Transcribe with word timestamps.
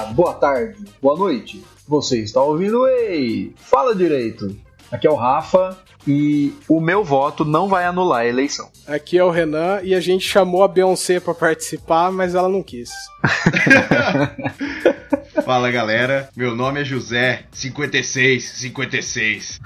dia, 0.00 0.14
boa 0.14 0.34
tarde, 0.34 0.84
boa 1.00 1.16
noite. 1.18 1.64
Você 1.86 2.20
está 2.20 2.42
ouvindo 2.42 2.86
Ei, 2.86 3.54
fala 3.56 3.94
direito. 3.94 4.56
Aqui 4.90 5.06
é 5.06 5.10
o 5.10 5.14
Rafa 5.14 5.78
e 6.06 6.54
o 6.68 6.80
meu 6.80 7.04
voto 7.04 7.44
não 7.44 7.68
vai 7.68 7.84
anular 7.84 8.20
a 8.20 8.26
eleição. 8.26 8.70
Aqui 8.86 9.18
é 9.18 9.24
o 9.24 9.30
Renan 9.30 9.80
e 9.82 9.94
a 9.94 10.00
gente 10.00 10.26
chamou 10.26 10.64
a 10.64 10.68
Beyoncé 10.68 11.20
para 11.20 11.34
participar, 11.34 12.10
mas 12.10 12.34
ela 12.34 12.48
não 12.48 12.62
quis. 12.62 12.90
Fala 15.44 15.70
galera, 15.70 16.30
meu 16.36 16.56
nome 16.56 16.80
é 16.80 16.84
José 16.84 17.44
56 17.52 18.44
56. 18.44 19.60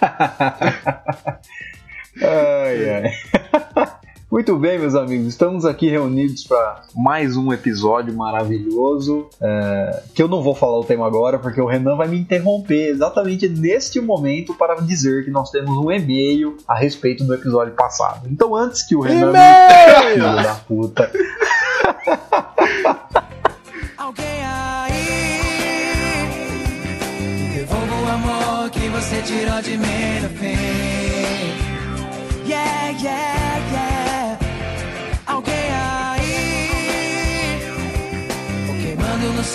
ai, 2.22 2.90
ai. 2.90 3.12
Muito 4.28 4.56
bem, 4.56 4.76
meus 4.76 4.96
amigos, 4.96 5.28
estamos 5.28 5.64
aqui 5.64 5.88
reunidos 5.88 6.42
para 6.42 6.82
mais 6.96 7.36
um 7.36 7.52
episódio 7.52 8.12
maravilhoso. 8.12 9.28
É, 9.40 10.02
que 10.16 10.20
eu 10.20 10.26
não 10.26 10.42
vou 10.42 10.52
falar 10.52 10.80
o 10.80 10.84
tema 10.84 11.06
agora, 11.06 11.38
porque 11.38 11.60
o 11.60 11.66
Renan 11.66 11.94
vai 11.94 12.08
me 12.08 12.18
interromper 12.18 12.88
exatamente 12.88 13.48
neste 13.48 14.00
momento 14.00 14.52
para 14.54 14.74
dizer 14.80 15.24
que 15.24 15.30
nós 15.30 15.52
temos 15.52 15.70
um 15.78 15.92
e-mail 15.92 16.56
a 16.66 16.76
respeito 16.76 17.22
do 17.22 17.34
episódio 17.34 17.72
passado. 17.74 18.26
Então, 18.28 18.52
antes 18.56 18.82
que 18.82 18.96
o 18.96 19.00
Renan. 19.00 19.30
E-mail! 19.30 20.36
Me... 20.36 20.42
da 20.42 20.54
puta. 20.56 21.08
Alguém 23.96 24.42
aí 24.44 24.92
devolva 27.54 27.94
o 27.94 28.08
amor 28.08 28.70
que 28.70 28.88
você 28.88 29.22
tirou 29.22 29.62
de 29.62 29.78
mim 29.78 30.20
no 30.20 30.28
fim. 30.30 30.56
Yeah, 32.44 32.90
yeah. 33.00 33.35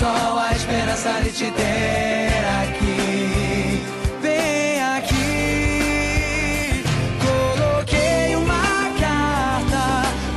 Sol 0.02 0.40
a 0.40 0.52
esperança 0.52 1.12
de 1.22 1.32
te 1.32 1.52
ter 1.52 2.44
aqui. 2.64 3.84
Vem 4.20 4.82
aqui. 4.98 6.84
Coloquei 7.22 8.36
uma 8.36 8.64
carta 9.00 9.84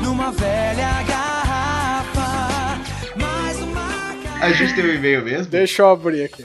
numa 0.02 0.30
velha 0.32 1.02
garrafa. 1.08 2.78
Mais 3.16 3.58
uma 3.58 3.88
carta. 4.22 4.44
A 4.44 4.52
gente 4.52 4.74
tem 4.74 4.84
um 4.84 4.94
e-mail 4.94 5.24
mesmo? 5.24 5.46
Deixa 5.46 5.80
eu 5.80 5.88
abrir 5.88 6.24
aqui. 6.24 6.44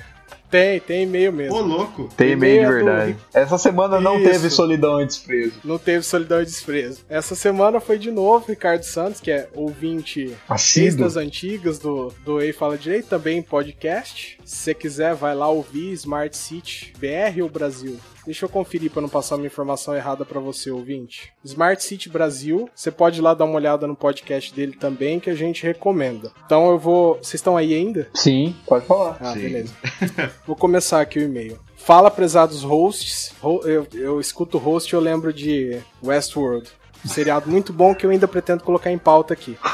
Tem, 0.50 0.80
tem 0.80 1.04
e-mail 1.04 1.32
mesmo. 1.32 1.56
Ô, 1.56 1.62
louco. 1.62 2.10
Tem 2.18 2.32
e-mail 2.32 2.62
de 2.62 2.66
do 2.66 2.72
verdade. 2.86 3.18
Essa 3.34 3.58
semana 3.58 4.02
não 4.02 4.20
Isso. 4.20 4.32
teve 4.32 4.50
solidão 4.50 5.02
e 5.02 5.06
desprezo. 5.06 5.54
Não 5.64 5.78
teve 5.78 6.04
solidão 6.04 6.42
e 6.42 6.46
desprezo. 6.46 7.02
Essa 7.08 7.36
semana 7.36 7.80
foi 7.80 8.00
de 8.00 8.10
novo 8.10 8.46
Ricardo 8.48 8.84
Santos, 8.84 9.22
que 9.22 9.30
é 9.30 9.48
ouvinte 9.54 10.26
desde 10.26 10.38
Assíduo. 10.50 11.06
as 11.06 11.16
antigas 11.18 11.78
do, 11.78 12.12
do 12.26 12.42
Ei 12.42 12.52
Fala 12.52 12.78
Direito, 12.78 13.08
também 13.10 13.42
podcast. 13.44 14.39
Se 14.50 14.56
você 14.64 14.74
quiser, 14.74 15.14
vai 15.14 15.36
lá 15.36 15.48
ouvir 15.48 15.92
Smart 15.94 16.36
City 16.36 16.92
BR 16.98 17.44
ou 17.44 17.50
Brasil. 17.50 17.98
Deixa 18.26 18.46
eu 18.46 18.50
conferir 18.50 18.90
para 18.90 19.02
não 19.04 19.08
passar 19.10 19.36
uma 19.36 19.46
informação 19.46 19.96
errada 19.96 20.26
para 20.26 20.40
você, 20.40 20.72
ouvinte. 20.72 21.32
Smart 21.46 21.84
City 21.84 22.10
Brasil, 22.10 22.68
você 22.74 22.90
pode 22.90 23.20
ir 23.20 23.22
lá 23.22 23.36
dar 23.36 23.46
uma 23.46 23.54
olhada 23.56 23.86
no 23.86 23.96
podcast 23.96 24.52
dele 24.54 24.74
também, 24.74 25.20
que 25.20 25.30
a 25.30 25.36
gente 25.36 25.62
recomenda. 25.64 26.32
Então 26.48 26.68
eu 26.72 26.80
vou. 26.80 27.16
Vocês 27.18 27.36
estão 27.36 27.56
aí 27.56 27.76
ainda? 27.76 28.08
Sim, 28.16 28.56
pode 28.66 28.88
falar. 28.88 29.18
Ah, 29.20 29.34
Sim. 29.34 29.40
beleza. 29.42 29.74
Vou 30.48 30.56
começar 30.56 31.00
aqui 31.00 31.20
o 31.20 31.24
e-mail. 31.24 31.60
Fala, 31.78 32.10
prezados 32.10 32.64
hosts. 32.64 33.32
Ho- 33.44 33.62
Eu, 33.66 33.88
eu 33.94 34.20
escuto 34.20 34.58
host 34.58 34.92
e 34.92 34.96
eu 34.96 35.00
lembro 35.00 35.32
de 35.32 35.80
Westworld. 36.04 36.70
Um 37.06 37.10
seriado 37.10 37.50
muito 37.50 37.72
bom 37.72 37.94
que 37.96 38.06
eu 38.06 38.10
ainda 38.10 38.28
pretendo 38.28 38.64
colocar 38.64 38.92
em 38.92 38.98
pauta 38.98 39.34
aqui. 39.34 39.58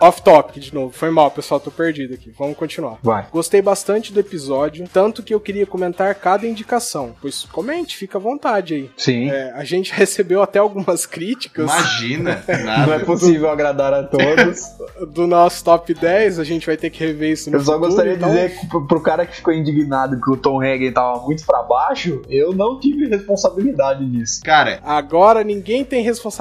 O- 0.00 0.06
Off 0.06 0.22
topic 0.22 0.58
de 0.62 0.74
novo. 0.74 0.92
Foi 0.92 1.10
mal, 1.10 1.30
pessoal, 1.30 1.58
tô 1.60 1.70
perdido 1.70 2.14
aqui. 2.14 2.32
Vamos 2.38 2.56
continuar. 2.56 2.98
Vai. 3.02 3.26
Gostei 3.32 3.60
bastante 3.60 4.12
do 4.12 4.20
episódio, 4.20 4.86
tanto 4.92 5.22
que 5.22 5.34
eu 5.34 5.40
queria 5.40 5.66
comentar 5.66 6.14
cada 6.14 6.46
indicação. 6.46 7.14
Pois 7.20 7.44
comente, 7.44 7.96
fica 7.96 8.18
à 8.18 8.20
vontade 8.20 8.74
aí. 8.74 8.90
Sim. 8.96 9.30
É, 9.30 9.52
a 9.52 9.64
gente 9.64 9.92
recebeu 9.94 10.42
até 10.42 10.58
algumas 10.58 11.06
críticas 11.06 11.64
Imagina, 11.70 12.42
Não 12.48 12.54
é 12.54 12.62
nada. 12.64 13.00
possível 13.04 13.50
agradar 13.50 13.92
a 13.92 14.02
todos. 14.04 14.60
do 15.12 15.26
nosso 15.26 15.64
top 15.64 15.92
10. 15.94 16.38
A 16.38 16.44
gente 16.44 16.66
vai 16.66 16.76
ter 16.76 16.90
que 16.90 17.04
rever 17.04 17.32
isso 17.32 17.50
no 17.50 17.56
Eu 17.56 17.60
só 17.60 17.72
futuro, 17.72 17.88
gostaria 17.88 18.14
então- 18.14 18.28
de 18.30 18.34
dizer 18.34 18.58
que 18.60 18.66
pro, 18.68 18.86
pro 18.86 19.00
cara 19.00 19.26
que 19.26 19.36
ficou 19.36 19.52
indignado 19.52 20.20
que 20.20 20.30
o 20.30 20.36
Tom 20.36 20.60
Hagen 20.60 20.92
tava 20.92 21.20
muito 21.22 21.44
pra 21.44 21.62
baixo, 21.62 22.22
eu 22.28 22.52
não 22.52 22.78
tive 22.78 23.06
responsabilidade 23.08 24.04
nisso. 24.04 24.40
Cara, 24.44 24.80
Agora 24.84 25.42
ninguém 25.44 25.84
tem 25.84 26.02
responsabilidade 26.02 26.31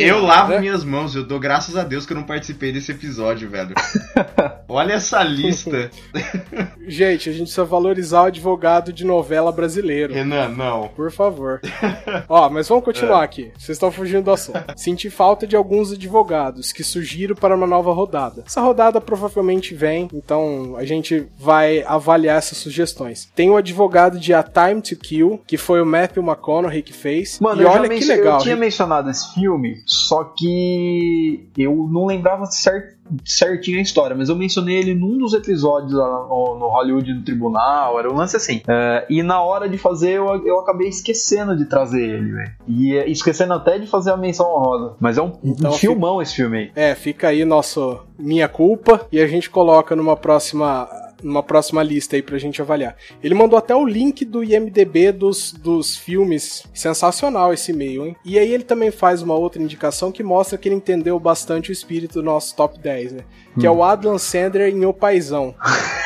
em 0.00 0.04
eu 0.04 0.22
nada, 0.22 0.26
lavo 0.26 0.50
né? 0.52 0.60
minhas 0.60 0.84
mãos, 0.84 1.14
eu 1.14 1.24
dou 1.24 1.38
graças 1.38 1.76
a 1.76 1.82
Deus 1.82 2.06
que 2.06 2.12
eu 2.12 2.16
não 2.16 2.24
participei 2.24 2.72
desse 2.72 2.92
episódio, 2.92 3.48
velho. 3.48 3.74
Olha 4.68 4.94
essa 4.94 5.22
lista. 5.22 5.90
Gente, 6.86 7.28
a 7.28 7.32
gente 7.32 7.42
precisa 7.42 7.64
valorizar 7.64 8.22
o 8.22 8.26
advogado 8.26 8.92
de 8.92 9.04
novela 9.04 9.50
brasileiro. 9.50 10.14
Renan, 10.14 10.48
não. 10.48 10.88
Por 10.88 11.10
favor. 11.10 11.60
Ó, 12.28 12.48
mas 12.48 12.68
vamos 12.68 12.84
continuar 12.84 13.22
aqui. 13.22 13.50
Vocês 13.58 13.76
estão 13.76 13.90
fugindo 13.90 14.24
do 14.24 14.30
assunto. 14.30 14.62
Senti 14.76 15.10
falta 15.10 15.46
de 15.46 15.56
alguns 15.56 15.92
advogados 15.92 16.72
que 16.72 16.84
surgiram 16.84 17.34
para 17.34 17.56
uma 17.56 17.66
nova 17.66 17.92
rodada. 17.92 18.44
Essa 18.46 18.60
rodada 18.60 19.00
provavelmente 19.00 19.74
vem, 19.74 20.08
então 20.12 20.76
a 20.76 20.84
gente 20.84 21.26
vai 21.38 21.82
avaliar 21.86 22.38
essas 22.38 22.58
sugestões. 22.58 23.28
Tem 23.34 23.50
o 23.50 23.56
advogado 23.56 24.18
de 24.18 24.32
A 24.32 24.42
Time 24.42 24.80
to 24.80 24.96
Kill, 24.96 25.40
que 25.46 25.56
foi 25.56 25.80
o 25.80 25.86
Matthew 25.86 26.22
McConaughey 26.22 26.82
que 26.82 26.92
fez. 26.92 27.38
Mano, 27.40 27.62
e 27.62 27.64
olha 27.64 27.88
que 27.88 28.04
legal. 28.04 28.38
eu 28.38 28.42
tinha 28.42 28.56
mencionado 28.56 29.10
esse 29.10 29.25
filme, 29.34 29.82
só 29.86 30.24
que 30.24 31.48
eu 31.56 31.88
não 31.90 32.06
lembrava 32.06 32.46
cer- 32.46 32.96
certinho 33.24 33.78
a 33.78 33.82
história, 33.82 34.16
mas 34.16 34.28
eu 34.28 34.34
mencionei 34.36 34.76
ele 34.78 34.94
num 34.94 35.16
dos 35.18 35.32
episódios 35.34 35.92
lá 35.92 36.06
no, 36.08 36.56
no 36.58 36.66
Hollywood 36.68 37.12
no 37.14 37.22
Tribunal, 37.22 37.98
era 37.98 38.12
um 38.12 38.16
lance 38.16 38.36
assim. 38.36 38.62
É, 38.66 39.06
e 39.08 39.22
na 39.22 39.40
hora 39.40 39.68
de 39.68 39.78
fazer, 39.78 40.12
eu, 40.12 40.44
eu 40.46 40.58
acabei 40.60 40.88
esquecendo 40.88 41.56
de 41.56 41.66
trazer 41.66 42.02
ele, 42.02 42.32
velho. 42.32 42.50
E 42.66 42.96
é, 42.96 43.08
esquecendo 43.08 43.52
até 43.54 43.78
de 43.78 43.86
fazer 43.86 44.10
a 44.10 44.16
menção 44.16 44.46
honrosa. 44.46 44.96
Mas 45.00 45.18
é 45.18 45.22
um, 45.22 45.32
Então 45.44 45.70
um 45.70 45.74
fica- 45.74 45.92
filmão 45.92 46.20
esse 46.20 46.34
filme 46.34 46.58
aí. 46.58 46.70
É, 46.74 46.94
fica 46.94 47.28
aí 47.28 47.44
nosso 47.44 48.00
minha 48.18 48.48
culpa 48.48 49.06
e 49.12 49.20
a 49.20 49.26
gente 49.26 49.48
coloca 49.50 49.94
numa 49.94 50.16
próxima 50.16 50.88
numa 51.22 51.42
próxima 51.42 51.82
lista 51.82 52.16
aí 52.16 52.22
pra 52.22 52.38
gente 52.38 52.60
avaliar. 52.60 52.96
Ele 53.22 53.34
mandou 53.34 53.58
até 53.58 53.74
o 53.74 53.84
link 53.84 54.24
do 54.24 54.44
IMDB 54.44 55.12
dos, 55.12 55.52
dos 55.52 55.96
filmes. 55.96 56.64
Sensacional 56.72 57.52
esse 57.52 57.72
e-mail, 57.72 58.06
hein? 58.06 58.16
E 58.24 58.38
aí 58.38 58.52
ele 58.52 58.64
também 58.64 58.90
faz 58.90 59.22
uma 59.22 59.34
outra 59.34 59.62
indicação 59.62 60.12
que 60.12 60.22
mostra 60.22 60.58
que 60.58 60.68
ele 60.68 60.76
entendeu 60.76 61.18
bastante 61.18 61.70
o 61.70 61.72
espírito 61.72 62.14
do 62.14 62.22
nosso 62.22 62.54
top 62.54 62.78
10, 62.78 63.12
né? 63.12 63.24
Que 63.58 63.66
é 63.66 63.70
o 63.70 63.82
Adam 63.82 64.18
Sandler 64.18 64.68
em 64.74 64.84
O 64.84 64.92
Paizão. 64.92 65.54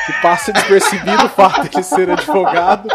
Que 0.05 0.13
passa 0.21 0.51
despercebido 0.51 1.25
o 1.25 1.29
fato 1.29 1.69
de 1.69 1.83
ser 1.83 2.09
advogado, 2.09 2.89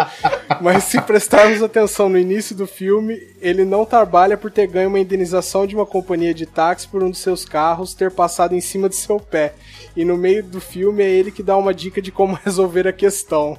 mas 0.61 0.85
se 0.85 1.01
prestarmos 1.01 1.63
atenção 1.63 2.09
no 2.09 2.19
início 2.19 2.55
do 2.57 2.67
filme, 2.67 3.17
ele 3.41 3.65
não 3.65 3.85
trabalha 3.85 4.37
por 4.37 4.51
ter 4.51 4.67
ganho 4.67 4.89
uma 4.89 4.99
indenização 4.99 5.67
de 5.69 5.77
uma 5.77 5.87
companhia 5.87 6.35
de 6.35 6.47
táxi 6.47 6.89
por 6.89 7.05
um 7.05 7.11
dos 7.11 7.21
seus 7.21 7.45
carros 7.45 7.95
ter 7.95 8.11
passado 8.11 8.55
em 8.57 8.61
cima 8.61 8.89
de 8.89 8.97
seu 8.97 9.21
pé. 9.21 9.55
E 9.97 10.05
no 10.05 10.17
meio 10.17 10.43
do 10.43 10.61
filme 10.61 11.03
é 11.03 11.09
ele 11.09 11.31
que 11.31 11.43
dá 11.45 11.57
uma 11.57 11.73
dica 11.73 12.03
de 12.03 12.11
como 12.11 12.37
resolver 12.45 12.89
a 12.89 12.93
questão. 12.93 13.57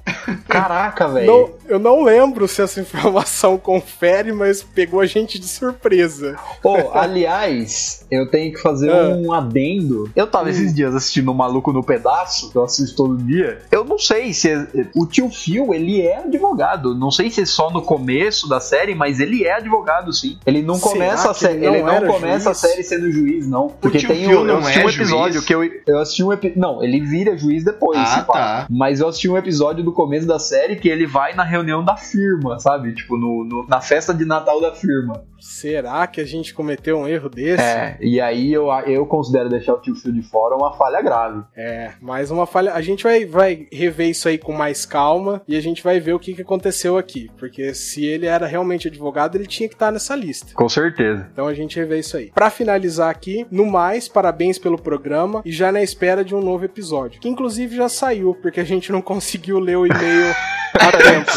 Caraca, 0.47 1.07
velho. 1.07 1.55
Eu 1.67 1.79
não 1.79 2.03
lembro 2.03 2.47
se 2.47 2.61
essa 2.61 2.79
informação 2.81 3.57
confere, 3.57 4.33
mas 4.33 4.61
pegou 4.61 4.99
a 4.99 5.05
gente 5.05 5.39
de 5.39 5.47
surpresa. 5.47 6.35
Pô, 6.61 6.91
aliás, 6.93 8.05
eu 8.11 8.29
tenho 8.29 8.53
que 8.53 8.59
fazer 8.61 8.91
Ah. 8.91 9.15
um 9.17 9.31
adendo. 9.31 10.11
Eu 10.15 10.27
tava 10.27 10.49
esses 10.49 10.73
dias 10.73 10.86
assistindo 10.95 11.31
o 11.31 11.35
Maluco 11.35 11.71
no 11.73 11.83
Pedaço, 11.83 12.51
que 12.51 12.57
eu 12.57 12.63
assisto 12.63 12.95
todo 12.95 13.17
dia. 13.17 13.59
Eu 13.71 13.83
não 13.83 13.97
sei 13.97 14.33
se. 14.33 14.49
é- 14.51 14.67
O 14.95 15.05
tio 15.05 15.29
Phil, 15.29 15.73
ele 15.73 16.01
é 16.01 16.17
advogado. 16.19 16.95
Não 16.95 17.11
sei 17.11 17.29
se 17.29 17.41
é 17.41 17.45
só 17.45 17.69
no 17.69 17.81
começo 17.81 18.47
da 18.47 18.59
série, 18.59 18.95
mas 18.95 19.19
ele 19.19 19.43
é 19.43 19.53
advogado, 19.53 20.11
sim. 20.13 20.37
Ele 20.45 20.61
não 20.61 20.75
Será 20.75 20.91
começa 20.91 21.31
a 21.31 21.33
série. 21.33 21.57
ele 21.57 21.65
Ele 21.67 21.77
não 21.79 21.85
não, 21.87 21.93
era 21.93 22.07
começa 22.07 22.45
juiz? 22.45 22.47
a 22.47 22.53
série 22.53 22.83
sendo 22.83 23.11
juiz, 23.11 23.47
não. 23.47 23.67
Porque 23.69 23.97
tio 23.99 24.07
tem 24.09 24.25
Phil 24.25 24.41
o, 24.41 24.43
não 24.43 24.55
eu 24.55 24.59
assisti 24.59 24.79
é 24.79 24.85
um 24.85 24.89
episódio 24.89 25.33
juiz? 25.33 25.45
que 25.45 25.55
eu, 25.55 25.63
eu 25.87 25.99
assisti 25.99 26.23
um 26.23 26.33
epi- 26.33 26.53
Não, 26.55 26.83
ele 26.83 26.99
vira 27.01 27.37
juiz 27.37 27.63
depois. 27.63 27.99
Ah, 27.99 28.05
se 28.05 28.21
pá. 28.25 28.33
tá. 28.33 28.67
Mas 28.69 28.99
eu 28.99 29.07
assisti 29.07 29.29
um 29.29 29.37
episódio 29.37 29.83
do 29.83 29.91
começo 29.91 30.25
da 30.27 30.39
série 30.39 30.75
que 30.75 30.87
ele 30.89 31.05
vai 31.05 31.33
na 31.35 31.43
reunião 31.43 31.83
da 31.83 31.95
firma, 31.97 32.59
sabe? 32.59 32.93
Tipo, 32.93 33.17
no, 33.17 33.43
no- 33.43 33.65
na 33.67 33.81
festa 33.81 34.13
de 34.13 34.25
Natal 34.25 34.59
da 34.61 34.71
firma. 34.73 35.23
Será 35.39 36.05
que 36.07 36.19
a 36.19 36.25
gente 36.25 36.53
cometeu 36.53 36.97
um 36.97 37.07
erro 37.07 37.29
desse? 37.29 37.61
É, 37.63 37.97
e 38.01 38.19
aí 38.19 38.51
eu, 38.51 38.67
eu 38.85 39.05
considero 39.05 39.49
deixar 39.49 39.73
o 39.73 39.79
tio 39.81 39.95
Phil 39.95 40.11
de 40.11 40.21
fora 40.21 40.55
uma 40.55 40.73
falha 40.77 41.01
grave. 41.01 41.43
É, 41.55 41.91
mais 42.01 42.31
uma 42.31 42.45
falha. 42.45 42.73
A 42.73 42.81
gente 42.81 43.03
vai, 43.03 43.25
vai 43.25 43.67
rever 43.71 44.09
isso 44.09 44.27
aí 44.27 44.37
com 44.37 44.53
mais 44.53 44.85
calma 44.85 45.41
e 45.47 45.55
a 45.55 45.61
gente 45.61 45.83
vai 45.83 45.99
ver 45.99 46.13
o 46.13 46.19
que, 46.19 46.33
que 46.33 46.41
aconteceu 46.41 46.97
aqui. 46.97 47.29
Porque 47.37 47.73
se 47.73 48.05
ele 48.05 48.25
era 48.25 48.45
realmente 48.45 48.87
advogado, 48.87 49.35
ele 49.35 49.47
tinha 49.47 49.67
que 49.67 49.75
estar 49.75 49.91
nessa 49.91 50.15
lista. 50.15 50.53
Com 50.53 50.69
certeza. 50.69 51.27
Então 51.31 51.47
a 51.47 51.53
gente 51.53 51.77
revê 51.77 51.99
isso 51.99 52.15
aí. 52.17 52.31
Pra 52.33 52.49
finalizar 52.49 53.09
aqui, 53.09 53.45
no 53.51 53.65
mais, 53.65 54.07
parabéns 54.07 54.59
pelo 54.59 54.77
programa 54.77 55.41
e 55.43 55.51
já 55.51 55.71
na 55.71 55.81
espera 55.81 56.23
de 56.23 56.35
um 56.35 56.41
novo 56.41 56.65
episódio. 56.65 57.19
Que 57.19 57.29
inclusive 57.29 57.75
já 57.75 57.89
saiu, 57.89 58.35
porque 58.41 58.59
a 58.59 58.65
gente 58.65 58.91
não 58.91 59.01
conseguiu 59.07 59.59
ler 59.59 59.77
o 59.77 59.85
e-mail 59.85 60.35
a 60.73 60.91
tempo. 60.97 61.31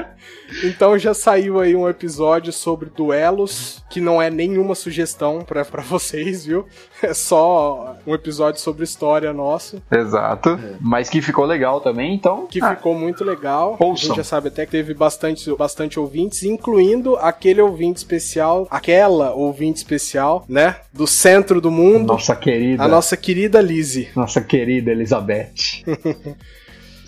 Então 0.62 0.96
já 0.96 1.12
saiu 1.12 1.58
aí 1.58 1.74
um 1.74 1.88
episódio 1.88 2.52
sobre 2.52 2.88
duelos, 2.88 3.82
que 3.90 4.00
não 4.00 4.22
é 4.22 4.30
nenhuma 4.30 4.74
sugestão 4.74 5.40
pra, 5.42 5.64
pra 5.64 5.82
vocês, 5.82 6.46
viu? 6.46 6.66
É 7.02 7.12
só 7.12 7.96
um 8.06 8.14
episódio 8.14 8.60
sobre 8.60 8.84
história 8.84 9.32
nossa, 9.32 9.82
Exato. 9.90 10.58
Mas 10.80 11.08
que 11.08 11.20
ficou 11.20 11.44
legal 11.44 11.80
também, 11.80 12.14
então. 12.14 12.46
que 12.46 12.62
ah, 12.62 12.74
ficou 12.76 12.94
muito 12.94 13.24
legal. 13.24 13.76
A 13.80 13.84
Ouçam. 13.84 14.08
gente 14.08 14.16
já 14.16 14.24
sabe 14.24 14.48
até 14.48 14.64
que 14.64 14.72
teve 14.72 14.94
bastante, 14.94 15.52
bastante 15.56 15.98
ouvintes, 15.98 16.42
incluindo 16.44 17.16
aquele 17.16 17.60
ouvinte 17.60 17.98
especial, 17.98 18.66
aquela 18.70 19.32
ouvinte 19.34 19.78
especial, 19.78 20.44
né? 20.48 20.76
Do 20.92 21.06
centro 21.06 21.60
do 21.60 21.70
mundo, 21.70 22.06
Nossa 22.12 22.34
querida. 22.36 22.82
a 22.84 22.88
nossa 22.88 23.16
querida 23.16 23.60
Lizzie. 23.60 24.08
Nossa 24.14 24.40
querida 24.40 24.90
Elizabeth. 24.90 25.82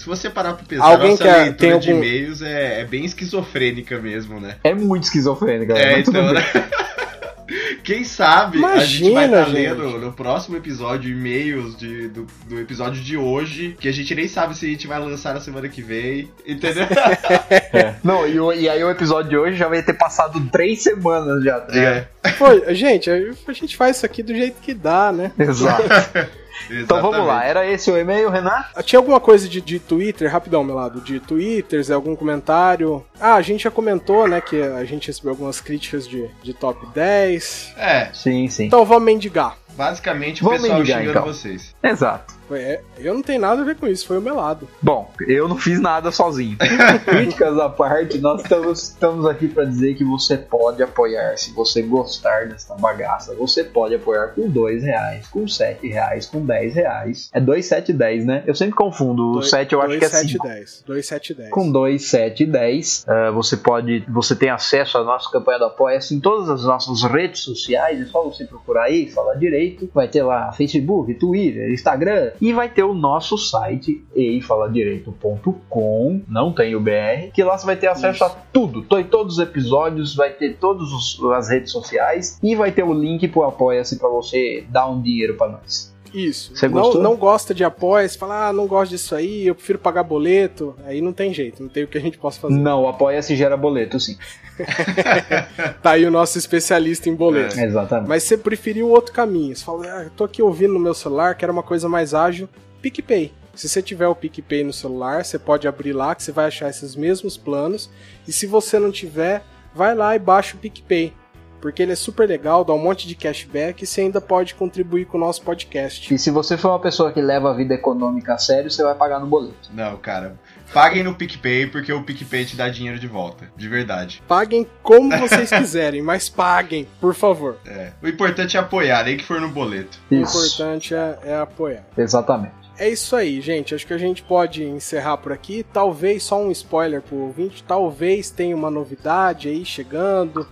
Se 0.09 0.23
você 0.23 0.31
parar 0.31 0.55
pra 0.55 0.65
pensar, 0.67 0.85
Alguém 0.87 1.11
nossa 1.11 1.23
quer- 1.23 1.37
leitura 1.43 1.57
tem 1.59 1.79
de 1.79 1.91
algum- 1.91 2.03
e-mails 2.03 2.41
é, 2.41 2.81
é 2.81 2.85
bem 2.87 3.05
esquizofrênica 3.05 3.99
mesmo, 3.99 4.41
né? 4.41 4.57
É 4.65 4.73
muito 4.73 5.05
esquizofrênica. 5.05 5.75
É, 5.75 6.01
tudo 6.03 6.19
então, 6.19 6.33
bem. 6.33 6.43
né? 6.43 6.45
Quem 7.85 8.05
sabe 8.05 8.63
a 8.65 8.79
gente 8.85 9.13
vai 9.13 9.25
Imagina, 9.27 9.41
estar 9.41 9.45
gente. 9.45 9.55
lendo 9.55 9.99
no 9.99 10.13
próximo 10.13 10.57
episódio 10.57 11.11
e-mails 11.11 11.77
de, 11.79 12.09
do, 12.09 12.27
do 12.47 12.59
episódio 12.61 13.03
de 13.03 13.17
hoje, 13.17 13.77
que 13.81 13.89
a 13.89 13.93
gente 13.93 14.15
nem 14.15 14.29
sabe 14.29 14.55
se 14.57 14.67
a 14.67 14.69
gente 14.69 14.87
vai 14.87 14.99
lançar 14.99 15.33
na 15.35 15.41
semana 15.41 15.69
que 15.69 15.81
vem, 15.83 16.31
entendeu? 16.47 16.87
É. 17.73 17.95
Não, 18.03 18.27
e, 18.27 18.63
e 18.63 18.69
aí 18.69 18.83
o 18.83 18.91
episódio 18.91 19.29
de 19.31 19.37
hoje 19.37 19.57
já 19.57 19.69
vai 19.69 19.83
ter 19.83 19.93
passado 19.95 20.41
três 20.51 20.83
semanas 20.83 21.43
já. 21.45 21.61
tá? 21.61 21.77
É, 21.77 22.07
Pô, 22.39 22.47
gente, 22.75 23.11
a 23.11 23.53
gente 23.53 23.77
faz 23.77 23.97
isso 23.99 24.07
aqui 24.07 24.23
do 24.23 24.35
jeito 24.35 24.57
que 24.63 24.73
dá, 24.73 25.13
né? 25.13 25.33
Exato. 25.39 25.83
Então 26.71 27.01
vamos 27.01 27.19
lá, 27.27 27.45
exatamente. 27.45 27.49
era 27.51 27.67
esse 27.67 27.91
o 27.91 27.97
e-mail, 27.97 28.31
Renan? 28.31 28.65
Tinha 28.85 28.99
alguma 28.99 29.21
coisa 29.21 29.49
de, 29.49 29.61
de 29.61 29.79
Twitter, 29.79 30.31
rapidão, 30.31 30.63
meu 30.65 30.75
lado, 30.75 31.01
de 31.01 31.21
Twitters, 31.21 31.91
algum 31.91 32.15
comentário? 32.17 33.05
Ah, 33.21 33.35
a 33.35 33.43
gente 33.43 33.65
já 33.65 33.71
comentou, 33.71 34.27
né, 34.29 34.41
que 34.41 34.61
a 34.61 34.85
gente 34.85 35.07
recebeu 35.09 35.31
algumas 35.31 35.61
críticas 35.61 36.07
de, 36.07 36.29
de 36.43 36.53
top 36.55 36.87
10. 36.95 37.75
É, 37.77 38.09
Sim, 38.13 38.49
sim. 38.49 38.67
Então 38.67 38.85
vamos 38.85 39.05
mendigar. 39.05 39.57
basicamente 39.77 40.43
o 40.43 40.47
Vamos 40.47 40.63
pessoal 40.63 40.83
ligar, 40.83 40.99
xingando 41.01 41.19
então. 41.19 41.25
vocês. 41.33 41.75
Exato. 41.83 42.38
É, 42.51 42.81
eu 42.99 43.15
não 43.15 43.23
tenho 43.23 43.41
nada 43.41 43.63
a 43.63 43.65
ver 43.65 43.77
com 43.77 43.87
isso, 43.87 44.07
foi 44.07 44.19
o 44.19 44.23
meu 44.23 44.35
lado. 44.37 44.69
Bom, 44.83 45.11
eu 45.27 45.49
não 45.49 45.57
fiz 45.57 45.81
nada 45.81 46.11
sozinho. 46.11 46.57
Críticas 47.05 47.59
à 47.59 47.69
parte, 47.69 48.19
nós 48.19 48.43
estamos, 48.43 48.83
estamos 48.85 49.27
aqui 49.27 49.49
para 49.49 49.65
dizer 49.65 49.95
que 49.95 50.05
você 50.05 50.37
pode 50.37 50.83
apoiar, 50.83 51.37
se 51.37 51.53
você 51.53 51.83
gostar 51.83 52.47
dessa 52.49 52.75
bagaça, 52.75 53.35
você 53.35 53.63
pode 53.65 53.95
apoiar 53.95 54.29
com 54.29 54.49
dois 54.49 54.83
reais, 54.83 55.27
com 55.29 55.47
sete 55.47 55.89
reais, 55.89 56.27
com 56.27 56.45
10 56.45 56.75
reais. 56.75 57.31
É 57.33 57.41
2, 57.41 57.65
7, 57.67 57.93
10, 57.93 58.25
né? 58.25 58.43
Eu 58.47 58.55
sempre 58.55 58.75
confundo. 58.75 59.31
O 59.31 59.33
Dois- 59.35 59.51
7 59.51 59.73
eu 59.75 59.81
acho 59.83 59.99
que 59.99 60.05
é 60.05 60.09
5. 60.09 60.23
2710. 60.45 60.83
2710. 60.87 61.51
Com 61.51 61.71
2, 61.71 62.05
7 62.05 62.43
e 62.43 62.47
10, 62.47 63.05
eh, 63.09 63.31
você 63.31 63.57
pode, 63.57 64.05
você 64.09 64.35
tem 64.35 64.51
acesso 64.51 64.99
à 64.99 65.05
nossa 65.05 65.31
campanha 65.31 65.59
do 65.59 65.65
Apoia-se 65.67 66.15
em 66.15 66.21
todas 66.21 66.49
as 66.49 66.65
nossas 66.65 67.03
redes 67.03 67.41
sociais, 67.41 68.01
é 68.01 68.07
só 68.07 68.23
você 68.25 68.45
procurar 68.45 68.85
aí, 68.85 69.09
falar 69.11 69.35
direito, 69.35 69.89
vai 69.95 70.09
ter 70.09 70.23
lá 70.23 70.51
Facebook, 70.53 71.15
Twitter, 71.15 71.71
Instagram, 71.73 72.31
e 72.41 72.53
vai 72.53 72.69
ter 72.69 72.83
o 72.83 72.95
nosso 72.95 73.37
site, 73.37 74.05
eifaladireito.com, 74.15 76.23
não 76.29 76.53
tem 76.53 76.75
o 76.75 76.81
BR, 76.81 77.31
que 77.33 77.43
lá 77.43 77.57
você 77.57 77.67
vai 77.67 77.77
ter 77.77 77.89
acesso 77.89 78.25
a 78.25 78.31
tudo, 78.53 78.83
to- 78.83 79.05
todos 79.05 79.35
os 79.35 79.41
episódios, 79.41 80.15
vai 80.15 80.31
ter 80.31 80.57
todas 80.59 80.89
as 81.37 81.49
redes 81.49 81.73
sociais, 81.73 82.39
e 82.43 82.55
vai 82.55 82.73
ter 82.73 82.85
o 82.85 82.93
link 82.93 83.27
pro 83.29 83.45
Apoia-se 83.45 83.99
para 83.99 84.09
você 84.09 84.65
dar 84.69 84.89
um 84.89 85.01
dinheiro 85.01 85.35
para 85.35 85.53
nós. 85.53 85.95
Isso. 86.13 86.57
Você 86.57 86.69
não, 86.69 86.83
gostou? 86.83 87.03
não 87.03 87.17
gosta 87.17 87.55
de 87.55 87.65
apoia, 87.65 88.09
você 88.09 88.19
fala, 88.19 88.49
ah, 88.49 88.53
não 88.53 88.67
gosto 88.67 88.91
disso 88.91 89.15
aí, 89.15 89.47
eu 89.47 89.55
prefiro 89.55 89.79
pagar 89.79 90.03
boleto. 90.03 90.75
Aí 90.85 91.01
não 91.01 91.13
tem 91.13 91.33
jeito, 91.33 91.63
não 91.63 91.69
tem 91.69 91.85
o 91.85 91.89
que 91.89 91.99
a 91.99 92.01
gente 92.01 92.19
possa 92.19 92.41
fazer. 92.41 92.55
Não, 92.55 92.83
o 92.83 92.89
Apoia-se 92.89 93.37
gera 93.37 93.57
boleto, 93.57 93.99
sim. 94.01 94.17
Tá 95.83 95.93
aí 95.93 96.05
o 96.05 96.11
nosso 96.11 96.39
especialista 96.39 97.09
em 97.09 97.15
boleto. 97.15 97.59
Exatamente. 97.59 98.09
Mas 98.09 98.25
você 98.25 98.37
preferiu 98.37 98.89
outro 98.89 99.13
caminho. 99.13 99.55
Você 99.55 99.65
fala, 99.65 99.85
ah, 99.87 100.03
eu 100.05 100.11
tô 100.11 100.25
aqui 100.25 100.43
ouvindo 100.43 100.75
no 100.75 100.81
meu 100.81 100.95
celular, 100.95 101.35
quero 101.35 101.53
uma 101.53 101.63
coisa 101.63 101.89
mais 101.89 102.15
ágil. 102.15 102.49
PicPay. 102.83 103.33
Se 103.55 103.69
você 103.69 103.83
tiver 103.83 104.07
o 104.07 104.15
PicPay 104.15 104.63
no 104.63 104.73
celular, 104.73 105.25
você 105.25 105.39
pode 105.39 105.67
abrir 105.67 105.93
lá 105.93 106.15
que 106.15 106.23
você 106.23 106.31
vai 106.31 106.47
achar 106.47 106.71
esses 106.71 106.95
mesmos 106.95 107.37
planos. 107.37 107.91
E 108.27 108.33
se 108.33 108.47
você 108.47 108.79
não 108.79 108.93
tiver, 108.93 109.43
vai 109.75 109.95
lá 109.95 110.15
e 110.15 110.19
baixa 110.19 110.57
o 110.57 110.59
PicPay. 110.59 111.13
Porque 111.61 111.83
ele 111.83 111.93
é 111.93 111.97
super 111.97 112.29
legal, 112.29 112.65
dá 112.65 112.73
um 112.73 112.79
monte 112.79 113.07
de 113.07 113.15
cashback 113.15 113.83
e 113.83 113.87
você 113.87 114.03
ainda 114.03 114.21
pode 114.21 114.55
contribuir 114.55 115.07
com 115.07 115.17
o 115.17 115.21
nosso 115.21 115.43
podcast. 115.43 116.13
E 116.13 116.19
se 116.19 116.31
você 116.31 116.57
for 116.57 116.69
uma 116.69 116.79
pessoa 116.79 117.13
que 117.13 117.21
leva 117.21 117.51
a 117.51 117.55
vida 117.55 117.75
econômica 117.75 118.35
a 118.35 118.39
sério, 118.39 118.71
você 118.71 118.83
vai 118.83 118.95
pagar 118.95 119.21
no 119.21 119.27
boleto. 119.27 119.71
Não, 119.73 119.97
cara. 119.97 120.37
Paguem 120.73 121.03
no 121.03 121.15
PicPay, 121.15 121.67
porque 121.67 121.93
o 121.93 122.03
PicPay 122.03 122.45
te 122.45 122.57
dá 122.57 122.69
dinheiro 122.69 122.99
de 122.99 123.07
volta. 123.07 123.51
De 123.57 123.69
verdade. 123.69 124.23
Paguem 124.29 124.67
como 124.83 125.17
vocês 125.17 125.49
quiserem, 125.51 126.03
mas 126.03 126.29
paguem, 126.29 126.87
por 127.01 127.15
favor. 127.15 127.57
É. 127.67 127.93
O 128.03 128.09
importante 128.09 128.57
é 128.57 128.61
apoiar, 128.61 129.05
nem 129.05 129.17
que 129.17 129.25
for 129.25 129.41
no 129.41 129.49
boleto. 129.49 129.99
O 130.11 130.15
Isso. 130.15 130.39
importante 130.39 130.95
é, 130.95 131.19
é 131.25 131.37
apoiar. 131.37 131.85
Exatamente. 131.97 132.69
É 132.79 132.89
isso 132.89 133.17
aí, 133.17 133.41
gente. 133.41 133.75
Acho 133.75 133.85
que 133.85 133.93
a 133.93 133.99
gente 133.99 134.23
pode 134.23 134.63
encerrar 134.63 135.17
por 135.17 135.33
aqui. 135.33 135.67
Talvez 135.73 136.23
só 136.23 136.41
um 136.41 136.51
spoiler 136.53 137.03
pro 137.03 137.17
ouvinte. 137.17 137.65
Talvez 137.65 138.31
tenha 138.31 138.55
uma 138.55 138.71
novidade 138.71 139.49
aí 139.49 139.65
chegando 139.65 140.47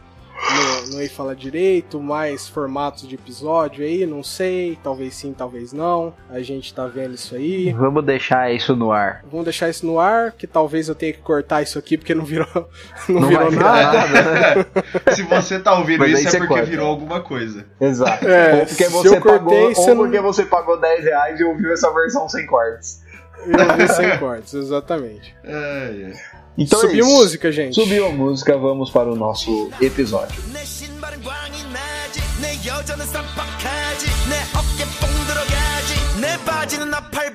no, 0.54 0.94
no 0.94 1.00
Ei 1.02 1.08
Fala 1.08 1.34
Direito, 1.34 2.00
mais 2.00 2.48
formatos 2.48 3.06
de 3.08 3.14
episódio 3.14 3.84
aí, 3.84 4.06
não 4.06 4.22
sei. 4.22 4.78
Talvez 4.82 5.14
sim, 5.14 5.32
talvez 5.36 5.72
não. 5.72 6.14
A 6.30 6.40
gente 6.40 6.72
tá 6.72 6.86
vendo 6.86 7.14
isso 7.14 7.34
aí. 7.34 7.72
Vamos 7.72 8.04
deixar 8.04 8.52
isso 8.52 8.74
no 8.76 8.92
ar. 8.92 9.22
Vamos 9.30 9.44
deixar 9.44 9.68
isso 9.68 9.84
no 9.86 9.98
ar, 9.98 10.32
que 10.32 10.46
talvez 10.46 10.88
eu 10.88 10.94
tenha 10.94 11.12
que 11.12 11.20
cortar 11.20 11.62
isso 11.62 11.78
aqui 11.78 11.96
porque 11.98 12.14
não 12.14 12.24
virou, 12.24 12.46
não 13.08 13.20
Não 13.20 13.28
virou 13.28 13.50
nada. 13.50 13.92
nada, 13.92 14.22
né? 14.22 14.66
Se 15.14 15.22
você 15.22 15.58
tá 15.58 15.76
ouvindo 15.78 16.00
Mas 16.00 16.18
isso, 16.20 16.28
é 16.36 16.38
porque 16.38 16.54
corta. 16.54 16.66
virou 16.66 16.86
alguma 16.88 17.20
coisa. 17.20 17.66
Exato. 17.80 18.26
É, 18.26 18.54
ou 18.60 18.66
porque 18.66 18.84
se 18.84 18.90
você 18.90 19.08
eu 19.16 19.20
cortei, 19.20 19.38
pagou, 19.38 19.74
você 19.74 19.90
ou 19.90 19.96
não- 19.96 20.04
porque 20.04 20.20
você 20.20 20.44
pagou 20.44 20.80
10 20.80 21.04
reais 21.04 21.40
e 21.40 21.44
ouviu 21.44 21.72
essa 21.72 21.92
versão 21.92 22.28
sem 22.28 22.46
cortes. 22.46 23.04
Eu 23.46 23.76
vi 23.76 23.88
sem 23.92 24.18
cortes, 24.18 24.54
exatamente. 24.54 25.34
Ai, 25.44 26.04
ai. 26.06 26.12
Então 26.57 26.79
Subiu 26.79 27.05
é 27.05 27.07
isso. 27.07 27.17
música, 27.17 27.51
gente. 27.51 27.75
Subiu 27.75 28.05
a 28.07 28.09
música, 28.09 28.57
vamos 28.57 28.89
para 28.91 29.11
o 29.11 29.15
nosso 29.15 29.69
episódio. 29.81 30.35
내 30.53 30.63
신발은 30.65 31.23
광이 31.23 31.63
나지 31.71 32.19
내 32.41 32.55
여자는 32.67 33.05
쌈박하지 33.07 34.05
내 34.29 34.35
어깨 34.57 34.83
뽕 34.99 35.09
들어가지 35.27 36.19
내 36.21 36.37
바지는 36.45 36.89
나팔 36.89 37.34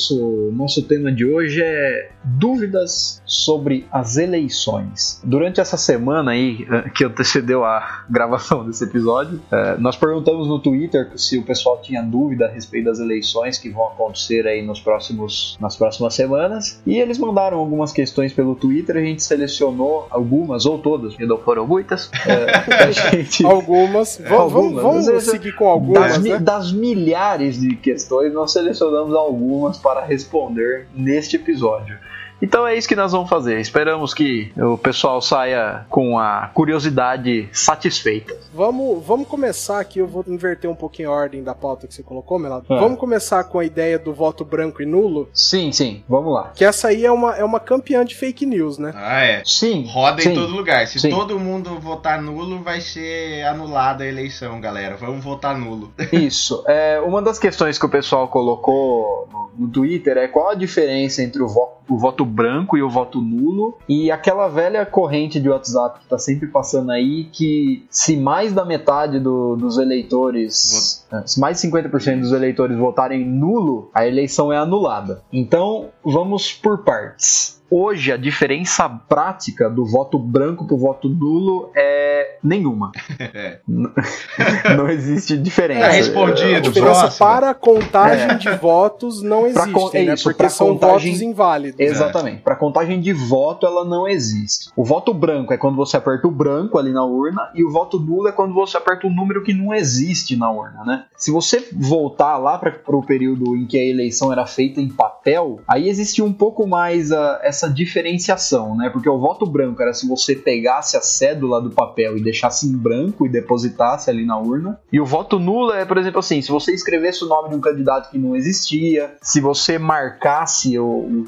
Isso. 0.00 0.50
Nosso 0.52 0.82
tema 0.82 1.12
de 1.12 1.26
hoje 1.26 1.60
é 1.62 2.10
dúvidas 2.22 3.22
sobre 3.24 3.86
as 3.90 4.16
eleições. 4.16 5.20
Durante 5.24 5.60
essa 5.60 5.76
semana 5.76 6.32
aí 6.32 6.66
eh, 6.70 6.90
que 6.94 7.04
antecedeu 7.04 7.64
a 7.64 8.04
gravação 8.08 8.64
desse 8.66 8.84
episódio, 8.84 9.40
eh, 9.50 9.76
nós 9.78 9.96
perguntamos 9.96 10.46
no 10.46 10.58
Twitter 10.58 11.10
se 11.16 11.38
o 11.38 11.42
pessoal 11.42 11.80
tinha 11.80 12.02
dúvida 12.02 12.46
a 12.46 12.48
respeito 12.50 12.86
das 12.86 12.98
eleições 12.98 13.58
que 13.58 13.70
vão 13.70 13.86
acontecer 13.88 14.46
aí 14.46 14.64
nos 14.64 14.80
próximos, 14.80 15.56
nas 15.60 15.76
próximas 15.76 16.14
semanas. 16.14 16.80
E 16.86 16.98
eles 16.98 17.18
mandaram 17.18 17.58
algumas 17.58 17.92
questões 17.92 18.32
pelo 18.32 18.54
Twitter. 18.54 18.96
A 18.96 19.00
gente 19.00 19.22
selecionou 19.22 20.06
algumas 20.10 20.66
ou 20.66 20.78
todas, 20.78 21.12
porque 21.12 21.26
não 21.26 21.38
foram 21.38 21.66
muitas. 21.66 22.10
eh, 22.26 22.92
gente 23.12 23.44
Algumas. 23.44 24.20
Vamos, 24.28 24.54
Algumas. 24.54 24.82
vamos 24.82 25.06
vezes, 25.06 25.30
seguir 25.30 25.52
com 25.52 25.68
algumas, 25.68 26.14
das, 26.14 26.22
né? 26.22 26.38
das 26.38 26.72
milhares 26.72 27.60
de 27.60 27.76
questões, 27.76 28.32
nós 28.32 28.52
selecionamos 28.52 29.14
algumas 29.14 29.78
para 29.78 30.04
responder 30.04 30.86
neste 30.94 31.36
episódio. 31.36 31.98
Então 32.42 32.66
é 32.66 32.76
isso 32.76 32.88
que 32.88 32.96
nós 32.96 33.12
vamos 33.12 33.28
fazer. 33.28 33.60
Esperamos 33.60 34.14
que 34.14 34.52
o 34.56 34.78
pessoal 34.78 35.20
saia 35.20 35.84
com 35.88 36.18
a 36.18 36.50
curiosidade 36.54 37.48
satisfeita. 37.52 38.36
Vamos, 38.54 39.04
vamos 39.04 39.28
começar 39.28 39.80
aqui, 39.80 39.98
eu 39.98 40.06
vou 40.06 40.24
inverter 40.26 40.70
um 40.70 40.74
pouquinho 40.74 41.10
a 41.10 41.14
ordem 41.14 41.42
da 41.42 41.54
pauta 41.54 41.86
que 41.86 41.94
você 41.94 42.02
colocou, 42.02 42.38
Melado. 42.38 42.66
Ah. 42.68 42.80
Vamos 42.80 42.98
começar 42.98 43.44
com 43.44 43.58
a 43.58 43.64
ideia 43.64 43.98
do 43.98 44.12
voto 44.12 44.44
branco 44.44 44.82
e 44.82 44.86
nulo, 44.86 45.28
Sim, 45.32 45.70
sim, 45.72 46.02
vamos 46.08 46.32
lá. 46.32 46.52
que 46.54 46.64
essa 46.64 46.88
aí 46.88 47.04
é 47.04 47.12
uma, 47.12 47.36
é 47.36 47.44
uma 47.44 47.60
campeã 47.60 48.04
de 48.04 48.14
fake 48.14 48.44
news, 48.46 48.78
né? 48.78 48.92
Ah, 48.96 49.22
é. 49.22 49.42
Sim. 49.44 49.86
Roda 49.88 50.22
sim. 50.22 50.30
em 50.30 50.34
todo 50.34 50.52
lugar. 50.52 50.86
Se 50.86 50.98
sim. 50.98 51.10
todo 51.10 51.38
mundo 51.38 51.78
votar 51.78 52.20
nulo, 52.20 52.62
vai 52.62 52.80
ser 52.80 53.44
anulada 53.44 54.04
a 54.04 54.06
eleição, 54.06 54.60
galera. 54.60 54.96
Vamos 54.96 55.22
votar 55.24 55.56
nulo. 55.56 55.92
Isso. 56.12 56.64
É, 56.66 57.00
uma 57.00 57.22
das 57.22 57.38
questões 57.38 57.78
que 57.78 57.86
o 57.86 57.88
pessoal 57.88 58.28
colocou 58.28 59.19
no, 59.60 59.68
Twitter 59.68 60.16
é 60.16 60.26
qual 60.28 60.50
a 60.50 60.54
diferença 60.54 61.22
entre 61.22 61.42
o, 61.42 61.48
vo- 61.48 61.68
o 61.88 61.98
voto 61.98 62.24
branco 62.24 62.76
e 62.76 62.82
o 62.82 62.88
voto 62.88 63.20
nulo 63.20 63.76
e 63.88 64.10
aquela 64.10 64.48
velha 64.48 64.84
corrente 64.86 65.40
de 65.40 65.48
WhatsApp 65.48 66.00
que 66.00 66.06
tá 66.08 66.18
sempre 66.18 66.48
passando 66.48 66.90
aí 66.90 67.24
que 67.24 67.84
se 67.90 68.16
mais 68.16 68.52
da 68.52 68.64
metade 68.64 69.18
do- 69.20 69.56
dos 69.56 69.76
eleitores, 69.78 71.06
é, 71.12 71.26
se 71.26 71.38
mais 71.40 71.60
de 71.60 71.68
50% 71.68 72.20
dos 72.20 72.32
eleitores 72.32 72.76
votarem 72.76 73.24
nulo, 73.24 73.90
a 73.94 74.06
eleição 74.06 74.52
é 74.52 74.56
anulada. 74.56 75.22
Então, 75.32 75.88
vamos 76.04 76.52
por 76.52 76.78
partes. 76.84 77.59
Hoje, 77.70 78.10
a 78.12 78.16
diferença 78.16 78.88
prática 78.88 79.70
do 79.70 79.84
voto 79.86 80.18
branco 80.18 80.66
pro 80.66 80.76
voto 80.76 81.08
nulo 81.08 81.70
é 81.74 82.36
nenhuma. 82.42 82.90
Não 84.76 84.88
existe 84.88 85.36
diferença. 85.36 85.86
É, 85.86 85.90
respondido. 85.92 86.56
A 86.56 86.60
diferença 86.60 87.00
próximo. 87.00 87.18
para 87.26 87.50
a 87.50 87.54
contagem 87.54 88.30
É. 88.30 88.34
de 88.34 88.50
votos 88.56 89.22
não 89.22 89.46
existe, 89.46 89.70
con- 89.72 89.90
é 89.92 90.02
né? 90.04 90.14
isso, 90.14 90.24
Porque 90.24 90.48
são 90.48 90.68
contagem- 90.68 91.12
votos 91.12 91.22
inválidos. 91.22 91.80
Exatamente. 91.80 92.42
Para 92.42 92.56
contagem 92.56 93.00
de 93.00 93.12
voto, 93.12 93.66
ela 93.66 93.84
não 93.84 94.08
existe. 94.08 94.70
O 94.76 94.84
voto 94.84 95.12
branco 95.14 95.52
é 95.52 95.56
quando 95.56 95.76
você 95.76 95.96
aperta 95.96 96.26
o 96.26 96.30
branco 96.30 96.78
ali 96.78 96.92
na 96.92 97.04
urna 97.04 97.50
e 97.54 97.64
o 97.64 97.70
voto 97.70 97.98
nulo 97.98 98.28
é 98.28 98.32
quando 98.32 98.54
você 98.54 98.76
aperta 98.76 99.06
um 99.06 99.14
número 99.14 99.42
que 99.42 99.52
não 99.52 99.72
existe 99.74 100.36
na 100.36 100.50
urna, 100.50 100.84
né? 100.84 101.04
Se 101.16 101.30
você 101.30 101.68
voltar 101.72 102.36
lá 102.38 102.58
para 102.58 102.74
o 102.88 103.02
período 103.04 103.56
em 103.56 103.66
que 103.66 103.78
a 103.78 103.84
eleição 103.84 104.32
era 104.32 104.46
feita 104.46 104.80
em 104.80 104.88
papel, 104.88 105.60
aí 105.68 105.88
existia 105.88 106.24
um 106.24 106.32
pouco 106.32 106.66
mais 106.66 107.12
a- 107.12 107.40
essa 107.42 107.59
diferenciação, 107.68 108.76
né? 108.76 108.90
Porque 108.90 109.08
o 109.08 109.18
voto 109.18 109.46
branco 109.46 109.80
era 109.82 109.92
se 109.92 110.08
você 110.08 110.34
pegasse 110.34 110.96
a 110.96 111.00
cédula 111.00 111.60
do 111.60 111.70
papel 111.70 112.16
e 112.16 112.22
deixasse 112.22 112.66
em 112.66 112.72
branco 112.76 113.26
e 113.26 113.28
depositasse 113.28 114.10
ali 114.10 114.24
na 114.24 114.38
urna. 114.38 114.78
E 114.92 115.00
o 115.00 115.06
voto 115.06 115.38
nulo 115.38 115.72
é, 115.72 115.84
por 115.84 115.98
exemplo, 115.98 116.18
assim, 116.20 116.40
se 116.42 116.50
você 116.50 116.72
escrevesse 116.72 117.24
o 117.24 117.28
nome 117.28 117.50
de 117.50 117.54
um 117.56 117.60
candidato 117.60 118.10
que 118.10 118.18
não 118.18 118.34
existia, 118.36 119.14
se 119.22 119.40
você 119.40 119.78
marcasse 119.78 120.78
o, 120.78 120.84
o- 120.86 121.26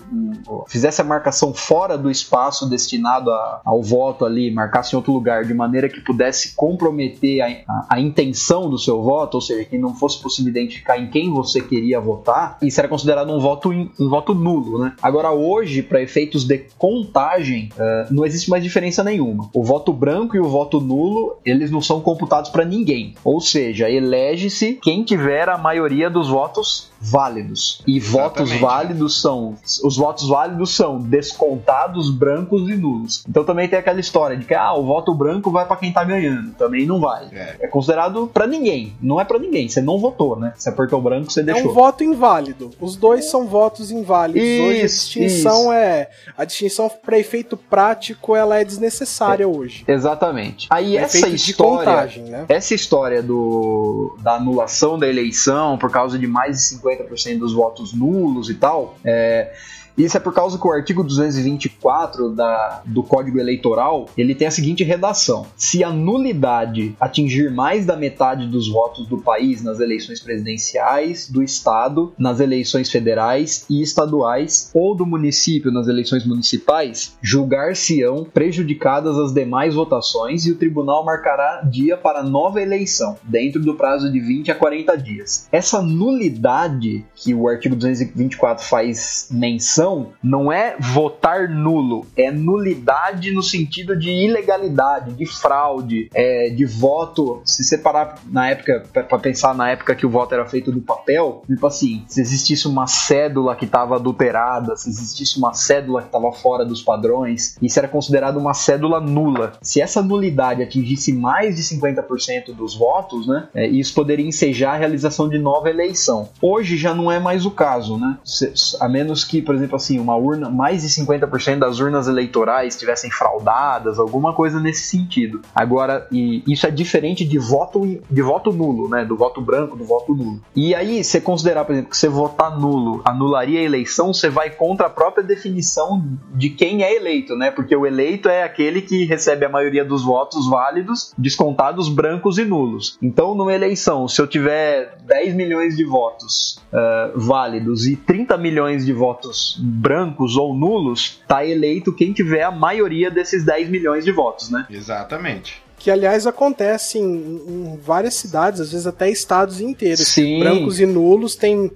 o- 0.49 0.65
fizesse 0.69 1.01
a 1.01 1.05
marcação 1.05 1.53
fora 1.55 1.97
do 1.97 2.11
espaço 2.11 2.69
destinado 2.69 3.31
a- 3.31 3.61
ao 3.65 3.83
voto 3.83 4.25
ali, 4.25 4.51
marcasse 4.53 4.95
em 4.95 4.97
outro 4.97 5.13
lugar, 5.13 5.45
de 5.45 5.55
maneira 5.55 5.89
que 5.89 6.01
pudesse 6.01 6.55
comprometer 6.55 7.41
a, 7.41 7.47
a- 7.73 7.87
a 7.91 8.01
intenção 8.01 8.69
do 8.69 8.79
seu 8.79 9.03
voto, 9.03 9.35
ou 9.35 9.41
seja, 9.41 9.65
que 9.65 9.79
não 9.79 9.95
fosse 9.95 10.21
possível 10.21 10.51
identificar 10.51 10.99
em 10.99 11.09
quem 11.11 11.31
você 11.31 11.61
queria 11.61 12.01
votar, 12.01 12.59
isso 12.63 12.81
era 12.81 12.89
considerado 12.89 13.31
um 13.33 13.39
voto, 13.41 13.73
in- 13.73 13.91
um 14.01 14.09
voto 14.09 14.35
nulo, 14.35 14.79
né? 14.79 14.93
Agora, 15.03 15.31
hoje, 15.33 15.83
para 15.83 16.01
efeitos 16.23 16.45
de 16.45 16.59
contagem, 16.79 17.69
eh, 17.77 18.07
não 18.11 18.25
existe 18.25 18.49
mais 18.49 18.63
diferença 18.63 19.03
nenhuma. 19.03 19.49
O 19.53 19.65
voto 19.65 19.93
branco 19.93 20.37
e 20.37 20.41
o 20.41 20.49
voto 20.49 20.81
nulo, 20.81 21.37
eles 21.45 21.71
não 21.71 21.81
são 21.81 22.01
computados 22.01 22.51
para 22.51 22.65
ninguém. 22.65 23.15
Ou 23.25 23.41
seja, 23.41 23.91
elege-se 23.91 24.75
quem 24.83 25.03
tiver 25.03 25.49
a 25.49 25.59
maioria 25.59 26.09
dos 26.09 26.29
votos 26.29 26.91
válidos. 27.01 27.83
E 27.87 27.99
votos 27.99 28.43
Exatamente. 28.53 28.61
válidos 28.61 29.21
são 29.21 29.55
os 29.83 29.97
votos 29.97 30.29
válidos 30.29 30.75
são 30.75 30.99
descontados 30.99 32.11
brancos 32.11 32.69
e 32.69 32.75
nulos. 32.75 33.25
Então 33.29 33.45
também 33.45 33.69
tem 33.69 33.79
aquela 33.79 33.99
história 33.99 34.37
de 34.37 34.45
que 34.45 34.55
ah, 34.55 34.73
o 34.75 34.85
voto 34.85 35.13
branco 35.15 35.51
vai 35.51 35.67
para 35.67 35.77
quem 35.77 35.93
tá 35.93 36.05
ganhando. 36.05 36.53
Também 36.55 36.87
não 36.87 37.01
vai. 37.01 37.27
É. 37.33 37.57
É 37.63 37.67
considerado 37.67 38.31
para 38.33 38.47
ninguém. 38.47 38.93
Não 39.03 39.21
é 39.21 39.25
para 39.25 39.39
ninguém. 39.39 39.69
Você 39.69 39.81
não 39.81 39.99
votou, 39.99 40.39
né? 40.39 40.53
Você 40.57 40.69
apertou 40.69 41.01
branco, 41.03 41.33
você 41.33 41.41
É 41.41 41.45
deixou. 41.45 41.71
um 41.71 41.75
voto 41.75 42.05
inválido. 42.05 42.71
Os 42.81 42.95
dois 42.97 43.29
são 43.29 43.47
votos 43.47 43.91
inválidos. 43.91 44.43
hoje 44.43 44.81
a 44.83 44.85
Isso, 44.85 45.19
distinção 45.19 45.73
é 45.73 46.09
a 46.37 46.45
distinção 46.45 46.89
para 46.89 47.19
efeito 47.19 47.57
prático, 47.57 48.35
ela 48.35 48.59
é 48.59 48.65
desnecessária 48.65 49.47
hoje. 49.47 49.85
Exatamente. 49.87 50.67
Aí 50.71 50.97
É 50.97 51.03
essa 51.03 51.29
história 51.29 51.79
contagem, 51.79 52.25
né? 52.25 52.47
Essa 52.49 52.75
história 52.75 53.23
do, 53.23 54.17
da 54.21 54.35
anulação 54.35 54.99
da 54.99 55.09
eleição 55.09 55.79
por 55.79 55.91
causa 55.91 56.19
de 56.19 56.27
mais 56.27 56.69
de 56.69 56.77
50% 56.77 57.39
dos 57.39 57.53
votos 57.53 57.93
nulos 57.93 58.51
e 58.51 58.55
tal, 58.55 58.97
é, 59.05 59.53
isso 59.97 60.17
é 60.17 60.21
por 60.21 60.33
causa 60.33 60.59
que 60.59 60.67
o 60.67 60.73
artigo 60.73 61.05
224 61.05 62.31
da, 62.31 62.83
do 62.87 63.03
Código 63.03 63.39
Eleitoral 63.39 64.09
ele 64.17 64.35
tem 64.35 64.49
a 64.49 64.51
seguinte 64.51 64.83
redação: 64.83 65.47
se 65.57 65.85
a 65.85 65.91
nulidade 65.91 66.97
atingir 67.01 67.51
mais 67.51 67.85
da 67.85 67.97
metade 67.97 68.47
dos 68.47 68.69
votos 68.69 69.07
do 69.07 69.19
país 69.19 69.63
nas 69.63 69.81
eleições 69.81 70.21
presidenciais, 70.21 71.29
do 71.29 71.43
estado 71.43 72.13
nas 72.19 72.41
eleições 72.41 72.91
federais 72.91 73.67
e 73.69 73.83
estaduais 73.83 74.71
ou 74.75 74.95
do 74.95 75.05
município 75.05 75.71
nas 75.71 75.89
eleições 75.89 76.25
municipais, 76.27 77.17
julgar-se-ão 77.21 78.25
prejudicadas 78.25 79.19
as 79.19 79.33
demais 79.33 79.75
votações 79.75 80.47
e 80.47 80.53
o 80.53 80.57
tribunal 80.57 81.05
marcará 81.05 81.63
dia 81.63 81.97
para 81.97 82.23
nova 82.23 82.63
eleição, 82.63 83.17
dentro 83.25 83.61
do 83.61 83.75
prazo 83.75 84.11
de 84.11 84.21
20 84.21 84.51
a 84.51 84.55
40 84.55 84.97
dias. 84.97 85.49
Essa 85.53 85.83
nulidade 85.83 87.05
que 87.15 87.35
o 87.35 87.49
artigo 87.49 87.77
224 87.77 88.65
faz 88.65 89.29
menção 89.31 89.82
não 90.23 90.53
é 90.53 90.77
votar 90.79 91.49
nulo, 91.49 92.07
é 92.17 92.31
nulidade 92.31 93.33
no 93.33 93.43
sentido 93.43 93.97
de 93.99 94.11
ilegalidade, 94.11 95.13
de 95.15 95.27
fraude, 95.27 96.09
é, 96.15 96.51
de 96.51 96.65
voto. 96.65 97.41
Se 97.45 97.65
separar 97.65 98.19
na 98.27 98.51
época, 98.51 98.85
para 98.93 99.19
pensar 99.19 99.55
na 99.55 99.71
época 99.71 99.95
que 99.95 100.07
o 100.07 100.11
voto 100.11 100.35
era 100.35 100.45
feito 100.47 100.73
no 100.73 100.81
papel, 100.81 101.43
tipo 101.47 101.67
assim, 101.67 102.05
se 102.07 102.21
existisse 102.21 102.67
uma 102.69 102.87
cédula 102.87 103.55
que 103.57 103.65
estava 103.65 103.97
adulterada, 103.97 104.77
se 104.77 104.89
existisse 104.89 105.39
uma 105.39 105.53
cédula 105.55 106.01
que 106.03 106.09
estava 106.09 106.33
fora 106.33 106.65
dos 106.65 106.83
padrões, 106.83 107.57
isso 107.61 107.79
era 107.79 107.89
considerado 107.89 108.37
uma 108.39 108.55
cédula 108.55 109.01
nula. 109.01 109.53
Se 109.63 109.81
essa 109.81 110.03
nulidade 110.03 110.63
atingisse 110.63 111.13
mais 111.13 111.57
de 111.57 111.63
50% 111.63 112.55
dos 112.55 112.75
votos, 112.75 113.27
né, 113.27 113.49
é, 113.55 113.67
isso 113.67 113.95
poderia 113.95 114.27
ensejar 114.27 114.75
a 114.75 114.77
realização 114.79 115.29
de 115.29 115.39
nova 115.39 115.69
eleição. 115.71 116.29
Hoje 116.41 116.77
já 116.77 116.95
não 116.95 117.11
é 117.11 117.19
mais 117.19 117.45
o 117.47 117.51
caso, 117.51 117.99
né? 117.99 118.19
Se- 118.25 118.53
a 118.81 118.89
menos 118.89 119.25
que, 119.25 119.41
por 119.43 119.55
exemplo, 119.55 119.72
assim, 119.77 119.99
uma 119.99 120.17
urna, 120.17 120.51
mais 120.51 120.83
de 120.83 120.89
50% 120.89 121.59
das 121.59 121.81
urnas 121.81 122.09
eleitorais 122.09 122.75
estivessem 122.75 123.11
fraudadas, 123.11 123.99
alguma 123.99 124.33
coisa 124.33 124.61
nesse 124.61 124.83
sentido. 124.83 125.41
Agora, 125.55 126.07
e 126.11 126.43
isso 126.47 126.67
é 126.67 126.71
diferente 126.71 127.25
de 127.25 127.39
voto 127.39 127.83
de 128.11 128.23
voto 128.23 128.53
nulo, 128.53 128.89
né? 128.89 129.05
Do 129.05 129.17
voto 129.17 129.41
branco, 129.41 129.77
do 129.77 129.85
voto 129.85 130.15
nulo. 130.15 130.41
E 130.55 130.75
aí, 130.75 131.03
você 131.03 131.21
considerar, 131.21 131.65
por 131.65 131.73
exemplo, 131.73 131.91
que 131.91 131.97
você 131.97 132.09
votar 132.09 132.59
nulo 132.59 133.03
anularia 133.05 133.61
a 133.61 133.63
eleição, 133.63 134.13
você 134.13 134.29
vai 134.29 134.51
contra 134.51 134.87
a 134.87 134.91
própria 134.91 135.25
definição 135.25 136.03
de 136.35 136.51
quem 136.51 136.83
é 136.83 136.95
eleito, 136.95 137.37
né? 137.37 137.51
Porque 137.51 137.75
o 137.75 137.87
eleito 137.87 138.29
é 138.29 138.43
aquele 138.43 138.83
que 138.83 139.05
recebe 139.05 139.45
a 139.45 139.49
maioria 139.49 139.85
dos 139.85 140.03
votos 140.03 140.49
válidos, 140.49 141.13
descontados 141.17 141.89
brancos 141.89 142.39
e 142.39 142.45
nulos. 142.45 142.99
Então, 143.03 143.35
numa 143.35 143.53
eleição, 143.53 144.07
se 144.09 144.21
eu 144.21 144.27
tiver 144.27 144.97
10 145.07 145.35
milhões 145.35 145.77
de 145.77 145.85
votos 145.85 146.61
eh, 146.73 147.13
válidos 147.15 147.87
e 147.87 147.97
30 147.97 148.37
milhões 148.39 148.87
de 148.87 148.93
votos 148.93 149.61
brancos 149.63 150.37
ou 150.37 150.55
nulos, 150.55 151.23
tá 151.27 151.45
eleito 151.45 151.93
quem 151.93 152.13
tiver 152.13 152.43
a 152.43 152.51
maioria 152.51 153.11
desses 153.11 153.45
10 153.45 153.69
milhões 153.71 154.05
de 154.05 154.11
votos, 154.11 154.51
né? 154.51 154.67
Exatamente. 154.69 155.63
Que, 155.79 155.91
aliás, 155.91 156.27
acontece 156.27 156.99
em, 156.99 157.05
em 157.05 157.77
várias 157.83 158.15
cidades, 158.15 158.61
às 158.61 158.73
vezes 158.73 158.87
até 158.87 159.11
estados 159.11 159.61
inteiros. 159.61 160.07
Sim. 160.09 160.39
Brancos 160.39 160.79
e 160.79 160.87
nulos 160.87 161.35
têm, 161.35 161.71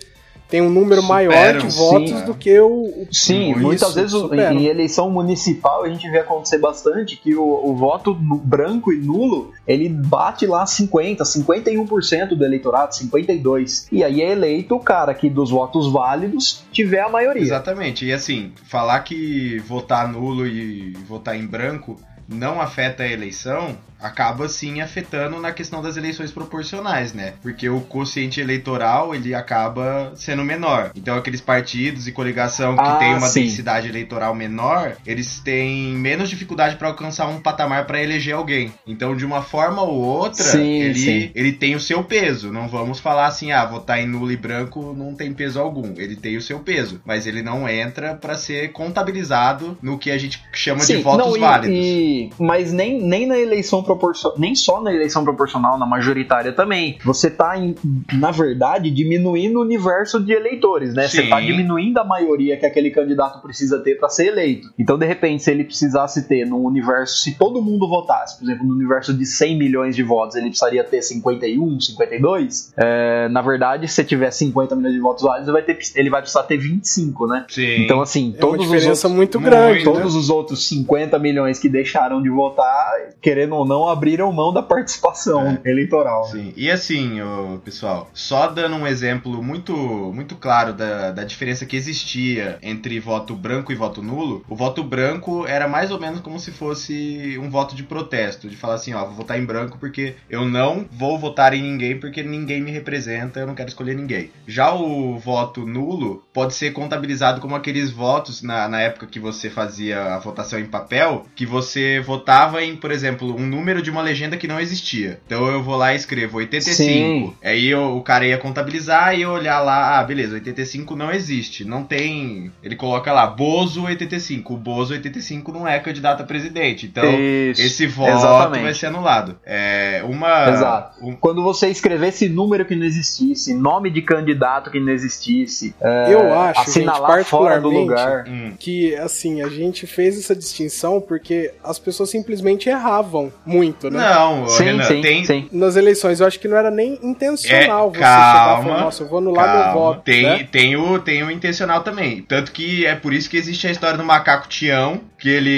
têm 0.48 0.62
um 0.62 0.70
número 0.70 1.00
Superam, 1.02 1.08
maior 1.32 1.58
de 1.58 1.72
sim, 1.72 1.78
votos 1.78 2.12
é. 2.12 2.24
do 2.24 2.34
que 2.34 2.58
o. 2.60 2.66
o- 2.68 3.06
Sim, 3.10 3.50
Isso, 3.52 3.60
muitas 3.60 3.94
vezes 3.94 4.14
o- 4.14 4.34
em 4.34 4.66
eleição 4.66 5.10
municipal 5.10 5.84
a 5.84 5.88
gente 5.88 6.08
vê 6.10 6.18
acontecer 6.20 6.58
bastante 6.58 7.16
que 7.16 7.34
o, 7.34 7.42
o 7.42 7.74
voto 7.74 8.14
branco 8.14 8.92
e 8.92 8.98
nulo 8.98 9.52
ele 9.66 9.88
bate 9.88 10.46
lá 10.46 10.64
50, 10.66 11.24
51% 11.24 12.34
do 12.36 12.44
eleitorado, 12.44 12.94
52. 12.94 13.88
E 13.90 14.02
aí 14.04 14.22
é 14.22 14.32
eleito 14.32 14.74
o 14.74 14.80
cara 14.80 15.12
que 15.14 15.28
dos 15.28 15.50
votos 15.50 15.90
válidos 15.92 16.64
tiver 16.72 17.00
a 17.00 17.08
maioria. 17.08 17.42
Exatamente. 17.42 18.04
E 18.06 18.12
assim, 18.12 18.52
falar 18.64 19.00
que 19.00 19.58
votar 19.66 20.08
nulo 20.10 20.46
e 20.46 20.92
votar 21.08 21.36
em 21.36 21.46
branco 21.46 21.96
não 22.28 22.60
afeta 22.60 23.04
a 23.04 23.08
eleição, 23.08 23.76
acaba 24.00 24.48
sim 24.48 24.80
afetando 24.80 25.38
na 25.40 25.52
questão 25.52 25.80
das 25.82 25.96
eleições 25.96 26.30
proporcionais, 26.30 27.12
né? 27.12 27.34
Porque 27.42 27.68
o 27.68 27.80
quociente 27.80 28.40
eleitoral 28.40 29.14
ele 29.14 29.34
acaba 29.34 30.12
sendo 30.16 30.44
menor. 30.44 30.90
Então 30.94 31.16
aqueles 31.16 31.40
partidos 31.40 32.06
e 32.06 32.12
coligação 32.12 32.74
que 32.76 32.82
Ah, 32.82 32.96
tem 32.96 33.14
uma 33.14 33.28
sim. 33.28 33.42
densidade 33.42 33.88
eleitoral 33.88 34.34
menor, 34.34 34.96
eles 35.06 35.40
têm 35.40 35.88
menos 35.94 36.28
dificuldade 36.28 36.76
para 36.76 36.88
alcançar 36.88 37.26
um 37.28 37.40
patamar 37.40 37.86
para 37.86 38.02
eleger 38.02 38.34
alguém. 38.34 38.72
Então 38.86 39.16
de 39.16 39.24
uma 39.24 39.42
forma 39.42 39.82
ou 39.82 39.94
outra, 40.00 40.44
Sim, 40.44 40.80
ele 40.82 40.98
sim. 40.98 41.30
ele 41.34 41.52
tem 41.52 41.74
o 41.74 41.80
seu 41.80 42.02
peso. 42.04 42.52
Não 42.52 42.68
vamos 42.68 42.98
falar 43.00 43.26
assim, 43.26 43.52
ah, 43.52 43.64
votar 43.64 44.00
em 44.00 44.06
nulo 44.06 44.30
e 44.30 44.36
branco 44.36 44.94
não 44.96 45.14
tem 45.14 45.32
peso 45.32 45.58
algum. 45.60 45.94
Ele 45.96 46.16
tem 46.16 46.36
o 46.36 46.42
seu 46.42 46.60
peso, 46.60 47.00
mas 47.04 47.26
ele 47.26 47.42
não 47.42 47.68
entra 47.68 48.14
para 48.14 48.36
ser 48.36 48.72
contabilizado 48.72 49.76
no 49.82 49.98
que 49.98 50.10
a 50.10 50.18
gente 50.18 50.42
chama 50.52 50.84
de 50.84 50.96
votos 50.98 51.26
não, 51.26 51.36
e- 51.36 51.40
válidos. 51.40 51.76
E. 51.78 52.30
Mas 52.38 52.72
nem, 52.72 53.00
nem 53.02 53.26
na 53.26 53.38
eleição 53.38 53.82
proporcional. 53.82 53.95
Nem 54.38 54.54
só 54.54 54.80
na 54.82 54.92
eleição 54.92 55.24
proporcional, 55.24 55.78
na 55.78 55.86
majoritária 55.86 56.52
também. 56.52 56.98
Você 57.04 57.30
tá, 57.30 57.58
em- 57.58 57.74
na 58.14 58.30
verdade, 58.30 58.90
diminuindo 58.90 59.58
o 59.58 59.62
universo 59.62 60.20
de 60.22 60.32
eleitores, 60.32 60.94
né? 60.94 61.08
Você 61.08 61.26
tá 61.28 61.40
diminuindo 61.40 61.98
a 61.98 62.04
maioria 62.04 62.56
que 62.56 62.66
aquele 62.66 62.90
candidato 62.90 63.40
precisa 63.40 63.78
ter 63.80 63.96
para 63.98 64.08
ser 64.08 64.26
eleito. 64.28 64.68
Então, 64.78 64.98
de 64.98 65.06
repente, 65.06 65.42
se 65.42 65.50
ele 65.50 65.64
precisasse 65.64 66.26
ter 66.28 66.46
num 66.46 66.64
universo, 66.64 67.18
se 67.22 67.36
todo 67.38 67.62
mundo 67.62 67.88
votasse, 67.88 68.38
por 68.38 68.44
exemplo, 68.44 68.66
no 68.66 68.74
universo 68.74 69.12
de 69.14 69.24
100 69.26 69.58
milhões 69.58 69.94
de 69.96 70.02
votos, 70.02 70.36
ele 70.36 70.46
precisaria 70.48 70.82
ter 70.84 71.02
51, 71.02 71.80
52. 71.80 72.72
É, 72.76 73.28
na 73.28 73.42
verdade, 73.42 73.88
se 73.88 74.04
tiver 74.04 74.30
50 74.30 74.74
milhões 74.76 74.94
de 74.94 75.00
votos 75.00 75.22
válidos, 75.22 75.48
ele 75.48 75.52
vai, 75.52 75.62
ter, 75.62 75.78
ele 75.94 76.10
vai 76.10 76.20
precisar 76.20 76.42
ter 76.44 76.56
25, 76.56 77.26
né? 77.26 77.44
Sim. 77.48 77.82
Então, 77.84 78.00
assim, 78.00 78.34
É 78.38 78.44
uma 78.44 78.50
todos 78.52 78.66
os 78.66 78.72
diferença 78.72 79.06
outros, 79.08 79.12
muito 79.12 79.40
grande, 79.40 79.78
né? 79.78 79.84
todos 79.84 80.14
os 80.14 80.30
outros 80.30 80.66
50 80.68 81.18
milhões 81.18 81.58
que 81.58 81.68
deixaram 81.68 82.22
de 82.22 82.28
votar, 82.30 82.92
querendo 83.20 83.54
ou 83.54 83.66
não, 83.66 83.75
abriram 83.84 84.32
mão 84.32 84.52
da 84.52 84.62
participação 84.62 85.58
eleitoral. 85.64 86.24
né? 86.26 86.30
Sim. 86.32 86.52
E 86.56 86.70
assim, 86.70 87.20
ô, 87.20 87.58
pessoal, 87.64 88.10
só 88.12 88.46
dando 88.48 88.76
um 88.76 88.86
exemplo 88.86 89.42
muito, 89.42 89.74
muito 89.74 90.36
claro 90.36 90.72
da, 90.72 91.10
da 91.12 91.24
diferença 91.24 91.66
que 91.66 91.76
existia 91.76 92.58
entre 92.62 92.98
voto 93.00 93.34
branco 93.34 93.72
e 93.72 93.74
voto 93.74 94.02
nulo, 94.02 94.44
o 94.48 94.56
voto 94.56 94.82
branco 94.82 95.46
era 95.46 95.68
mais 95.68 95.90
ou 95.90 96.00
menos 96.00 96.20
como 96.20 96.38
se 96.38 96.50
fosse 96.50 97.38
um 97.40 97.50
voto 97.50 97.74
de 97.74 97.82
protesto, 97.82 98.48
de 98.48 98.56
falar 98.56 98.74
assim, 98.74 98.94
ó, 98.94 99.04
vou 99.04 99.14
votar 99.14 99.38
em 99.38 99.44
branco 99.44 99.78
porque 99.78 100.14
eu 100.30 100.44
não 100.44 100.86
vou 100.90 101.18
votar 101.18 101.52
em 101.54 101.62
ninguém 101.62 101.98
porque 101.98 102.22
ninguém 102.22 102.60
me 102.60 102.70
representa, 102.70 103.40
eu 103.40 103.46
não 103.46 103.54
quero 103.54 103.68
escolher 103.68 103.94
ninguém. 103.94 104.30
Já 104.46 104.74
o 104.74 105.18
voto 105.18 105.66
nulo 105.66 106.24
pode 106.32 106.54
ser 106.54 106.72
contabilizado 106.72 107.40
como 107.40 107.54
aqueles 107.54 107.90
votos 107.90 108.42
na, 108.42 108.68
na 108.68 108.80
época 108.80 109.06
que 109.06 109.18
você 109.18 109.50
fazia 109.50 110.14
a 110.14 110.18
votação 110.18 110.58
em 110.58 110.66
papel, 110.66 111.24
que 111.34 111.46
você 111.46 112.00
votava 112.00 112.62
em, 112.62 112.76
por 112.76 112.90
exemplo, 112.90 113.34
um 113.34 113.46
número 113.46 113.65
de 113.82 113.90
uma 113.90 114.00
legenda 114.02 114.36
que 114.36 114.46
não 114.48 114.60
existia. 114.60 115.20
Então 115.26 115.46
eu 115.48 115.62
vou 115.62 115.76
lá 115.76 115.92
e 115.92 115.96
escrevo 115.96 116.38
85. 116.38 116.74
Sim. 116.76 117.34
Aí 117.42 117.68
eu- 117.68 117.96
o 117.96 118.02
cara 118.02 118.26
ia 118.26 118.38
contabilizar 118.38 119.14
e 119.18 119.22
eu 119.22 119.30
olhar 119.30 119.60
lá, 119.60 119.98
ah, 119.98 120.04
beleza, 120.04 120.34
85 120.34 120.94
não 120.96 121.10
existe. 121.10 121.64
Não 121.64 121.82
tem. 121.84 122.50
Ele 122.62 122.76
coloca 122.76 123.12
lá, 123.12 123.26
Bozo 123.26 123.84
85. 123.84 124.54
O 124.54 124.56
Bozo 124.56 124.92
85 124.94 125.52
não 125.52 125.66
é 125.66 125.78
candidato 125.78 126.22
a 126.22 126.26
presidente. 126.26 126.86
Então. 126.86 127.04
Isso, 127.18 127.60
Esse 127.62 127.86
voto 127.86 128.10
exatamente. 128.16 128.62
vai 128.62 128.74
ser 128.74 128.86
anulado. 128.86 129.36
É 129.44 130.02
uma. 130.04 130.50
Exato. 130.50 131.04
um- 131.04 131.14
Quando 131.16 131.42
você 131.42 131.68
escrevesse 131.68 132.28
número 132.28 132.64
que 132.64 132.74
não 132.76 132.84
existisse, 132.86 133.54
nome 133.54 133.90
de 133.90 134.02
candidato 134.02 134.70
que 134.70 134.78
não 134.80 134.92
existisse, 134.92 135.74
é, 135.80 136.12
Eu 136.12 136.32
acho, 136.38 136.60
gente, 136.60 136.68
assinalar 136.70 137.24
fora 137.24 137.60
do 137.60 137.68
lugar. 137.70 138.24
Hum. 138.28 138.52
que 138.58 138.94
assim, 138.96 139.42
a 139.42 139.48
gente 139.48 139.86
fez 139.86 140.18
essa 140.18 140.34
distinção 140.34 141.00
porque 141.00 141.52
as 141.64 141.78
pessoas 141.78 142.10
simplesmente 142.10 142.68
erravam 142.68 143.32
muito, 143.44 143.55
né? 143.90 143.98
Não, 143.98 144.48
Sim, 144.48 144.64
Renan, 144.64 144.82
sim, 144.84 145.00
tem, 145.00 145.24
sim. 145.24 145.48
Nas 145.52 145.76
eleições, 145.76 146.20
eu 146.20 146.26
acho 146.26 146.38
que 146.40 146.48
não 146.48 146.56
era 146.56 146.70
nem 146.70 146.98
intencional 147.02 147.88
É, 147.88 147.90
você 147.90 147.94
chegar 147.96 148.08
e 148.08 148.44
calma, 148.44 148.64
falar, 148.64 148.80
nossa, 148.82 149.02
eu 149.02 149.08
vou 149.08 149.18
anular 149.18 149.46
meu 149.52 149.62
Calma, 149.64 149.72
voto. 149.72 150.02
Tem, 150.02 150.22
né? 150.22 150.48
tem, 150.50 150.76
o, 150.76 150.98
tem 150.98 151.22
o 151.22 151.30
intencional 151.30 151.82
também. 151.82 152.22
Tanto 152.22 152.52
que 152.52 152.84
é 152.86 152.94
por 152.94 153.12
isso 153.12 153.28
que 153.30 153.36
existe 153.36 153.66
a 153.66 153.70
história 153.70 153.96
do 153.96 154.04
macaco 154.04 154.48
Tião, 154.48 155.00
que 155.18 155.28
ele. 155.28 155.50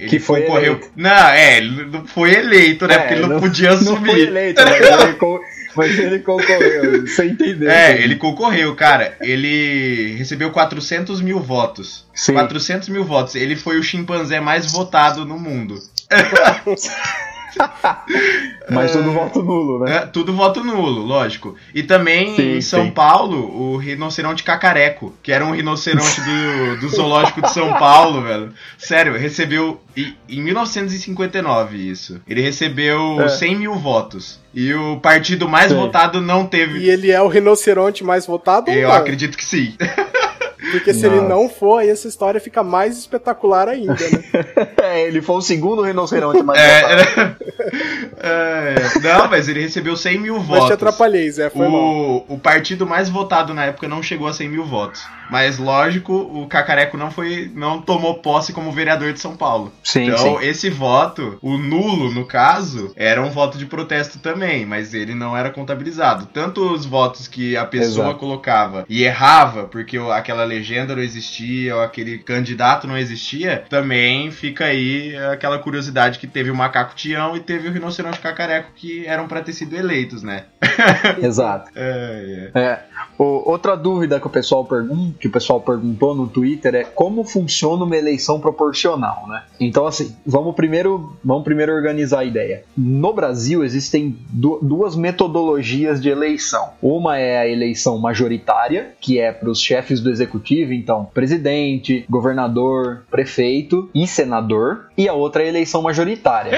ele 0.00 0.08
Que 0.08 0.18
foi 0.18 0.42
concorreu. 0.42 0.72
eleito. 0.74 0.90
Não, 0.96 1.28
é, 1.28 1.56
ele 1.58 1.84
não 1.86 2.06
foi 2.06 2.34
eleito, 2.34 2.86
né? 2.86 2.94
É, 2.94 2.98
porque 2.98 3.14
ele 3.14 3.22
não, 3.22 3.28
não- 3.30 3.40
podia 3.40 3.70
Não 3.70 3.76
assumir. 3.76 4.10
foi 4.10 4.20
eleito, 4.22 4.60
ele, 4.60 5.48
mas 5.76 5.96
ele 5.98 6.18
concorreu. 6.20 7.06
Você 7.06 7.26
entendeu? 7.26 7.70
É, 7.70 8.00
ele 8.02 8.16
concorreu, 8.16 8.74
cara. 8.74 9.16
Ele 9.20 10.14
recebeu 10.16 10.50
400 10.50 11.20
mil 11.20 11.38
votos. 11.40 12.04
Sim. 12.14 12.32
400 12.32 12.88
mil 12.88 13.04
votos. 13.04 13.34
Ele 13.36 13.54
foi 13.54 13.78
o 13.78 13.82
chimpanzé 13.82 14.40
mais 14.40 14.72
votado 14.72 15.24
no 15.24 15.38
mundo. 15.38 15.78
Mas 18.70 18.92
todo 18.92 19.10
voto 19.12 19.42
nulo, 19.42 19.84
né? 19.84 19.96
É, 19.96 20.00
tudo 20.06 20.32
voto 20.34 20.62
nulo, 20.62 21.00
lógico. 21.04 21.56
E 21.74 21.82
também 21.82 22.36
Sim, 22.36 22.56
em 22.56 22.60
São 22.60 22.84
sim. 22.84 22.90
Paulo, 22.90 23.38
o 23.72 23.76
rinoceronte 23.78 24.42
cacareco, 24.44 25.14
que 25.22 25.32
era 25.32 25.44
um 25.44 25.52
rinoceronte 25.52 26.20
do, 26.20 26.76
do 26.80 26.88
zoológico 26.88 27.40
de 27.42 27.50
São 27.52 27.72
Paulo, 27.74 28.22
velho. 28.22 28.52
Sério, 28.76 29.16
recebeu 29.18 29.80
e- 29.96 30.14
em 30.28 30.40
1959 30.42 31.76
isso. 31.78 32.20
Ele 32.28 32.42
recebeu 32.42 33.20
É. 33.22 33.28
100 33.28 33.56
mil 33.56 33.74
votos. 33.74 34.38
E 34.54 34.72
o 34.74 34.98
partido 35.00 35.48
mais 35.48 35.70
Sim. 35.72 35.76
votado 35.78 36.20
não 36.20 36.46
teve. 36.46 36.78
E 36.80 36.90
ele 36.90 37.10
é 37.10 37.20
o 37.20 37.28
rinoceronte 37.28 38.04
mais 38.04 38.26
votado 38.26 38.70
Eu 38.70 38.88
não? 38.88 38.94
acredito 38.94 39.36
que 39.36 39.44
sim. 39.44 39.74
Porque 40.70 40.92
se 40.94 41.06
Não. 41.06 41.16
ele 41.16 41.28
não 41.28 41.48
for, 41.48 41.78
aí 41.78 41.88
essa 41.88 42.08
história 42.08 42.40
fica 42.40 42.62
mais 42.62 42.98
espetacular 42.98 43.68
ainda, 43.68 43.94
né? 43.94 44.68
É, 44.82 45.02
ele 45.02 45.20
foi 45.20 45.36
o 45.36 45.40
segundo 45.40 45.82
rinoceronte 45.82 46.42
mais 46.42 46.60
É. 46.60 47.36
é, 48.20 48.98
não, 49.02 49.28
mas 49.28 49.48
ele 49.48 49.60
recebeu 49.60 49.96
100 49.96 50.18
mil 50.18 50.36
Mas 50.36 50.44
te 50.44 50.48
votos. 50.48 50.70
atrapalhei, 50.72 51.30
Zé, 51.30 51.50
foi 51.50 51.68
mal. 51.68 51.80
O, 51.80 52.34
o 52.34 52.38
partido 52.38 52.86
mais 52.86 53.08
votado 53.08 53.54
na 53.54 53.66
época 53.66 53.88
não 53.88 54.02
chegou 54.02 54.26
a 54.26 54.32
100 54.32 54.48
mil 54.48 54.64
votos. 54.64 55.02
Mas 55.30 55.58
lógico, 55.58 56.14
o 56.14 56.46
Cacareco 56.46 56.96
não 56.96 57.10
foi, 57.10 57.50
não 57.54 57.80
tomou 57.80 58.14
posse 58.14 58.52
como 58.52 58.72
vereador 58.72 59.12
de 59.12 59.20
São 59.20 59.36
Paulo. 59.36 59.72
Sim, 59.82 60.04
então 60.04 60.38
sim. 60.38 60.46
esse 60.46 60.70
voto, 60.70 61.38
o 61.42 61.58
nulo 61.58 62.10
no 62.10 62.24
caso, 62.24 62.92
era 62.96 63.20
um 63.20 63.30
voto 63.30 63.58
de 63.58 63.66
protesto 63.66 64.18
também, 64.18 64.64
mas 64.64 64.94
ele 64.94 65.14
não 65.14 65.36
era 65.36 65.50
contabilizado. 65.50 66.26
Tanto 66.32 66.72
os 66.72 66.86
votos 66.86 67.28
que 67.28 67.56
a 67.56 67.64
pessoa 67.64 68.06
Exato. 68.06 68.18
colocava 68.18 68.86
e 68.88 69.04
errava 69.04 69.64
porque 69.64 69.98
aquela 69.98 70.44
legenda 70.44 70.96
não 70.96 71.02
existia 71.02 71.76
ou 71.76 71.82
aquele 71.82 72.18
candidato 72.18 72.86
não 72.86 72.96
existia, 72.96 73.64
também 73.68 74.30
fica 74.30 74.64
aí 74.64 75.14
aquela 75.32 75.58
curiosidade 75.58 76.18
que 76.18 76.26
teve 76.26 76.50
o 76.50 76.56
macaco 76.56 76.94
Tião 76.94 77.36
e 77.36 77.40
teve 77.40 77.68
o 77.68 77.72
rinoceronte 77.72 78.17
cacareco 78.20 78.72
que 78.74 79.06
eram 79.06 79.26
pra 79.28 79.40
ter 79.42 79.52
sido 79.52 79.76
eleitos, 79.76 80.22
né? 80.22 80.44
Exato. 81.22 81.70
É, 81.76 82.50
é. 82.54 82.60
É. 82.60 82.87
O- 83.18 83.50
outra 83.50 83.76
dúvida 83.76 84.20
que 84.20 84.26
o 84.26 84.30
pessoal 84.30 84.64
pergunta, 84.64 85.18
que 85.18 85.26
o 85.26 85.30
pessoal 85.32 85.60
perguntou 85.60 86.14
no 86.14 86.28
Twitter 86.28 86.74
é 86.76 86.84
como 86.84 87.24
funciona 87.24 87.84
uma 87.84 87.96
eleição 87.96 88.40
proporcional, 88.40 89.26
né? 89.28 89.42
Então 89.58 89.86
assim, 89.86 90.14
vamos 90.24 90.54
primeiro, 90.54 91.16
vamos 91.24 91.42
primeiro 91.44 91.72
organizar 91.72 92.20
a 92.20 92.24
ideia. 92.24 92.62
No 92.76 93.12
Brasil 93.12 93.64
existem 93.64 94.16
du- 94.30 94.60
duas 94.62 94.94
metodologias 94.94 96.00
de 96.00 96.08
eleição. 96.08 96.70
Uma 96.80 97.18
é 97.18 97.38
a 97.38 97.48
eleição 97.48 97.98
majoritária, 97.98 98.92
que 99.00 99.18
é 99.18 99.32
para 99.32 99.50
os 99.50 99.60
chefes 99.60 100.00
do 100.00 100.10
executivo, 100.10 100.72
então 100.72 101.04
presidente, 101.12 102.04
governador, 102.08 103.04
prefeito 103.10 103.90
e 103.94 104.06
senador, 104.06 104.86
e 104.96 105.08
a 105.08 105.12
outra 105.12 105.42
é 105.42 105.46
a 105.46 105.48
eleição 105.48 105.82
majoritária 105.82 106.52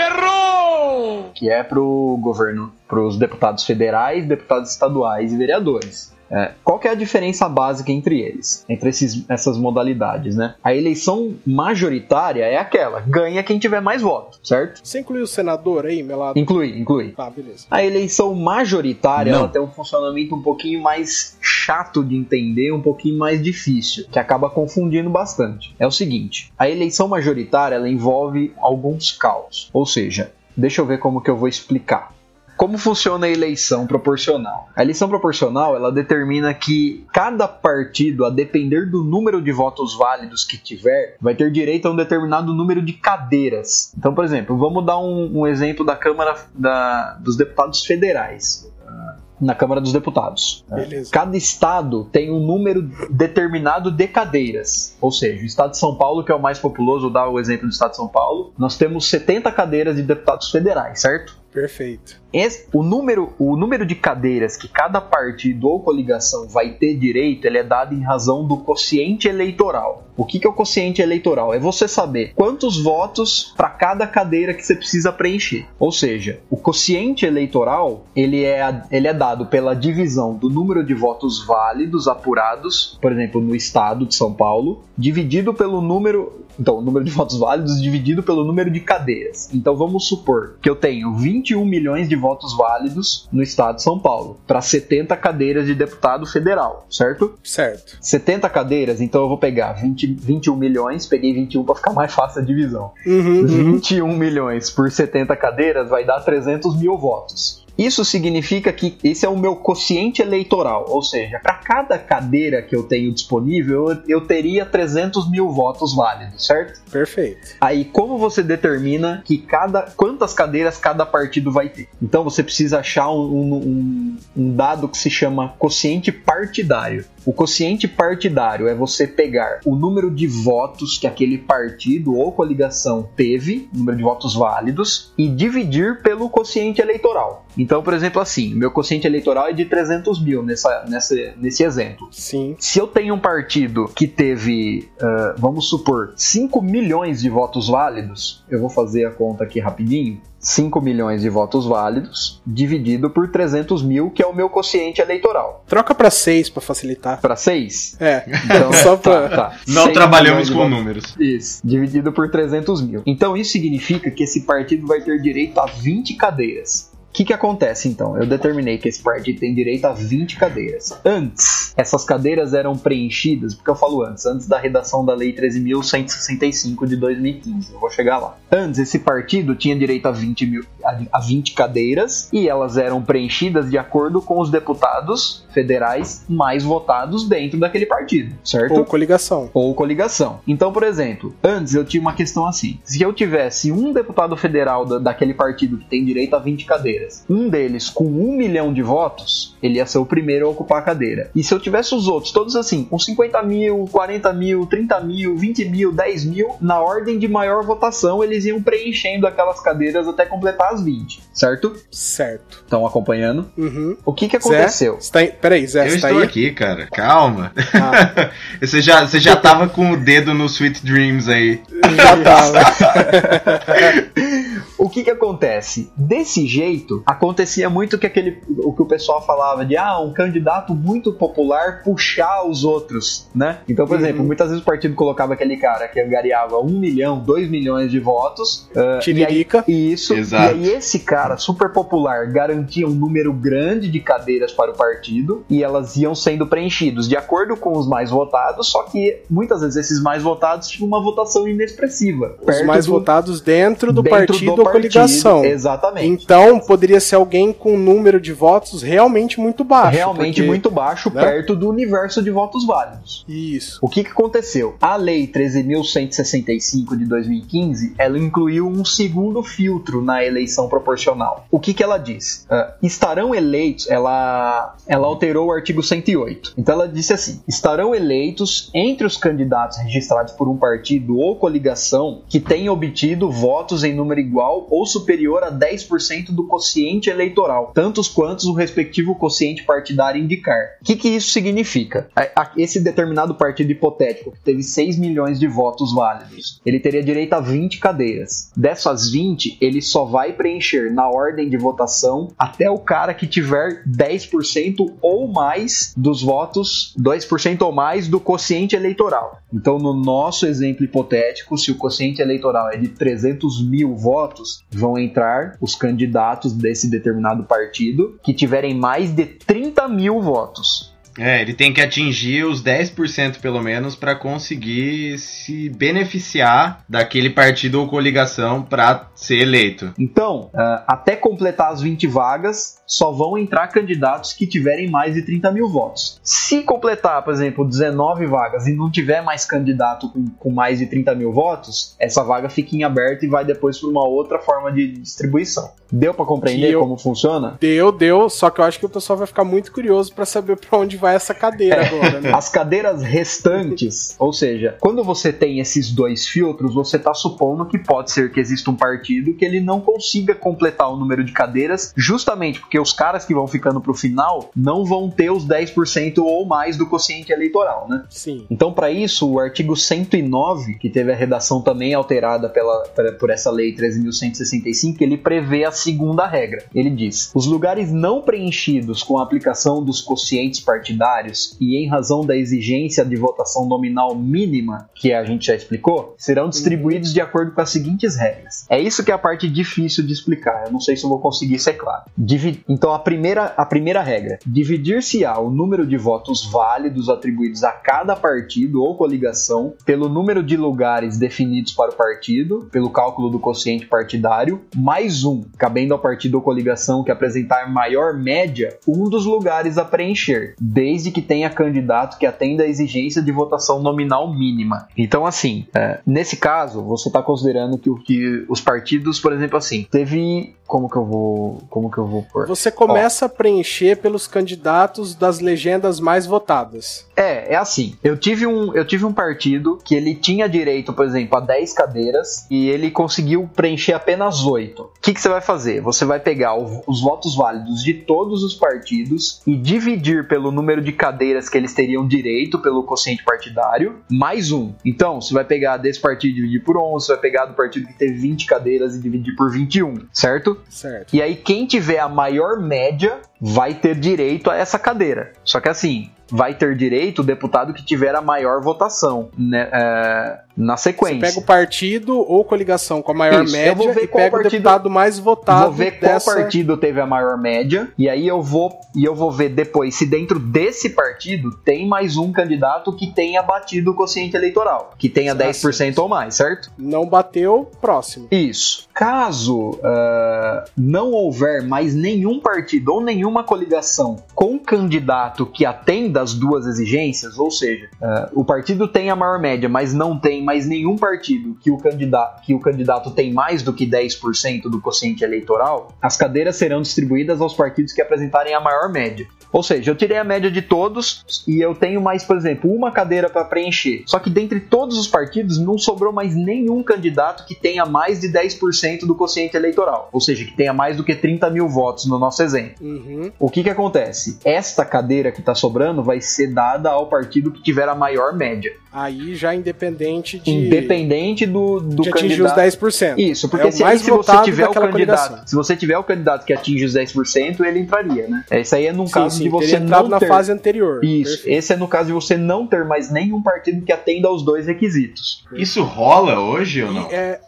que 1.34 1.48
é 1.48 1.62
pro 1.62 2.18
governo, 2.20 2.72
pros 2.88 3.16
deputados 3.16 3.64
federais, 3.64 4.26
deputados 4.26 4.70
estaduais 4.70 5.32
e 5.32 5.36
vereadores. 5.36 6.12
É, 6.30 6.52
qual 6.62 6.78
que 6.78 6.86
é 6.86 6.92
a 6.92 6.94
diferença 6.94 7.48
básica 7.48 7.90
entre 7.90 8.20
eles, 8.20 8.64
entre 8.68 8.88
esses, 8.90 9.24
essas 9.28 9.58
modalidades, 9.58 10.36
né? 10.36 10.54
A 10.62 10.74
eleição 10.74 11.34
majoritária 11.44 12.44
é 12.44 12.56
aquela, 12.56 13.00
ganha 13.00 13.42
quem 13.42 13.58
tiver 13.58 13.80
mais 13.80 14.00
votos, 14.00 14.38
certo? 14.42 14.80
Você 14.82 15.00
incluiu 15.00 15.24
o 15.24 15.26
senador 15.26 15.86
aí, 15.86 16.02
Melado? 16.02 16.38
Inclui, 16.38 16.78
inclui. 16.78 17.10
Tá, 17.10 17.28
beleza. 17.28 17.66
A 17.70 17.84
eleição 17.84 18.34
majoritária 18.34 19.32
Não. 19.32 19.40
ela 19.40 19.48
tem 19.48 19.60
um 19.60 19.70
funcionamento 19.70 20.34
um 20.34 20.42
pouquinho 20.42 20.80
mais 20.80 21.36
chato 21.40 22.04
de 22.04 22.16
entender, 22.16 22.72
um 22.72 22.80
pouquinho 22.80 23.18
mais 23.18 23.42
difícil, 23.42 24.06
que 24.10 24.18
acaba 24.18 24.48
confundindo 24.48 25.10
bastante. 25.10 25.74
É 25.78 25.86
o 25.86 25.90
seguinte: 25.90 26.52
a 26.56 26.68
eleição 26.68 27.08
majoritária 27.08 27.74
ela 27.74 27.88
envolve 27.88 28.52
alguns 28.58 29.12
caos. 29.12 29.68
Ou 29.72 29.84
seja, 29.84 30.32
deixa 30.56 30.80
eu 30.80 30.86
ver 30.86 30.98
como 30.98 31.20
que 31.20 31.30
eu 31.30 31.36
vou 31.36 31.48
explicar. 31.48 32.12
Como 32.60 32.76
funciona 32.76 33.24
a 33.26 33.30
eleição 33.30 33.86
proporcional? 33.86 34.68
A 34.76 34.82
eleição 34.82 35.08
proporcional 35.08 35.74
ela 35.74 35.90
determina 35.90 36.52
que 36.52 37.06
cada 37.10 37.48
partido, 37.48 38.22
a 38.26 38.28
depender 38.28 38.84
do 38.90 39.02
número 39.02 39.40
de 39.40 39.50
votos 39.50 39.96
válidos 39.96 40.44
que 40.44 40.58
tiver, 40.58 41.16
vai 41.22 41.34
ter 41.34 41.50
direito 41.50 41.88
a 41.88 41.90
um 41.90 41.96
determinado 41.96 42.52
número 42.52 42.82
de 42.82 42.92
cadeiras. 42.92 43.94
Então, 43.96 44.14
por 44.14 44.26
exemplo, 44.26 44.58
vamos 44.58 44.84
dar 44.84 44.98
um, 44.98 45.38
um 45.40 45.46
exemplo 45.46 45.86
da 45.86 45.96
Câmara 45.96 46.36
da- 46.54 47.14
dos 47.14 47.34
Deputados 47.34 47.82
Federais. 47.86 48.70
Ah, 48.86 49.16
Na 49.40 49.54
Câmara 49.54 49.80
dos 49.80 49.94
Deputados. 49.94 50.62
Beleza. 50.68 51.10
Cada 51.10 51.34
estado 51.38 52.04
tem 52.12 52.30
um 52.30 52.40
número 52.46 52.82
determinado 53.10 53.90
de 53.90 54.06
cadeiras. 54.06 54.94
Ou 55.00 55.10
seja, 55.10 55.42
o 55.42 55.46
estado 55.46 55.70
de 55.70 55.78
São 55.78 55.94
Paulo, 55.96 56.22
que 56.22 56.30
é 56.30 56.34
o 56.34 56.42
mais 56.42 56.58
populoso, 56.58 57.04
vou 57.04 57.10
dar 57.10 57.26
o 57.26 57.40
exemplo 57.40 57.66
do 57.66 57.72
estado 57.72 57.92
de 57.92 57.96
São 57.96 58.06
Paulo, 58.08 58.52
nós 58.58 58.76
temos 58.76 59.08
70 59.08 59.50
cadeiras 59.50 59.96
de 59.96 60.02
deputados 60.02 60.50
federais, 60.50 61.00
certo? 61.00 61.39
Perfeito. 61.52 62.20
Esse- 62.32 62.66
o, 62.72 62.80
número, 62.82 63.32
o 63.38 63.56
número 63.56 63.84
de 63.84 63.96
cadeiras 63.96 64.56
que 64.56 64.68
cada 64.68 65.00
partido 65.00 65.68
ou 65.68 65.80
coligação 65.80 66.46
vai 66.48 66.70
ter 66.74 66.94
direito, 66.96 67.44
ele 67.44 67.58
é 67.58 67.64
dado 67.64 67.92
em 67.92 68.00
razão 68.02 68.46
do 68.46 68.56
quociente 68.58 69.26
eleitoral. 69.26 70.04
O 70.16 70.24
que, 70.24 70.38
que 70.38 70.46
é 70.46 70.50
o 70.50 70.52
quociente 70.52 71.02
eleitoral? 71.02 71.52
É 71.52 71.58
você 71.58 71.88
saber 71.88 72.32
quantos 72.36 72.80
votos 72.80 73.52
para 73.56 73.68
cada 73.68 74.06
cadeira 74.06 74.54
que 74.54 74.62
você 74.64 74.76
precisa 74.76 75.10
preencher. 75.10 75.66
Ou 75.78 75.90
seja, 75.90 76.38
o 76.48 76.56
quociente 76.56 77.26
eleitoral 77.26 78.04
ele 78.14 78.44
é, 78.44 78.82
ele 78.92 79.08
é 79.08 79.14
dado 79.14 79.46
pela 79.46 79.74
divisão 79.74 80.34
do 80.34 80.48
número 80.48 80.84
de 80.84 80.94
votos 80.94 81.44
válidos 81.44 82.06
apurados, 82.06 82.96
por 83.02 83.10
exemplo, 83.10 83.40
no 83.40 83.56
estado 83.56 84.06
de 84.06 84.14
São 84.14 84.32
Paulo, 84.32 84.84
dividido 84.96 85.52
pelo 85.52 85.80
número 85.80 86.39
Então, 86.60 86.76
o 86.76 86.82
número 86.82 87.04
de 87.04 87.10
votos 87.10 87.38
válidos 87.38 87.80
dividido 87.80 88.22
pelo 88.22 88.44
número 88.44 88.70
de 88.70 88.80
cadeiras. 88.80 89.48
Então, 89.52 89.74
vamos 89.74 90.06
supor 90.06 90.56
que 90.60 90.68
eu 90.68 90.76
tenho 90.76 91.14
21 91.14 91.64
milhões 91.64 92.08
de 92.08 92.14
votos 92.14 92.56
válidos 92.56 93.28
no 93.32 93.42
estado 93.42 93.76
de 93.76 93.82
São 93.82 93.98
Paulo, 93.98 94.38
para 94.46 94.60
70 94.60 95.16
cadeiras 95.16 95.66
de 95.66 95.74
deputado 95.74 96.26
federal, 96.26 96.86
certo? 96.90 97.34
Certo. 97.42 97.96
70 98.00 98.48
cadeiras, 98.50 99.00
então 99.00 99.22
eu 99.22 99.28
vou 99.28 99.38
pegar 99.38 99.72
20, 99.72 100.14
21 100.14 100.56
milhões, 100.56 101.06
peguei 101.06 101.32
21 101.32 101.64
para 101.64 101.74
ficar 101.74 101.92
mais 101.92 102.12
fácil 102.12 102.42
a 102.42 102.44
divisão. 102.44 102.92
Uhum, 103.06 103.40
uhum. 103.40 103.72
21 103.74 104.16
milhões 104.16 104.70
por 104.70 104.90
70 104.90 105.34
cadeiras 105.36 105.88
vai 105.88 106.04
dar 106.04 106.20
300 106.20 106.78
mil 106.78 106.98
votos. 106.98 107.64
Isso 107.80 108.04
significa 108.04 108.70
que 108.74 108.98
esse 109.02 109.24
é 109.24 109.28
o 109.28 109.38
meu 109.38 109.56
quociente 109.56 110.20
eleitoral, 110.20 110.84
ou 110.86 111.02
seja, 111.02 111.40
para 111.42 111.54
cada 111.54 111.98
cadeira 111.98 112.60
que 112.60 112.76
eu 112.76 112.82
tenho 112.82 113.10
disponível, 113.10 113.90
eu, 113.90 114.02
eu 114.06 114.20
teria 114.20 114.66
300 114.66 115.30
mil 115.30 115.48
votos 115.48 115.94
válidos, 115.94 116.44
certo? 116.44 116.78
Perfeito. 116.90 117.56
Aí, 117.58 117.86
como 117.86 118.18
você 118.18 118.42
determina 118.42 119.22
que 119.24 119.38
cada 119.38 119.90
quantas 119.96 120.34
cadeiras 120.34 120.76
cada 120.76 121.06
partido 121.06 121.50
vai 121.50 121.70
ter? 121.70 121.88
Então, 122.02 122.22
você 122.22 122.42
precisa 122.42 122.80
achar 122.80 123.10
um, 123.10 123.54
um, 123.54 124.16
um 124.36 124.54
dado 124.54 124.86
que 124.86 124.98
se 124.98 125.08
chama 125.08 125.54
quociente 125.58 126.12
partidário. 126.12 127.06
O 127.24 127.32
quociente 127.32 127.88
partidário 127.88 128.66
é 128.66 128.74
você 128.74 129.06
pegar 129.06 129.60
o 129.64 129.74
número 129.74 130.10
de 130.10 130.26
votos 130.26 130.98
que 130.98 131.06
aquele 131.06 131.38
partido 131.38 132.14
ou 132.14 132.32
coligação 132.32 133.08
teve, 133.16 133.70
número 133.72 133.96
de 133.96 134.02
votos 134.02 134.34
válidos, 134.34 135.12
e 135.16 135.28
dividir 135.28 136.02
pelo 136.02 136.28
quociente 136.28 136.80
eleitoral. 136.80 137.46
Então, 137.56 137.69
por 137.82 137.94
exemplo, 137.94 138.20
assim, 138.20 138.54
meu 138.54 138.70
quociente 138.70 139.06
eleitoral 139.06 139.46
é 139.48 139.52
de 139.52 139.64
300 139.64 140.22
mil 140.22 140.42
nessa, 140.42 140.84
nessa, 140.88 141.14
nesse 141.36 141.62
exemplo. 141.62 142.08
Sim. 142.10 142.56
Se 142.58 142.78
eu 142.78 142.86
tenho 142.86 143.14
um 143.14 143.20
partido 143.20 143.86
que 143.94 144.06
teve, 144.06 144.88
uh, 145.00 145.34
vamos 145.38 145.68
supor, 145.68 146.12
5 146.16 146.60
milhões 146.60 147.20
de 147.20 147.30
votos 147.30 147.68
válidos, 147.68 148.44
eu 148.50 148.58
vou 148.60 148.68
fazer 148.70 149.04
a 149.04 149.10
conta 149.10 149.44
aqui 149.44 149.60
rapidinho. 149.60 150.20
5 150.42 150.80
milhões 150.80 151.20
de 151.20 151.28
votos 151.28 151.66
válidos 151.66 152.40
dividido 152.46 153.10
por 153.10 153.28
300 153.30 153.82
mil, 153.82 154.10
que 154.10 154.22
é 154.22 154.26
o 154.26 154.34
meu 154.34 154.48
quociente 154.48 154.98
eleitoral. 155.02 155.62
Troca 155.68 155.94
pra 155.94 156.08
6 156.10 156.48
pra 156.48 156.62
facilitar. 156.62 157.20
Para 157.20 157.36
6? 157.36 157.98
É. 158.00 158.24
Então, 158.46 158.72
Só 158.82 158.96
pra- 158.96 159.28
tá. 159.28 159.60
Não 159.68 159.84
100 159.84 159.92
trabalhamos 159.92 160.48
com 160.48 160.54
votos- 160.56 160.70
números. 160.70 161.14
Isso, 161.20 161.60
dividido 161.62 162.10
por 162.10 162.30
300 162.30 162.80
mil. 162.80 163.02
Então 163.04 163.36
isso 163.36 163.52
significa 163.52 164.10
que 164.10 164.22
esse 164.24 164.46
partido 164.46 164.86
vai 164.86 165.02
ter 165.02 165.20
direito 165.20 165.60
a 165.60 165.66
20 165.66 166.14
cadeiras. 166.14 166.89
O 167.10 167.12
que, 167.12 167.24
que 167.24 167.32
acontece 167.32 167.88
então? 167.88 168.16
Eu 168.16 168.24
determinei 168.24 168.78
que 168.78 168.88
esse 168.88 169.02
partido 169.02 169.40
tem 169.40 169.52
direito 169.52 169.84
a 169.84 169.92
20 169.92 170.36
cadeiras. 170.36 170.96
Antes, 171.04 171.74
essas 171.76 172.04
cadeiras 172.04 172.54
eram 172.54 172.76
preenchidas, 172.78 173.52
porque 173.52 173.68
eu 173.68 173.74
falo 173.74 174.04
antes, 174.04 174.24
antes 174.26 174.46
da 174.46 174.56
redação 174.58 175.04
da 175.04 175.12
Lei 175.12 175.34
13.165 175.34 176.86
de 176.86 176.96
2015. 176.96 177.72
Eu 177.72 177.80
vou 177.80 177.90
chegar 177.90 178.18
lá. 178.18 178.36
Antes, 178.50 178.78
esse 178.78 179.00
partido 179.00 179.54
tinha 179.54 179.76
direito 179.76 180.06
a 180.06 180.12
20, 180.12 180.46
mil, 180.46 180.64
a, 180.84 180.98
a 181.12 181.20
20 181.20 181.52
cadeiras 181.54 182.28
e 182.32 182.48
elas 182.48 182.76
eram 182.76 183.02
preenchidas 183.02 183.68
de 183.70 183.76
acordo 183.76 184.20
com 184.22 184.38
os 184.40 184.50
deputados 184.50 185.44
federais 185.52 186.24
mais 186.28 186.62
votados 186.62 187.28
dentro 187.28 187.58
daquele 187.58 187.86
partido, 187.86 188.34
certo? 188.44 188.74
Ou 188.74 188.84
coligação. 188.84 189.50
ou 189.52 189.74
coligação. 189.74 190.40
Então, 190.46 190.72
por 190.72 190.82
exemplo, 190.84 191.34
antes 191.42 191.74
eu 191.74 191.84
tinha 191.84 192.00
uma 192.00 192.12
questão 192.14 192.46
assim: 192.46 192.78
se 192.84 193.02
eu 193.02 193.12
tivesse 193.12 193.72
um 193.72 193.92
deputado 193.92 194.36
federal 194.36 194.84
da- 194.86 194.98
daquele 194.98 195.34
partido 195.34 195.76
que 195.78 195.86
tem 195.86 196.04
direito 196.04 196.34
a 196.34 196.38
20 196.38 196.64
cadeiras, 196.64 196.99
um 197.28 197.48
deles 197.48 197.88
com 197.90 198.04
um 198.04 198.36
milhão 198.36 198.72
de 198.72 198.82
votos, 198.82 199.56
ele 199.62 199.76
ia 199.76 199.86
ser 199.86 199.98
o 199.98 200.06
primeiro 200.06 200.46
a 200.46 200.50
ocupar 200.50 200.78
a 200.78 200.82
cadeira. 200.82 201.30
E 201.34 201.42
se 201.42 201.52
eu 201.54 201.60
tivesse 201.60 201.94
os 201.94 202.08
outros, 202.08 202.32
todos 202.32 202.56
assim, 202.56 202.84
com 202.84 202.98
50 202.98 203.42
mil, 203.42 203.86
40 203.90 204.32
mil, 204.32 204.66
30 204.66 205.00
mil, 205.00 205.36
20 205.36 205.64
mil, 205.68 205.92
10 205.92 206.24
mil, 206.24 206.56
na 206.60 206.80
ordem 206.80 207.18
de 207.18 207.28
maior 207.28 207.64
votação, 207.64 208.22
eles 208.24 208.44
iam 208.44 208.62
preenchendo 208.62 209.26
aquelas 209.26 209.60
cadeiras 209.60 210.06
até 210.08 210.24
completar 210.26 210.72
as 210.72 210.82
20, 210.82 211.20
certo? 211.32 211.74
Certo. 211.90 212.62
Estão 212.64 212.86
acompanhando? 212.86 213.50
Uhum. 213.56 213.96
O 214.04 214.12
que 214.12 214.28
que 214.28 214.36
aconteceu? 214.36 214.98
Zé, 215.00 215.10
tá 215.12 215.18
aí- 215.20 215.32
Peraí, 215.40 215.66
Zé, 215.66 215.86
Eu 215.86 215.90
você 215.90 216.00
tá 216.00 216.08
estou 216.08 216.22
aí? 216.22 216.28
aqui, 216.28 216.50
cara. 216.52 216.86
Calma. 216.92 217.52
Ah, 217.74 218.30
Você 218.60 218.80
já, 218.80 219.06
você 219.06 219.18
já 219.18 219.36
tava 219.36 219.68
com 219.68 219.92
o 219.92 219.96
dedo 219.96 220.34
no 220.34 220.46
Sweet 220.46 220.84
Dreams 220.84 221.28
aí. 221.28 221.60
já 221.96 222.16
tava. 222.22 222.60
O 224.78 224.88
que 224.88 225.04
que 225.04 225.10
acontece? 225.10 225.90
Desse 225.96 226.46
jeito, 226.46 226.89
acontecia 227.06 227.68
muito 227.70 227.98
que 227.98 228.06
aquele 228.06 228.38
o 228.58 228.72
que 228.72 228.82
o 228.82 228.86
pessoal 228.86 229.24
falava 229.24 229.64
de 229.64 229.76
ah, 229.76 229.98
um 230.00 230.12
candidato 230.12 230.74
muito 230.74 231.12
popular 231.12 231.82
puxar 231.82 232.44
os 232.46 232.64
outros, 232.64 233.28
né? 233.34 233.58
Então, 233.68 233.86
por 233.86 233.96
Uhum. 233.96 234.04
exemplo, 234.04 234.24
muitas 234.24 234.48
vezes 234.48 234.62
o 234.62 234.64
partido 234.66 234.94
colocava 234.94 235.34
aquele 235.34 235.56
cara 235.56 235.86
que 235.88 236.00
angariava 236.00 236.58
um 236.58 236.78
milhão, 236.78 237.18
dois 237.18 237.48
milhões 237.50 237.90
de 237.90 237.98
votos. 238.00 238.68
ah, 238.76 238.98
Tiririca. 239.00 239.64
E 239.66 239.72
aí, 239.72 239.92
isso. 239.92 240.14
Exato. 240.14 240.56
E 240.56 240.70
aí 240.70 240.74
esse 240.74 241.00
cara 241.00 241.36
super 241.36 241.72
popular 241.72 242.26
garantia 242.32 242.86
um 242.86 242.90
número 242.94 243.32
grande 243.32 243.88
de 243.90 244.00
cadeiras 244.00 244.52
para 244.52 244.70
o 244.70 244.74
partido 244.76 245.44
e 245.48 245.62
elas 245.62 245.96
iam 245.96 246.14
sendo 246.14 246.46
preenchidos 246.46 247.08
de 247.08 247.16
acordo 247.16 247.56
com 247.56 247.76
os 247.76 247.86
mais 247.88 248.10
votados, 248.10 248.68
só 248.68 248.82
que 248.84 249.20
muitas 249.28 249.60
vezes 249.60 249.76
esses 249.76 250.02
mais 250.02 250.22
votados 250.22 250.68
tinham 250.68 250.86
uma 250.86 251.02
votação 251.02 251.46
inexpressiva. 251.48 252.36
Os 252.46 252.62
mais 252.66 252.86
do- 252.86 252.92
votados 252.92 253.40
dentro 253.40 253.92
do 253.92 254.02
dentro 254.02 254.18
partido 254.18 254.54
do 254.54 254.62
ou 254.62 254.70
coligação. 254.70 255.44
Exatamente. 255.44 256.06
Então, 256.24 256.60
poderia 256.80 256.98
ser 257.00 257.16
alguém 257.16 257.52
com 257.52 257.74
um 257.74 257.78
número 257.78 258.18
de 258.18 258.32
votos 258.32 258.80
realmente 258.82 259.38
muito 259.38 259.62
baixo. 259.62 259.98
Realmente 259.98 260.36
porque- 260.36 260.48
muito 260.48 260.70
baixo, 260.70 261.10
né? 261.12 261.20
perto 261.20 261.54
do 261.54 261.68
universo 261.68 262.22
de 262.22 262.30
votos 262.30 262.64
válidos. 262.66 263.22
Isso. 263.28 263.78
O 263.82 263.88
que, 263.88 264.02
que 264.02 264.10
aconteceu? 264.10 264.76
A 264.80 264.96
Lei 264.96 265.26
13.165 265.26 266.96
de 266.96 267.04
2015, 267.04 267.94
ela 267.98 268.18
incluiu 268.18 268.66
um 268.66 268.82
segundo 268.82 269.42
filtro 269.42 270.00
na 270.00 270.24
eleição 270.24 270.68
proporcional. 270.68 271.44
O 271.50 271.60
que, 271.60 271.74
que 271.74 271.82
ela 271.82 271.98
diz? 271.98 272.46
Ah, 272.48 272.72
estarão 272.82 273.34
eleitos, 273.34 273.90
ela, 273.90 274.74
ela 274.86 275.06
alterou 275.06 275.48
o 275.48 275.52
artigo 275.52 275.82
108. 275.82 276.54
Então 276.56 276.74
ela 276.76 276.88
disse 276.88 277.12
assim: 277.12 277.42
estarão 277.46 277.94
eleitos 277.94 278.70
entre 278.72 279.06
os 279.06 279.18
candidatos 279.18 279.76
registrados 279.78 280.32
por 280.32 280.48
um 280.48 280.56
partido 280.56 281.18
ou 281.18 281.36
coligação 281.36 282.22
que 282.26 282.40
tenham 282.40 282.72
obtido 282.72 283.30
votos 283.30 283.84
em 283.84 283.94
número 283.94 284.20
igual 284.20 284.66
ou 284.70 284.86
superior 284.86 285.44
a 285.44 285.52
10% 285.52 286.30
do 286.30 286.44
quociente 286.46 286.69
eleitoral, 286.76 287.72
tantos 287.74 288.08
quantos 288.08 288.44
o 288.46 288.52
respectivo 288.52 289.14
quociente 289.14 289.64
partidário 289.64 290.22
indicar. 290.22 290.76
O 290.80 290.84
que, 290.84 290.96
que 290.96 291.08
isso 291.08 291.30
significa? 291.30 292.08
Esse 292.56 292.80
determinado 292.80 293.34
partido 293.34 293.72
hipotético, 293.72 294.32
que 294.32 294.40
teve 294.40 294.62
6 294.62 294.98
milhões 294.98 295.38
de 295.38 295.46
votos 295.46 295.94
válidos, 295.94 296.60
ele 296.64 296.80
teria 296.80 297.02
direito 297.02 297.32
a 297.32 297.40
20 297.40 297.78
cadeiras. 297.78 298.50
Dessas 298.56 299.10
20, 299.10 299.58
ele 299.60 299.80
só 299.80 300.04
vai 300.04 300.32
preencher 300.32 300.92
na 300.92 301.08
ordem 301.08 301.48
de 301.48 301.56
votação 301.56 302.28
até 302.38 302.70
o 302.70 302.78
cara 302.78 303.14
que 303.14 303.26
tiver 303.26 303.82
10% 303.84 304.94
ou 305.00 305.28
mais 305.28 305.94
dos 305.96 306.22
votos, 306.22 306.94
2% 306.98 307.62
ou 307.62 307.72
mais 307.72 308.08
do 308.08 308.20
quociente 308.20 308.76
eleitoral. 308.76 309.40
Então, 309.52 309.78
no 309.78 309.94
nosso 309.94 310.46
exemplo 310.46 310.84
hipotético, 310.84 311.58
se 311.58 311.70
o 311.70 311.76
quociente 311.76 312.22
eleitoral 312.22 312.70
é 312.70 312.76
de 312.76 312.88
300 312.88 313.62
mil 313.66 313.96
votos, 313.96 314.62
vão 314.70 314.98
entrar 314.98 315.56
os 315.60 315.74
candidatos 315.74 316.52
desse 316.60 316.90
determinado 316.90 317.44
partido 317.44 318.18
que 318.22 318.34
tiverem 318.34 318.74
mais 318.74 319.10
de 319.10 319.26
30 319.26 319.88
mil 319.88 320.20
votos. 320.20 320.90
É, 321.18 321.40
ele 321.42 321.52
tem 321.52 321.72
que 321.72 321.80
atingir 321.80 322.44
os 322.44 322.62
10% 322.62 323.40
pelo 323.40 323.60
menos 323.60 323.96
pra 323.96 324.14
conseguir 324.14 325.18
se 325.18 325.68
beneficiar 325.68 326.84
daquele 326.88 327.30
partido 327.30 327.80
ou 327.80 327.88
coligação 327.88 328.62
pra 328.62 329.10
ser 329.14 329.38
eleito. 329.38 329.92
Então, 329.98 330.50
ah, 330.54 330.84
até 330.86 331.16
completar 331.16 331.72
as 331.72 331.82
20 331.82 332.06
vagas, 332.06 332.79
só 332.90 333.12
vão 333.12 333.38
entrar 333.38 333.68
candidatos 333.68 334.32
que 334.32 334.48
tiverem 334.48 334.90
mais 334.90 335.14
de 335.14 335.22
30 335.22 335.52
mil 335.52 335.68
votos. 335.68 336.20
Se 336.24 336.62
completar, 336.64 337.22
por 337.22 337.32
exemplo, 337.32 337.64
19 337.64 338.26
vagas 338.26 338.66
e 338.66 338.72
não 338.74 338.90
tiver 338.90 339.22
mais 339.22 339.44
candidato 339.44 340.08
com, 340.10 340.24
com 340.38 340.50
mais 340.50 340.80
de 340.80 340.86
30 340.86 341.14
mil 341.14 341.32
votos, 341.32 341.94
essa 342.00 342.24
vaga 342.24 342.48
fica 342.48 342.74
em 342.74 342.82
aberto 342.82 343.24
e 343.24 343.28
vai 343.28 343.44
depois 343.44 343.78
para 343.78 343.88
uma 343.88 344.04
outra 344.04 344.40
forma 344.40 344.72
de 344.72 344.88
distribuição. 344.88 345.70
Deu 345.92 346.12
para 346.14 346.24
compreender 346.24 346.72
eu- 346.72 346.80
como 346.80 346.96
funciona? 346.98 347.56
Deu, 347.60 347.92
deu, 347.92 348.28
só 348.28 348.50
que 348.50 348.60
eu 348.60 348.64
acho 348.64 348.78
que 348.78 348.86
o 348.86 348.88
pessoal 348.88 349.16
vai 349.16 349.26
ficar 349.26 349.44
muito 349.44 349.72
curioso 349.72 350.12
pra 350.12 350.24
saber 350.24 350.56
pra 350.56 350.78
onde 350.78 350.96
vai 350.96 351.14
essa 351.14 351.34
cadeira 351.34 351.84
agora, 351.86 352.20
né? 352.20 352.30
As 352.34 352.48
cadeiras 352.48 353.02
restantes, 353.02 354.14
ou 354.18 354.32
seja, 354.32 354.76
quando 354.80 355.02
você 355.04 355.32
tem 355.32 355.58
esses 355.60 355.90
dois 355.92 356.26
filtros, 356.26 356.74
você 356.74 356.96
está 356.96 357.14
supondo 357.14 357.66
que 357.66 357.78
pode 357.78 358.10
ser 358.10 358.30
que 358.32 358.40
exista 358.40 358.70
um 358.70 358.76
partido 358.76 359.34
que 359.34 359.44
ele 359.44 359.60
não 359.60 359.80
consiga 359.80 360.34
completar 360.34 360.92
o 360.92 360.96
número 360.96 361.24
de 361.24 361.32
cadeiras, 361.32 361.92
justamente 361.96 362.60
porque 362.60 362.78
os 362.80 362.92
caras 362.92 363.24
que 363.24 363.34
vão 363.34 363.46
ficando 363.46 363.80
pro 363.80 363.94
final 363.94 364.50
não 364.56 364.84
vão 364.84 365.10
ter 365.10 365.30
os 365.30 365.46
10% 365.46 366.18
ou 366.18 366.46
mais 366.46 366.76
do 366.76 366.86
quociente 366.86 367.32
eleitoral, 367.32 367.86
né? 367.88 368.04
Sim. 368.08 368.46
Então, 368.50 368.72
para 368.72 368.90
isso, 368.90 369.30
o 369.30 369.38
artigo 369.38 369.76
109, 369.76 370.74
que 370.74 370.88
teve 370.88 371.12
a 371.12 371.16
redação 371.16 371.60
também 371.62 371.94
alterada 371.94 372.48
pela, 372.48 372.82
por 373.18 373.30
essa 373.30 373.50
lei 373.50 373.74
13.165, 373.74 375.00
ele 375.00 375.16
prevê 375.16 375.64
a 375.64 375.72
segunda 375.72 376.26
regra. 376.26 376.64
Ele 376.74 376.90
diz: 376.90 377.30
os 377.34 377.46
lugares 377.46 377.92
não 377.92 378.22
preenchidos 378.22 379.02
com 379.02 379.18
a 379.18 379.22
aplicação 379.22 379.82
dos 379.84 380.00
quocientes 380.00 380.60
partidários 380.60 381.56
e 381.60 381.76
em 381.76 381.88
razão 381.88 382.24
da 382.24 382.36
exigência 382.36 383.04
de 383.04 383.16
votação 383.16 383.66
nominal 383.66 384.14
mínima, 384.14 384.88
que 384.94 385.12
a 385.12 385.24
gente 385.24 385.46
já 385.46 385.54
explicou, 385.54 386.14
serão 386.18 386.48
distribuídos 386.48 387.12
de 387.12 387.20
acordo 387.20 387.52
com 387.52 387.60
as 387.60 387.70
seguintes 387.70 388.16
regras. 388.16 388.66
É 388.68 388.80
isso 388.80 389.04
que 389.04 389.10
é 389.10 389.14
a 389.14 389.18
parte 389.18 389.48
difícil 389.48 390.04
de 390.06 390.12
explicar. 390.12 390.64
Eu 390.66 390.72
não 390.72 390.80
sei 390.80 390.96
se 390.96 391.04
eu 391.04 391.08
vou 391.10 391.18
conseguir 391.20 391.58
ser 391.58 391.74
claro. 391.74 392.04
Divi- 392.16 392.62
Então, 392.70 392.94
a 392.94 393.00
primeira, 393.00 393.46
a 393.56 393.66
primeira 393.66 394.00
regra: 394.00 394.38
dividir-se-á 394.46 395.40
o 395.40 395.50
número 395.50 395.84
de 395.84 395.96
votos 395.96 396.48
válidos 396.50 397.08
atribuídos 397.08 397.64
a 397.64 397.72
cada 397.72 398.14
partido 398.14 398.80
ou 398.80 398.96
coligação 398.96 399.74
pelo 399.84 400.08
número 400.08 400.40
de 400.40 400.56
lugares 400.56 401.18
definidos 401.18 401.72
para 401.72 401.90
o 401.90 401.96
partido, 401.96 402.68
pelo 402.70 402.90
cálculo 402.90 403.28
do 403.28 403.40
quociente 403.40 403.86
partidário, 403.86 404.60
mais 404.76 405.24
um, 405.24 405.42
cabendo 405.58 405.94
ao 405.94 406.00
partido 406.00 406.36
ou 406.36 406.42
coligação 406.42 407.02
que 407.02 407.10
apresentar 407.10 407.68
maior 407.68 408.14
média, 408.14 408.78
um 408.86 409.08
dos 409.08 409.26
lugares 409.26 409.76
a 409.76 409.84
preencher, 409.84 410.54
desde 410.60 411.10
que 411.10 411.20
tenha 411.20 411.50
candidato 411.50 412.18
que 412.18 412.26
atenda 412.26 412.62
à 412.62 412.68
exigência 412.68 413.20
de 413.20 413.32
votação 413.32 413.82
nominal 413.82 414.32
mínima. 414.32 414.86
Então, 414.96 415.26
assim, 415.26 415.66
é, 415.74 415.98
nesse 416.06 416.36
caso, 416.36 416.82
você 416.82 417.08
está 417.08 417.20
considerando 417.20 417.76
que, 417.78 417.90
que 418.04 418.46
os 418.48 418.60
partidos, 418.60 419.18
por 419.18 419.32
exemplo, 419.32 419.56
assim, 419.56 419.86
teve. 419.90 420.54
Como 420.70 420.88
que 420.88 420.96
eu 420.96 421.04
vou. 421.04 421.60
Como 421.68 421.90
que 421.90 421.98
eu 421.98 422.06
vou 422.06 422.22
pôr? 422.32 422.46
Você 422.46 422.70
começa 422.70 423.26
a 423.26 423.28
preencher 423.28 423.96
pelos 423.96 424.28
candidatos 424.28 425.16
das 425.16 425.40
legendas 425.40 425.98
mais 425.98 426.26
votadas. 426.26 427.04
É, 427.16 427.54
é 427.54 427.56
assim. 427.56 427.96
Eu 428.04 428.16
tive 428.16 428.46
um, 428.46 428.72
eu 428.74 428.84
tive 428.86 429.04
um 429.04 429.12
partido 429.12 429.78
que 429.84 429.96
ele 429.96 430.14
tinha 430.14 430.48
direito, 430.48 430.92
por 430.92 431.04
exemplo, 431.04 431.36
a 431.38 431.40
10 431.40 431.72
cadeiras 431.72 432.46
e 432.48 432.68
ele 432.68 432.88
conseguiu 432.90 433.50
preencher 433.54 433.94
apenas 433.94 434.44
8. 434.44 434.80
O 434.82 434.90
que, 435.02 435.12
que 435.12 435.20
você 435.20 435.28
vai 435.28 435.40
fazer? 435.40 435.80
Você 435.80 436.04
vai 436.04 436.20
pegar 436.20 436.54
o- 436.56 436.84
os 436.86 437.00
votos 437.02 437.34
válidos 437.34 437.82
de 437.82 437.92
todos 437.94 438.44
os 438.44 438.54
partidos 438.54 439.42
e 439.44 439.56
dividir 439.56 440.28
pelo 440.28 440.52
número 440.52 440.80
de 440.80 440.92
cadeiras 440.92 441.48
que 441.48 441.58
eles 441.58 441.74
teriam 441.74 442.06
direito 442.06 442.60
pelo 442.60 442.84
quociente 442.84 443.24
partidário, 443.24 443.96
mais 444.08 444.52
um. 444.52 444.72
Então, 444.84 445.20
você 445.20 445.34
vai 445.34 445.44
pegar 445.44 445.78
desse 445.78 446.00
partido 446.00 446.30
e 446.30 446.34
dividir 446.36 446.62
por 446.62 446.76
11, 446.76 447.06
você 447.06 447.12
vai 447.12 447.20
pegar 447.20 447.46
do 447.46 447.54
partido 447.54 447.88
que 447.88 447.94
teve 447.98 448.14
20 448.14 448.46
cadeiras 448.46 448.94
e 448.94 449.00
dividir 449.00 449.34
por 449.34 449.50
21, 449.50 449.94
certo? 450.12 450.59
Certo. 450.68 451.14
E 451.14 451.22
aí, 451.22 451.36
quem 451.36 451.66
tiver 451.66 451.98
a 451.98 452.08
maior 452.08 452.58
média 452.60 453.20
vai 453.40 453.74
ter 453.74 453.94
direito 453.94 454.50
a 454.50 454.56
essa 454.56 454.78
cadeira. 454.78 455.32
Só 455.44 455.60
que 455.60 455.68
assim, 455.68 456.10
vai 456.30 456.54
ter 456.54 456.76
direito 456.76 457.20
o 457.20 457.24
deputado 457.24 457.72
que 457.72 457.84
tiver 457.84 458.14
a 458.14 458.20
maior 458.20 458.60
votação 458.62 459.30
né, 459.36 459.68
é, 459.72 460.38
na 460.56 460.76
Você 460.76 460.90
sequência. 460.90 461.20
pega 461.20 461.38
o 461.38 461.42
partido 461.42 462.16
ou 462.18 462.44
coligação 462.44 463.02
com 463.02 463.10
a 463.12 463.14
maior 463.14 463.42
Isso, 463.44 463.56
eu 463.56 463.58
média 463.60 463.74
vou 463.74 463.92
ver 463.92 464.04
e 464.04 464.06
qual 464.06 464.22
pega 464.24 464.36
o 464.36 464.42
partido- 464.42 464.62
deputado 464.62 464.90
mais 464.90 465.18
votado 465.18 465.62
Vou 465.64 465.72
ver 465.72 465.98
qual 465.98 466.12
dessa... 466.12 466.34
partido 466.34 466.76
teve 466.76 467.00
a 467.00 467.06
maior 467.06 467.36
média 467.36 467.88
e 467.98 468.08
aí 468.08 468.28
eu 468.28 468.40
vou 468.42 468.78
e 468.94 469.04
eu 469.04 469.14
vou 469.14 469.30
ver 469.32 469.48
depois 469.50 469.94
se 469.96 470.04
dentro 470.06 470.38
desse 470.38 470.90
partido 470.90 471.50
tem 471.64 471.88
mais 471.88 472.16
um 472.16 472.30
candidato 472.32 472.92
que 472.94 473.08
tenha 473.12 473.42
batido 473.42 473.90
o 473.92 473.94
quociente 473.94 474.36
eleitoral, 474.36 474.92
que 474.98 475.08
tenha 475.08 475.32
Ah, 475.32 475.36
10% 475.36 475.98
ou 475.98 476.08
mais, 476.08 476.34
certo? 476.36 476.70
Não 476.78 477.06
bateu, 477.06 477.70
próximo. 477.80 478.28
Isso. 478.30 478.88
Caso 478.94 479.78
ah, 479.82 480.64
não 480.76 481.10
houver 481.12 481.62
mais 481.62 481.94
nenhum 481.94 482.38
partido 482.40 482.92
ou 482.94 483.00
nenhuma 483.30 483.44
coligação 483.44 484.16
com 484.34 484.58
candidato 484.58 485.46
que 485.46 485.64
atenda 485.64 486.20
as 486.20 486.34
duas 486.34 486.66
exigências, 486.66 487.38
ou 487.38 487.50
seja, 487.50 487.88
ah, 488.02 488.28
o 488.34 488.44
partido 488.44 488.88
tem 488.88 489.08
a 489.08 489.16
maior 489.16 489.38
média, 489.38 489.68
mas 489.68 489.94
não 489.94 490.18
tem 490.18 490.44
mais 490.44 490.66
nenhum 490.66 490.96
partido 490.96 491.56
que 491.60 491.70
o 491.70 491.78
candidato, 491.78 492.42
que 492.42 492.52
o 492.52 492.58
candidato 492.58 493.12
tem 493.12 493.32
mais 493.32 493.62
do 493.62 493.72
que 493.72 493.86
10% 493.86 494.62
do 494.62 494.80
quociente 494.80 495.22
eleitoral, 495.22 495.92
as 496.02 496.16
cadeiras 496.16 496.56
serão 496.56 496.82
distribuídas 496.82 497.40
aos 497.40 497.54
partidos 497.54 497.92
que 497.92 498.02
apresentarem 498.02 498.52
a 498.52 498.60
maior 498.60 498.90
média. 498.90 499.26
Ou 499.52 499.62
seja, 499.62 499.90
eu 499.90 499.96
tirei 499.96 500.16
a 500.16 500.24
média 500.24 500.50
de 500.50 500.62
todos 500.62 501.44
e 501.46 501.60
eu 501.60 501.74
tenho 501.74 502.00
mais, 502.00 502.24
por 502.24 502.36
exemplo, 502.36 502.72
uma 502.72 502.90
cadeira 502.90 503.28
para 503.28 503.44
preencher. 503.44 504.02
Só 504.06 504.18
que 504.18 504.30
dentre 504.30 504.60
todos 504.60 504.98
os 504.98 505.06
partidos 505.06 505.58
não 505.58 505.76
sobrou 505.76 506.12
mais 506.12 506.34
nenhum 506.34 506.82
candidato 506.82 507.44
que 507.46 507.54
tenha 507.54 507.84
mais 507.84 508.20
de 508.20 508.28
10% 508.28 509.06
do 509.06 509.14
quociente 509.14 509.56
eleitoral. 509.56 510.08
Ou 510.12 510.20
seja, 510.20 510.44
que 510.44 510.56
tenha 510.56 510.72
mais 510.72 510.96
do 510.96 511.04
que 511.04 511.14
30 511.14 511.50
mil 511.50 511.68
votos 511.68 512.06
no 512.06 512.18
nosso 512.18 512.42
exemplo. 512.42 512.74
Uhum. 512.80 513.32
O 513.38 513.50
que 513.50 513.62
que 513.62 513.70
acontece? 513.70 514.38
Esta 514.44 514.84
cadeira 514.84 515.32
que 515.32 515.40
está 515.40 515.54
sobrando 515.54 516.02
vai 516.02 516.20
ser 516.20 516.52
dada 516.52 516.90
ao 516.90 517.08
partido 517.08 517.50
que 517.50 517.62
tiver 517.62 517.88
a 517.88 517.94
maior 517.94 518.34
média. 518.36 518.72
Aí 518.92 519.36
já 519.36 519.54
independente 519.54 520.38
de, 520.40 520.50
Independente 520.50 521.46
do, 521.46 521.78
do 521.80 522.02
de 522.02 522.08
atingir 522.08 522.42
os 522.42 522.52
candidato. 522.52 522.78
10%. 522.78 523.18
Isso, 523.18 523.48
porque 523.48 523.68
é 523.68 523.70
se, 523.70 523.82
mais 523.82 524.00
aí, 524.00 524.04
se 524.04 524.10
você 524.10 524.42
tiver 524.42 524.68
o 524.68 524.72
candidato, 524.72 524.90
coligação. 524.90 525.46
se 525.46 525.54
você 525.54 525.76
tiver 525.76 525.96
o 525.96 526.02
candidato 526.02 526.44
que 526.44 526.52
atinge 526.52 526.84
os 526.84 526.94
10%, 526.94 527.60
ele 527.64 527.78
entraria, 527.78 528.26
né? 528.26 528.44
Isso 528.50 528.74
aí 528.74 528.86
é 528.86 528.92
num 528.92 529.06
Sim, 529.06 529.12
caso 529.12 529.36
sim, 529.36 529.44
de 529.44 529.48
você 529.48 529.78
não 529.78 530.08
na 530.08 530.18
ter 530.18 530.26
fase 530.26 530.50
anterior. 530.50 531.04
Isso, 531.04 531.34
Perfeito. 531.36 531.56
esse 531.58 531.72
é 531.72 531.76
no 531.76 531.86
caso 531.86 532.08
de 532.08 532.12
você 532.12 532.36
não 532.36 532.66
ter 532.66 532.84
mais 532.84 533.12
nenhum 533.12 533.40
partido 533.40 533.84
que 533.84 533.92
atenda 533.92 534.26
aos 534.26 534.44
dois 534.44 534.66
requisitos. 534.66 535.44
Isso 535.54 535.82
rola 535.84 536.40
hoje 536.40 536.82
ou 536.82 536.92
não? 536.92 537.08
E, 537.10 537.14
é, 537.14 537.40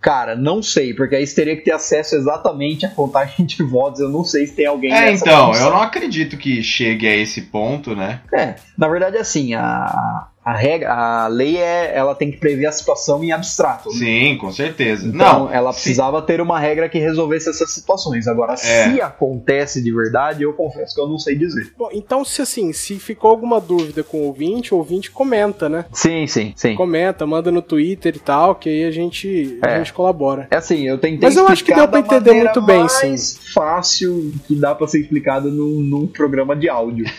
Cara, 0.00 0.36
não 0.36 0.62
sei, 0.62 0.92
porque 0.92 1.16
aí 1.16 1.26
você 1.26 1.34
teria 1.34 1.56
que 1.56 1.62
ter 1.64 1.72
acesso 1.72 2.14
exatamente 2.14 2.84
à 2.84 2.90
contagem 2.90 3.46
de 3.46 3.62
votos. 3.62 4.00
Eu 4.00 4.10
não 4.10 4.22
sei 4.22 4.46
se 4.46 4.54
tem 4.54 4.66
alguém 4.66 4.92
É, 4.92 5.10
nessa 5.12 5.24
então, 5.24 5.46
condição. 5.46 5.66
eu 5.66 5.72
não 5.72 5.80
acredito 5.80 6.36
que 6.36 6.62
chegue 6.62 7.08
a 7.08 7.16
esse 7.16 7.40
ponto, 7.40 7.96
né? 7.96 8.20
É, 8.30 8.54
na 8.76 8.86
verdade, 8.86 9.16
assim, 9.16 9.54
a, 9.54 10.28
a 10.44 10.52
regra, 10.54 10.92
a 10.92 11.26
lei 11.26 11.56
é, 11.56 11.92
ela 11.96 12.14
tem 12.14 12.30
que 12.30 12.36
prever 12.36 12.66
a 12.66 12.72
situação 12.72 13.22
em 13.24 13.32
abstrato. 13.32 13.88
né? 13.90 13.94
Sim, 13.98 14.38
com 14.38 14.52
certeza. 14.52 15.06
Então, 15.06 15.40
não, 15.46 15.52
ela 15.52 15.72
se- 15.72 15.80
precisava 15.82 16.20
ter 16.22 16.40
uma 16.40 16.58
regra 16.60 16.88
que 16.88 16.98
resolvesse 16.98 17.48
essas 17.50 17.70
situações. 17.72 18.26
Agora, 18.28 18.52
É. 18.54 18.56
se 18.56 19.00
acontece 19.00 19.82
de 19.82 19.92
verdade, 19.92 20.42
eu 20.42 20.52
confesso 20.52 20.94
que 20.94 21.00
eu 21.00 21.08
não 21.08 21.18
sei 21.18 21.36
dizer. 21.36 21.72
bom, 21.78 21.88
então, 21.92 22.24
se 22.24 22.42
assim, 22.42 22.72
se 22.72 22.98
ficou 22.98 23.30
alguma 23.30 23.60
dúvida 23.60 24.02
com 24.02 24.18
o 24.18 24.24
ouvinte, 24.26 24.74
o 24.74 24.78
ouvinte 24.78 25.10
comenta, 25.10 25.68
né? 25.68 25.84
Sim, 25.92 26.26
sim, 26.26 26.52
sim. 26.56 26.74
Comenta, 26.74 27.26
manda 27.26 27.50
no 27.50 27.62
Twitter 27.62 28.14
e 28.16 28.18
tal, 28.18 28.54
que 28.54 28.68
aí 28.68 28.84
a 28.84 28.90
gente, 28.90 29.58
a 29.62 29.70
É. 29.70 29.78
gente 29.78 29.92
colabora. 29.92 30.46
É 30.50 30.56
assim, 30.56 30.86
eu 30.86 30.98
tentei 30.98 31.20
Mas 31.22 31.36
eu 31.36 31.46
acho 31.46 31.64
que 31.64 31.70
explicar 31.72 31.80
deu 31.80 31.88
pra 31.88 32.00
da 32.00 32.06
entender 32.16 32.30
maneira 32.30 32.52
muito 32.52 32.66
bem, 32.66 32.80
mais 32.80 33.38
fácil 33.54 34.32
que 34.46 34.54
dá 34.54 34.74
pra 34.74 34.86
ser 34.86 35.00
explicado 35.00 35.50
num, 35.50 35.80
num 35.80 36.06
programa 36.06 36.54
de 36.54 36.68
áudio. 36.68 37.06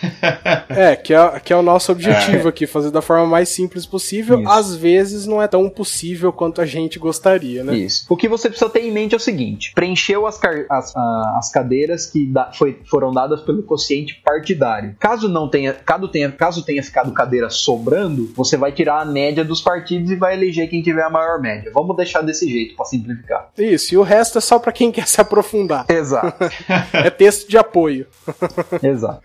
É, 0.68 0.94
que 0.96 1.14
é, 1.14 1.40
que 1.40 1.52
é 1.52 1.56
o 1.56 1.62
nosso 1.62 1.90
objetivo 1.92 2.48
aqui, 2.48 2.66
fazer 2.66 2.90
da 2.90 3.00
forma 3.00 3.15
mais 3.24 3.48
simples 3.50 3.86
possível. 3.86 4.40
Isso. 4.40 4.50
Às 4.50 4.74
vezes 4.74 5.26
não 5.26 5.40
é 5.40 5.46
tão 5.46 5.70
possível 5.70 6.32
quanto 6.32 6.60
a 6.60 6.66
gente 6.66 6.98
gostaria, 6.98 7.62
né? 7.62 7.76
Isso. 7.76 8.04
O 8.08 8.16
que 8.16 8.28
você 8.28 8.48
precisa 8.48 8.68
ter 8.68 8.80
em 8.80 8.90
mente 8.90 9.14
é 9.14 9.16
o 9.16 9.20
seguinte: 9.20 9.70
preencheu 9.76 10.26
as, 10.26 10.40
as, 10.68 10.96
ah, 10.96 11.36
as 11.38 11.50
cadeiras 11.52 12.06
que 12.06 12.26
da- 12.26 12.50
foi- 12.52 12.80
foram 12.90 13.12
dadas 13.12 13.40
pelo 13.42 13.62
quociente 13.62 14.20
partidário. 14.24 14.96
Caso 14.98 15.28
não 15.28 15.48
tenha, 15.48 15.72
caso 15.72 16.08
tenha, 16.08 16.32
caso 16.32 16.64
tenha 16.64 16.82
ficado 16.82 17.12
cadeira 17.12 17.48
sobrando, 17.48 18.32
você 18.34 18.56
vai 18.56 18.72
tirar 18.72 19.00
a 19.00 19.04
média 19.04 19.44
dos 19.44 19.60
partidos 19.60 20.10
e 20.10 20.16
vai 20.16 20.34
eleger 20.34 20.68
quem 20.68 20.82
tiver 20.82 21.02
a 21.04 21.10
maior 21.10 21.40
média. 21.40 21.70
Vamos 21.72 21.96
deixar 21.96 22.22
desse 22.22 22.48
jeito 22.50 22.74
pra 22.74 22.84
simplificar. 22.84 23.50
Isso, 23.56 23.94
e 23.94 23.96
o 23.96 24.02
resto 24.02 24.38
é 24.38 24.40
só 24.40 24.58
pra 24.58 24.72
quem 24.72 24.90
quer 24.90 25.06
se 25.06 25.20
aprofundar. 25.20 25.84
Exato, 25.88 26.44
É 26.92 27.10
texto 27.10 27.48
de 27.48 27.56
apoio. 27.56 28.06
exato. 28.82 29.20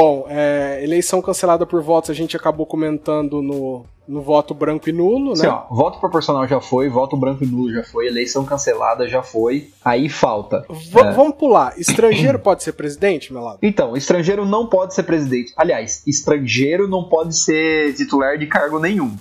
Bom, 0.00 0.26
é, 0.28 0.78
eleição 0.80 1.20
cancelada 1.20 1.66
por 1.66 1.82
votos 1.82 2.08
a 2.10 2.14
gente 2.14 2.36
acabou 2.36 2.64
comentando 2.64 3.42
no, 3.42 3.84
no 4.08 4.22
voto 4.22 4.54
branco 4.54 4.88
e 4.88 4.92
nulo, 4.92 5.32
Assim, 5.32 5.42
né? 5.42 5.48
ó, 5.50 5.66
voto 5.74 6.00
proporcional 6.00 6.46
já 6.48 6.60
foi, 6.60 6.88
voto 6.88 7.16
branco 7.16 7.44
e 7.44 7.46
nulo 7.46 7.70
já 7.72 7.84
foi, 7.84 8.06
eleição 8.06 8.44
cancelada 8.44 9.06
já 9.06 9.22
foi. 9.22 9.68
Aí 9.84 10.08
falta. 10.08 10.64
V- 10.68 11.12
Vamos 11.14 11.36
pular. 11.36 11.78
Estrangeiro 11.78 12.38
pode 12.38 12.62
ser 12.62 12.72
presidente, 12.72 13.32
meu 13.32 13.42
lado? 13.42 13.58
Então, 13.62 13.96
estrangeiro 13.96 14.44
não 14.46 14.66
pode 14.66 14.94
ser 14.94 15.02
presidente. 15.02 15.52
Aliás, 15.56 16.02
estrangeiro 16.06 16.88
não 16.88 17.04
pode 17.04 17.36
ser 17.36 17.94
titular 17.94 18.38
de 18.38 18.46
cargo 18.46 18.78
nenhum. 18.78 19.14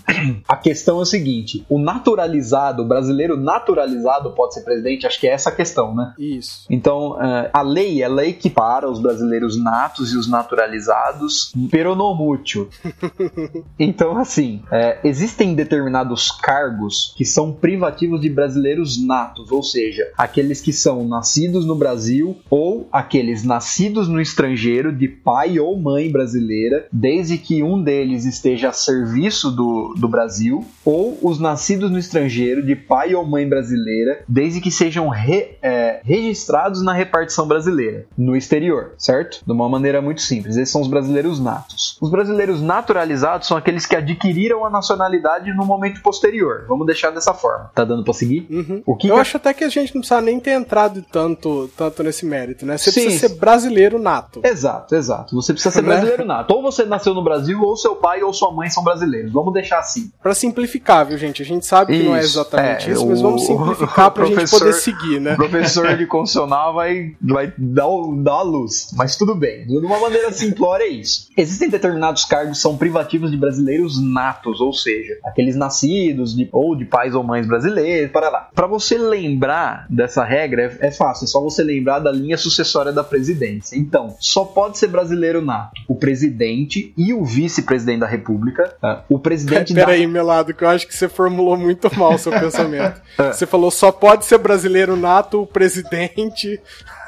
A 0.47 0.55
questão 0.55 0.99
é 0.99 1.01
o 1.01 1.05
seguinte: 1.05 1.65
o 1.69 1.77
naturalizado, 1.77 2.83
o 2.83 2.85
brasileiro 2.87 3.35
naturalizado 3.35 4.31
pode 4.31 4.53
ser 4.53 4.61
presidente? 4.61 5.05
Acho 5.05 5.19
que 5.19 5.27
é 5.27 5.31
essa 5.33 5.49
a 5.49 5.51
questão, 5.55 5.93
né? 5.93 6.13
Isso. 6.17 6.65
Então, 6.69 7.17
eh, 7.21 7.49
a 7.53 7.61
lei, 7.61 8.01
ela 8.01 8.25
equipara 8.25 8.89
os 8.89 8.99
brasileiros 9.01 9.61
natos 9.61 10.13
e 10.13 10.17
os 10.17 10.27
naturalizados 10.29 11.51
peronomútil. 11.69 12.69
Então, 13.79 14.17
assim, 14.17 14.61
eh, 14.71 14.76
É, 14.77 14.99
existem 15.03 15.55
determinados 15.55 16.29
cargos 16.29 17.13
que 17.17 17.25
são 17.25 17.51
privativos 17.51 18.21
de 18.21 18.29
brasileiros 18.29 19.03
natos, 19.03 19.51
ou 19.51 19.63
seja, 19.63 20.03
aqueles 20.15 20.61
que 20.61 20.71
são 20.71 21.07
nascidos 21.07 21.65
no 21.65 21.73
Brasil 21.75 22.37
ou 22.49 22.87
aqueles 22.91 23.43
nascidos 23.43 24.07
no 24.07 24.21
estrangeiro 24.21 24.91
de 24.95 25.07
pai 25.07 25.57
ou 25.57 25.75
mãe 25.79 26.11
brasileira, 26.11 26.85
desde 26.91 27.39
que 27.39 27.63
um 27.63 27.81
deles 27.81 28.23
esteja 28.25 28.69
a 28.69 28.73
serviço 28.73 29.49
do, 29.49 29.95
do 29.97 30.07
Brasil, 30.07 30.63
ou 30.85 31.17
os 31.23 31.39
nascidos 31.39 31.89
no 31.89 31.97
estrangeiro 31.97 32.61
de 32.63 32.75
pai 32.75 33.15
ou 33.15 33.25
mãe 33.25 33.49
brasileira, 33.49 34.19
desde 34.27 34.61
que 34.61 34.69
sejam 34.69 35.09
re- 35.09 35.57
é, 35.61 36.01
registrados 36.03 36.83
na 36.83 36.93
repartição 36.93 37.47
brasileira, 37.47 38.05
no 38.15 38.35
exterior, 38.35 38.93
certo? 38.97 39.41
De 39.43 39.51
uma 39.51 39.67
maneira 39.67 40.01
muito 40.03 40.21
simples. 40.21 40.55
Esses 40.55 40.69
são 40.71 40.81
os 40.81 40.87
brasileiros 40.87 41.39
natos. 41.39 41.97
Os 41.99 42.11
brasileiros 42.11 42.61
naturalizados 42.61 43.47
são 43.47 43.57
aqueles 43.57 43.85
que 43.87 43.95
adquiriram 43.95 44.66
a 44.67 44.69
nacionalidade 44.69 45.53
no 45.53 45.65
momento 45.65 46.01
posterior. 46.01 46.65
Vamos 46.67 46.85
deixar 46.85 47.11
dessa 47.11 47.33
forma. 47.33 47.71
Tá 47.73 47.83
dando 47.83 48.03
pra 48.03 48.13
seguir? 48.13 48.47
Uhum. 48.49 48.81
O 48.85 48.95
que 48.95 49.07
Eu 49.07 49.15
que- 49.15 49.21
acho 49.21 49.37
até 49.37 49.53
que 49.53 49.63
a 49.63 49.69
gente 49.69 49.93
não 49.95 50.01
precisa 50.01 50.21
nem 50.21 50.39
ter 50.39 50.51
entrado 50.51 51.03
tanto, 51.11 51.69
tanto 51.77 52.03
nesse 52.03 52.25
mérito, 52.25 52.65
né? 52.65 52.77
Você 52.77 52.91
Sim. 52.91 53.03
precisa 53.03 53.27
ser 53.29 53.35
brasileiro 53.35 53.99
nato. 53.99 54.41
Exato, 54.43 54.95
exato. 54.95 55.35
Você 55.35 55.53
precisa 55.53 55.73
ser 55.73 55.81
Né? 55.81 55.87
brasileiro 55.89 56.25
nato. 56.25 56.53
Ou 56.53 56.61
você 56.61 56.85
nasceu 56.85 57.13
no 57.13 57.23
Brasil, 57.23 57.61
ou 57.61 57.75
seu 57.75 57.95
pai 57.95 58.21
ou 58.23 58.33
sua 58.33 58.51
mãe 58.51 58.69
são 58.69 58.83
brasileiros. 58.83 59.31
Vamos 59.31 59.53
deixar 59.53 59.79
assim. 59.79 60.11
Pra 60.21 60.33
simplificar, 60.33 61.05
viu, 61.05 61.17
gente? 61.17 61.41
A 61.41 61.45
gente 61.45 61.65
sabe 61.65 61.97
que 61.97 62.03
não 62.03 62.15
é 62.15 62.19
Isso, 62.19 62.39
exatamente 62.39 62.89
é, 62.89 62.93
isso, 62.93 63.05
mas 63.05 63.19
o- 63.19 63.23
vamos 63.23 63.43
simplificar 63.45 64.07
o 64.07 64.11
pra 64.11 64.25
gente 64.25 64.49
poder 64.49 64.73
seguir, 64.73 65.17
O 65.17 65.21
né? 65.21 65.35
professor 65.35 65.95
de 65.97 66.05
constitucional 66.05 66.73
vai, 66.73 67.15
vai 67.21 67.53
dar, 67.57 67.87
o- 67.87 68.15
dar 68.21 68.33
a 68.33 68.41
luz. 68.41 68.91
Mas 68.95 69.15
tudo 69.15 69.35
bem. 69.35 69.65
De 69.67 69.77
uma 69.85 69.99
maneira 69.99 70.31
simplória 70.31 70.83
é 70.83 70.87
isso. 70.89 71.27
Existem 71.37 71.69
determinados 71.69 72.25
cargos 72.25 72.57
que 72.57 72.61
são 72.61 72.77
privativos 72.77 73.31
de 73.31 73.37
brasileiros 73.37 74.01
natos, 74.01 74.56
ou 74.61 74.73
seja, 74.73 75.17
aqueles 75.23 75.55
nascidos 75.55 76.35
de, 76.35 76.47
ou 76.51 76.75
de 76.75 76.85
pais 76.85 77.15
ou 77.15 77.23
mães 77.23 77.47
brasileiros, 77.47 78.11
para 78.11 78.29
lá. 78.29 78.49
Para 78.53 78.67
você 78.67 78.97
lembrar 78.97 79.85
dessa 79.89 80.23
regra, 80.23 80.77
é, 80.81 80.87
é 80.87 80.91
fácil. 80.91 81.25
É 81.25 81.27
só 81.27 81.41
você 81.41 81.63
lembrar 81.63 81.99
da 81.99 82.11
linha 82.11 82.37
sucessória 82.37 82.91
da 82.91 83.03
presidência. 83.03 83.75
Então, 83.77 84.15
só 84.19 84.45
pode 84.45 84.77
ser 84.77 84.87
brasileiro 84.87 85.41
nato 85.41 85.71
o 85.87 85.95
presidente 85.95 86.93
e 86.97 87.13
o 87.13 87.23
vice-presidente 87.23 87.99
da 87.99 88.07
república. 88.07 88.75
tá? 88.81 89.03
O 89.09 89.19
presidente 89.19 89.73
da... 89.75 89.85
Peraí, 89.85 90.07
Melado, 90.07 90.53
que 90.53 90.63
eu 90.63 90.69
acho 90.69 90.87
que 90.87 90.95
você 90.95 91.07
formulou 91.07 91.57
muito 91.57 91.89
mal 91.97 92.13
o 92.13 92.17
seu 92.17 92.31
pensamento. 92.37 93.01
É. 93.17 93.31
Você 93.31 93.45
falou 93.45 93.71
só 93.71 93.91
pode 93.91 94.25
ser 94.25 94.37
brasileiro 94.37 94.95
nato 94.95 95.41
o 95.41 95.47
presidente. 95.47 96.59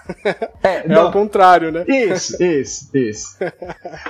É, 0.63 0.69
É 0.79 0.87
não, 0.87 1.03
ao 1.03 1.11
contrário, 1.11 1.71
né? 1.71 1.83
Isso, 1.87 2.41
isso, 2.43 2.89
isso. 2.97 3.37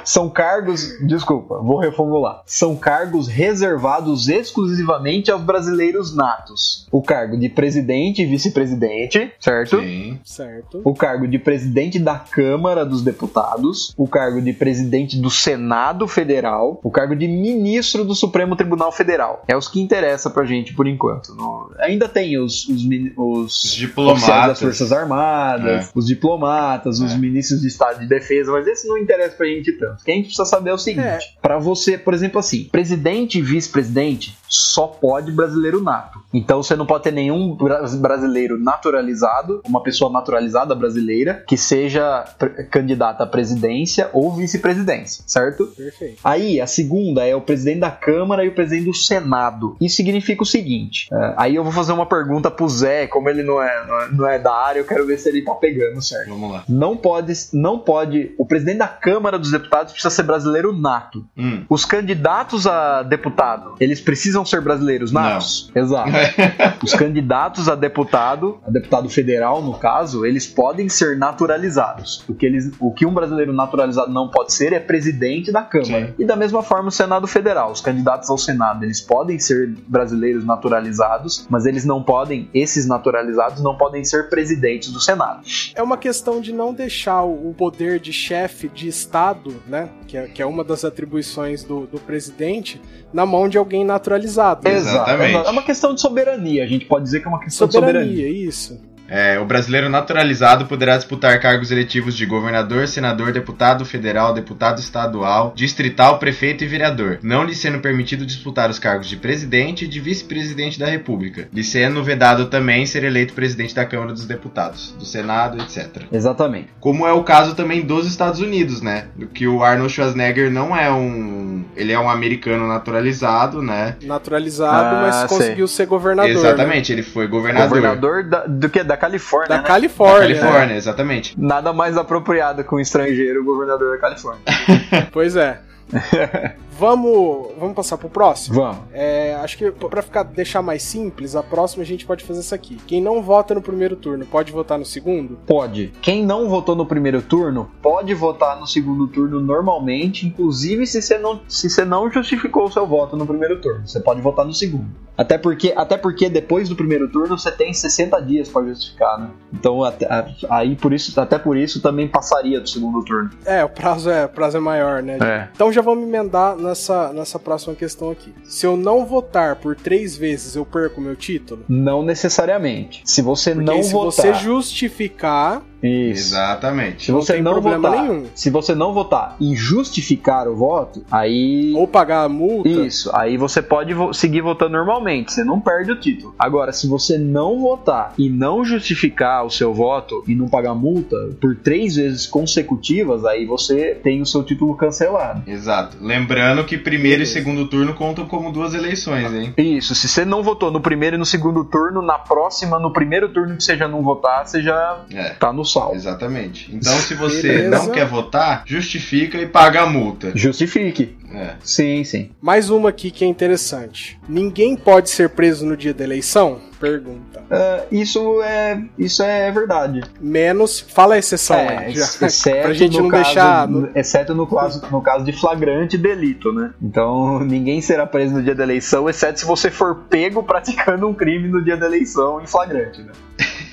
São 0.03 0.29
cargos, 0.29 0.97
desculpa, 1.05 1.59
vou 1.59 1.77
reformular. 1.79 2.41
São 2.45 2.75
cargos 2.75 3.27
reservados 3.27 4.27
exclusivamente 4.29 5.29
aos 5.31 5.41
brasileiros 5.41 6.15
natos. 6.15 6.87
O 6.91 7.01
cargo 7.01 7.37
de 7.37 7.49
presidente 7.49 8.21
e 8.21 8.25
vice-presidente, 8.25 9.31
certo? 9.39 9.79
Sim. 9.79 10.19
Certo. 10.23 10.81
O 10.83 10.93
cargo 10.93 11.27
de 11.27 11.37
presidente 11.39 11.99
da 11.99 12.15
Câmara 12.17 12.85
dos 12.85 13.01
Deputados, 13.03 13.93
o 13.97 14.07
cargo 14.07 14.41
de 14.41 14.53
presidente 14.53 15.17
do 15.19 15.29
Senado 15.29 16.07
Federal, 16.07 16.79
o 16.83 16.89
cargo 16.91 17.15
de 17.15 17.27
ministro 17.27 18.03
do 18.03 18.15
Supremo 18.15 18.55
Tribunal 18.55 18.91
Federal. 18.91 19.43
É 19.47 19.55
os 19.55 19.67
que 19.67 19.79
interessa 19.81 20.29
pra 20.29 20.45
gente 20.45 20.73
por 20.73 20.87
enquanto. 20.87 21.33
Não- 21.35 21.69
Ainda 21.79 22.07
tem 22.09 22.37
os, 22.39 22.67
os, 22.67 22.83
os 23.17 23.63
Os 23.63 23.71
diplomatas. 23.75 24.27
das 24.47 24.59
Forças 24.59 24.91
Armadas, 24.91 25.87
É. 25.87 25.88
os 25.95 26.05
diplomatas, 26.07 26.99
os 26.99 27.11
É. 27.13 27.17
ministros 27.17 27.61
de 27.61 27.67
Estado 27.67 27.99
de 27.99 28.07
Defesa, 28.07 28.51
mas 28.51 28.67
esse 28.67 28.87
não 28.87 28.97
interessa 28.97 29.35
pra 29.35 29.45
gente 29.45 29.71
tanto. 29.73 30.01
O 30.01 30.03
que 30.05 30.11
a 30.11 30.15
gente 30.15 30.25
precisa 30.25 30.45
saber 30.45 30.69
é 30.69 30.73
o 30.73 30.77
seguinte: 30.77 31.05
É. 31.05 31.19
pra 31.41 31.57
você, 31.59 31.97
por 31.97 32.13
exemplo, 32.13 32.39
assim, 32.39 32.65
presidente 32.71 33.39
e 33.39 33.41
vice-presidente 33.41 34.37
só 34.47 34.87
pode 34.87 35.31
brasileiro 35.31 35.81
nato. 35.81 36.19
Então 36.33 36.61
você 36.63 36.75
não 36.75 36.85
pode 36.85 37.03
ter 37.03 37.11
nenhum 37.13 37.55
bra- 37.55 37.83
brasileiro 37.97 38.57
naturalizado, 38.59 39.61
uma 39.65 39.81
pessoa 39.83 40.11
naturalizada 40.11 40.73
brasileira, 40.75 41.43
que 41.47 41.55
seja 41.57 42.23
candidata 42.71 43.23
à 43.23 43.27
presidência 43.27 44.09
ou 44.13 44.35
vice-presidência, 44.35 45.23
certo? 45.27 45.67
Perfeito. 45.67 46.19
Aí, 46.23 46.59
a 46.59 46.67
segunda 46.67 47.25
é 47.25 47.35
o 47.35 47.41
presidente 47.41 47.79
da 47.79 47.91
Câmara 47.91 48.43
e 48.45 48.49
o 48.49 48.53
presidente 48.55 48.85
do 48.85 48.93
Senado. 48.93 49.75
Isso 49.79 49.95
significa 49.95 50.43
o 50.43 50.45
seguinte: 50.45 51.07
é, 51.11 51.33
aí 51.37 51.55
eu 51.55 51.63
vou 51.63 51.71
fazer 51.73 51.91
uma 51.93 52.05
pergunta 52.05 52.49
pro 52.51 52.67
Zé, 52.67 53.07
como 53.07 53.29
ele 53.29 53.43
não 53.43 53.61
é, 53.61 53.85
não 53.87 53.99
é, 54.01 54.11
não 54.11 54.27
é 54.27 54.39
da 54.39 54.53
área, 54.53 54.79
eu 54.79 54.85
quero 54.85 55.05
ver 55.05 55.17
se 55.19 55.29
ele 55.29 55.41
tá 55.43 55.53
pegando 55.53 55.78
certo. 56.01 56.29
Vamos 56.29 56.51
lá. 56.51 56.63
Não 56.67 56.95
pode, 56.95 57.33
não 57.53 57.79
pode. 57.79 58.33
O 58.37 58.45
presidente 58.45 58.77
da 58.77 58.87
Câmara 58.87 59.37
dos 59.37 59.51
Deputados 59.51 59.93
precisa 59.93 60.13
ser 60.13 60.23
brasileiro 60.23 60.73
nato. 60.73 61.25
Hum. 61.37 61.63
Os 61.69 61.85
candidatos 61.85 62.67
a 62.67 63.03
deputado, 63.03 63.75
eles 63.79 64.01
precisam 64.01 64.45
ser 64.45 64.61
brasileiros 64.61 65.11
natos? 65.11 65.71
Exato. 65.75 66.09
Os 66.83 66.93
candidatos 66.93 67.67
a 67.67 67.75
deputado, 67.75 68.59
a 68.65 68.71
deputado 68.71 69.09
federal 69.09 69.61
no 69.61 69.73
caso, 69.73 70.25
eles 70.25 70.47
podem 70.47 70.89
ser 70.89 71.17
naturalizados. 71.17 72.23
O 72.27 72.33
que, 72.33 72.45
eles, 72.45 72.71
o 72.79 72.91
que 72.91 73.05
um 73.05 73.13
brasileiro 73.13 73.53
naturalizado 73.53 74.11
não 74.11 74.29
pode 74.29 74.53
ser 74.53 74.73
é 74.73 74.79
presidente 74.79 75.51
da 75.51 75.61
Câmara. 75.61 76.07
Sim. 76.07 76.13
E 76.19 76.25
da 76.25 76.35
mesma 76.35 76.63
forma 76.63 76.89
o 76.89 76.91
Senado 76.91 77.27
Federal. 77.27 77.71
Os 77.71 77.81
candidatos 77.81 78.29
ao 78.29 78.37
Senado, 78.37 78.83
eles 78.83 79.01
podem 79.01 79.39
ser 79.39 79.75
brasileiros 79.87 80.45
naturalizados, 80.45 81.45
mas 81.49 81.65
eles 81.65 81.85
não 81.85 82.03
podem, 82.03 82.49
esses 82.53 82.87
naturalizados 82.87 83.61
não 83.61 83.75
podem 83.75 84.03
ser 84.03 84.29
presidentes 84.29 84.91
do 84.91 84.99
Senado. 84.99 85.41
É 85.75 85.81
uma 85.83 85.97
questão 85.97 86.41
de 86.41 86.51
não 86.51 86.73
deixar 86.73 87.23
o 87.23 87.53
poder 87.57 87.99
de 87.99 88.11
chefe 88.11 88.67
de 88.67 88.87
Estado, 88.87 89.61
né? 89.67 89.89
Que 90.07 90.17
é, 90.17 90.27
que 90.27 90.41
é 90.41 90.45
uma 90.45 90.63
das 90.63 90.83
atribuições 90.83 91.63
do, 91.63 91.85
do 91.87 91.99
presidente, 91.99 92.81
na 93.13 93.25
mão 93.25 93.47
de 93.47 93.57
alguém 93.57 93.85
naturalizado. 93.85 94.67
Exatamente. 94.67 95.47
É 95.47 95.49
uma 95.49 95.63
questão 95.63 95.93
de 95.93 96.01
soberania. 96.01 96.63
A 96.63 96.67
gente 96.67 96.85
pode 96.85 97.05
dizer 97.05 97.19
que 97.19 97.27
é 97.27 97.29
uma 97.29 97.39
questão 97.39 97.67
de 97.67 97.73
Soberania, 97.73 98.09
soberania. 98.09 98.47
isso. 98.47 98.81
É, 99.09 99.39
o 99.39 99.45
brasileiro 99.45 99.89
naturalizado 99.89 100.65
poderá 100.65 100.95
disputar 100.97 101.39
cargos 101.39 101.71
eletivos 101.71 102.15
de 102.15 102.25
governador, 102.25 102.87
senador, 102.87 103.31
deputado 103.31 103.85
federal, 103.85 104.33
deputado 104.33 104.79
estadual, 104.79 105.53
distrital, 105.55 106.19
prefeito 106.19 106.63
e 106.63 106.67
vereador, 106.67 107.19
não 107.23 107.43
lhe 107.43 107.55
sendo 107.55 107.79
permitido 107.79 108.25
disputar 108.25 108.69
os 108.69 108.79
cargos 108.79 109.07
de 109.07 109.17
presidente 109.17 109.85
e 109.85 109.87
de 109.87 109.99
vice-presidente 109.99 110.79
da 110.79 110.85
República, 110.87 111.47
lhe 111.51 111.63
sendo 111.63 112.03
vedado 112.03 112.45
também 112.47 112.85
ser 112.85 113.03
eleito 113.03 113.33
presidente 113.33 113.73
da 113.75 113.85
Câmara 113.85 114.13
dos 114.13 114.25
Deputados, 114.25 114.93
do 114.97 115.05
Senado, 115.05 115.61
etc. 115.61 116.03
Exatamente. 116.11 116.67
Como 116.79 117.07
é 117.07 117.11
o 117.13 117.23
caso 117.23 117.55
também 117.55 117.81
dos 117.81 118.05
Estados 118.07 118.39
Unidos, 118.39 118.81
né? 118.81 119.05
Do 119.15 119.27
que 119.27 119.47
o 119.47 119.63
Arnold 119.63 119.91
Schwarzenegger 119.91 120.51
não 120.51 120.75
é 120.75 120.91
um. 120.91 121.65
Ele 121.75 121.91
é 121.91 121.99
um 121.99 122.09
americano 122.09 122.67
naturalizado, 122.67 123.61
né? 123.61 123.95
Naturalizado, 124.03 124.95
Ah, 124.95 125.01
mas 125.01 125.15
sei. 125.15 125.27
conseguiu 125.27 125.67
ser 125.67 125.85
governador. 125.85 126.31
né? 126.33 126.39
Exatamente, 126.39 126.91
ele 126.91 127.03
foi 127.03 127.27
governador. 127.27 127.69
Governador 127.69 128.23
da, 128.23 128.45
do 128.45 128.69
que? 128.69 128.83
Da 128.83 128.97
Califórnia. 128.99 129.49
Da 129.49 129.57
né? 129.57 129.61
Da 129.61 129.67
Califórnia. 129.67 130.39
Califórnia, 130.39 130.75
exatamente. 130.75 131.33
Nada 131.39 131.73
mais 131.73 131.97
apropriado 131.97 132.63
que 132.63 132.75
um 132.75 132.79
estrangeiro 132.79 133.43
governador 133.43 133.95
da 133.95 134.01
Califórnia. 134.01 134.43
Pois 135.11 135.35
é. 135.35 135.59
vamos, 136.79 137.49
vamos 137.59 137.75
passar 137.75 137.97
pro 137.97 138.09
próximo? 138.09 138.55
Vamos. 138.55 138.79
É, 138.93 139.35
acho 139.43 139.57
que 139.57 139.69
pra 139.71 140.01
ficar, 140.01 140.23
deixar 140.23 140.61
mais 140.61 140.81
simples, 140.81 141.35
a 141.35 141.43
próxima 141.43 141.83
a 141.83 141.85
gente 141.85 142.05
pode 142.05 142.23
fazer 142.23 142.39
isso 142.39 142.55
aqui. 142.55 142.77
Quem 142.87 143.01
não 143.01 143.21
vota 143.21 143.53
no 143.53 143.61
primeiro 143.61 143.97
turno 143.97 144.25
pode 144.25 144.51
votar 144.51 144.79
no 144.79 144.85
segundo? 144.85 145.37
Pode. 145.45 145.91
Quem 146.01 146.25
não 146.25 146.47
votou 146.47 146.75
no 146.75 146.85
primeiro 146.85 147.21
turno, 147.21 147.69
pode 147.81 148.13
votar 148.13 148.57
no 148.59 148.65
segundo 148.65 149.07
turno 149.07 149.41
normalmente, 149.41 150.25
inclusive 150.25 150.87
se 150.87 151.01
você 151.01 151.17
não, 151.17 151.41
se 151.47 151.69
você 151.69 151.83
não 151.83 152.09
justificou 152.09 152.65
o 152.65 152.71
seu 152.71 152.87
voto 152.87 153.17
no 153.17 153.27
primeiro 153.27 153.59
turno. 153.59 153.85
Você 153.85 153.99
pode 153.99 154.21
votar 154.21 154.45
no 154.45 154.53
segundo. 154.53 154.87
Até 155.19 155.37
porque, 155.37 155.73
até 155.75 155.97
porque 155.97 156.29
depois 156.29 156.69
do 156.69 156.77
primeiro 156.77 157.09
turno 157.09 157.37
você 157.37 157.51
tem 157.51 157.73
60 157.73 158.21
dias 158.21 158.47
para 158.47 158.65
justificar, 158.67 159.19
né? 159.19 159.29
Então, 159.51 159.83
até, 159.83 160.07
aí 160.49 160.77
por 160.77 160.93
isso, 160.93 161.19
até 161.19 161.37
por 161.37 161.57
isso 161.57 161.81
também 161.81 162.07
passaria 162.07 162.61
do 162.61 162.69
segundo 162.69 163.03
turno. 163.03 163.29
É, 163.45 163.65
o 163.65 163.67
prazo 163.67 164.09
é, 164.09 164.23
o 164.23 164.29
prazo 164.29 164.55
é 164.55 164.59
maior, 164.61 165.03
né? 165.03 165.17
É. 165.21 165.49
Então 165.53 165.73
já 165.73 165.81
vamos 165.81 166.07
emendar 166.07 166.55
nessa, 166.69 167.11
nessa 167.13 167.37
próxima 167.39 167.75
questão 167.75 168.09
aqui. 168.11 168.33
Se 168.43 168.65
eu 168.65 168.77
não 168.77 169.05
votar 169.05 169.57
por 169.57 169.75
três 169.75 170.15
vezes, 170.15 170.55
eu 170.55 170.65
perco 170.65 171.01
meu 171.01 171.15
título? 171.15 171.63
Não 171.67 172.03
necessariamente. 172.03 173.01
Se 173.05 173.21
você 173.21 173.53
Porque 173.53 173.65
não 173.65 173.83
se 173.83 173.91
votar. 173.91 174.11
você 174.11 174.33
justificar, 174.35 175.63
Isso. 175.81 176.33
Exatamente. 176.35 177.05
Se 177.05 177.11
você 177.11 177.41
não, 177.41 177.53
problema 177.53 177.89
votar, 177.89 178.03
nenhum. 178.03 178.25
se 178.35 178.49
você 178.49 178.75
não 178.75 178.93
votar 178.93 179.35
e 179.39 179.55
justificar 179.55 180.47
o 180.47 180.55
voto, 180.55 181.03
aí 181.11 181.73
ou 181.75 181.87
pagar 181.87 182.23
a 182.23 182.29
multa, 182.29 182.67
isso, 182.69 183.09
aí 183.15 183.37
você 183.37 183.61
pode 183.61 183.93
vo- 183.93 184.13
seguir 184.13 184.41
votando 184.41 184.71
normalmente, 184.73 185.31
você 185.31 185.43
não 185.43 185.59
perde 185.59 185.91
o 185.91 185.99
título. 185.99 186.35
Agora, 186.37 186.71
se 186.73 186.87
você 186.87 187.17
não 187.17 187.59
votar 187.59 188.13
e 188.17 188.29
não 188.29 188.63
justificar 188.65 189.45
o 189.45 189.49
seu 189.49 189.73
voto 189.73 190.23
e 190.27 190.35
não 190.35 190.47
pagar 190.49 190.73
multa 190.75 191.15
por 191.39 191.55
três 191.55 191.95
vezes 191.95 192.27
consecutivas, 192.27 193.23
aí 193.25 193.45
você 193.45 193.95
tem 194.03 194.21
o 194.21 194.25
seu 194.25 194.43
título 194.43 194.75
cancelado. 194.75 195.43
Exato. 195.49 195.97
Lembrando 196.01 196.63
que 196.65 196.77
primeiro 196.77 197.23
e 197.23 197.25
segundo 197.25 197.67
turno 197.67 197.93
contam 197.93 198.25
como 198.25 198.51
duas 198.51 198.73
eleições, 198.73 199.33
hein? 199.33 199.53
Isso, 199.57 199.95
se 199.95 200.07
você 200.07 200.25
não 200.25 200.43
votou 200.43 200.71
no 200.71 200.81
primeiro 200.81 201.15
e 201.15 201.19
no 201.19 201.25
segundo 201.25 201.63
turno, 201.63 202.01
na 202.01 202.17
próxima, 202.17 202.79
no 202.79 202.91
primeiro 202.91 203.29
turno 203.29 203.55
que 203.55 203.63
você 203.63 203.77
já 203.77 203.87
não 203.87 204.01
votar, 204.01 204.45
você 204.47 204.61
já 204.61 205.03
É. 205.13 205.29
tá 205.29 205.53
no 205.53 205.63
salvo. 205.69 205.95
Exatamente. 205.95 206.69
Então, 206.73 206.93
se 206.99 207.13
você 207.13 207.47
Beleza. 207.47 207.69
não 207.69 207.89
quer 207.91 208.05
votar, 208.05 208.63
justifica 208.65 209.37
e 209.37 209.45
paga 209.45 209.81
a 209.81 209.85
multa. 209.85 210.31
Justifique. 210.35 211.17
É. 211.33 211.53
Sim, 211.63 212.03
sim. 212.03 212.31
Mais 212.41 212.69
uma 212.69 212.89
aqui 212.89 213.11
que 213.11 213.23
é 213.23 213.27
interessante. 213.27 214.19
Ninguém 214.27 214.75
pode 214.75 215.09
ser 215.09 215.29
preso 215.29 215.65
no 215.65 215.77
dia 215.77 215.93
da 215.93 216.03
eleição? 216.03 216.59
Pergunta. 216.79 217.43
Ah, 217.51 217.83
isso 217.91 218.41
é 218.43 218.81
isso 218.97 219.21
é 219.23 219.51
verdade. 219.51 220.01
Menos. 220.19 220.79
Fala 220.79 221.15
a 221.15 221.17
exceção 221.17 221.57
É, 221.57 221.77
aí. 221.77 221.95
Já, 221.95 222.05
exceto 222.27 222.61
pra 222.61 222.73
gente 222.73 222.97
no 222.97 223.03
não 223.03 223.09
caso, 223.09 223.23
deixar. 223.25 223.67
no- 223.67 223.89
Exceto 223.95 224.35
no 224.35 224.47
caso, 224.47 224.81
no 224.91 225.01
caso 225.01 225.25
de 225.25 225.33
flagrante 225.33 225.97
delito, 225.97 226.53
né? 226.53 226.71
Então 226.81 227.39
ninguém 227.39 227.81
será 227.81 228.05
preso 228.05 228.35
no 228.35 228.43
dia 228.43 228.55
da 228.55 228.63
eleição, 228.63 229.09
exceto 229.09 229.39
se 229.39 229.45
você 229.45 229.69
for 229.69 230.03
pego 230.09 230.41
praticando 230.43 231.07
um 231.07 231.13
crime 231.13 231.47
no 231.47 231.63
dia 231.63 231.75
da 231.75 231.85
eleição 231.85 232.41
em 232.41 232.47
flagrante, 232.47 233.01
né? 233.01 233.11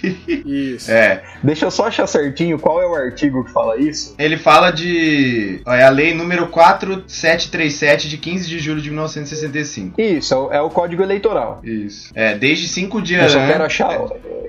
Isso. 0.28 0.90
É. 0.90 1.22
Deixa 1.42 1.64
eu 1.66 1.70
só 1.70 1.86
achar 1.86 2.06
certinho 2.06 2.58
qual 2.58 2.80
é 2.80 2.86
o 2.86 2.94
artigo 2.94 3.44
que 3.44 3.50
fala 3.50 3.76
isso. 3.76 4.14
Ele 4.18 4.36
fala 4.36 4.70
de. 4.70 5.60
ó, 5.66 5.72
É 5.72 5.82
a 5.84 5.90
lei 5.90 6.14
número 6.14 6.46
4737 6.48 8.08
de 8.08 8.16
15 8.18 8.46
de 8.48 8.58
julho 8.58 8.80
de 8.80 8.90
1965. 8.90 10.00
Isso, 10.00 10.32
é 10.34 10.36
o, 10.36 10.52
é 10.52 10.60
o 10.60 10.70
código 10.70 11.02
eleitoral. 11.02 11.60
Isso. 11.64 12.10
É, 12.14 12.36
desde 12.36 12.68
cinco 12.96 12.98
Eu 12.98 13.02
dias 13.02 13.34
antes. 13.34 13.50
quero 13.50 13.64
achar, 13.64 13.98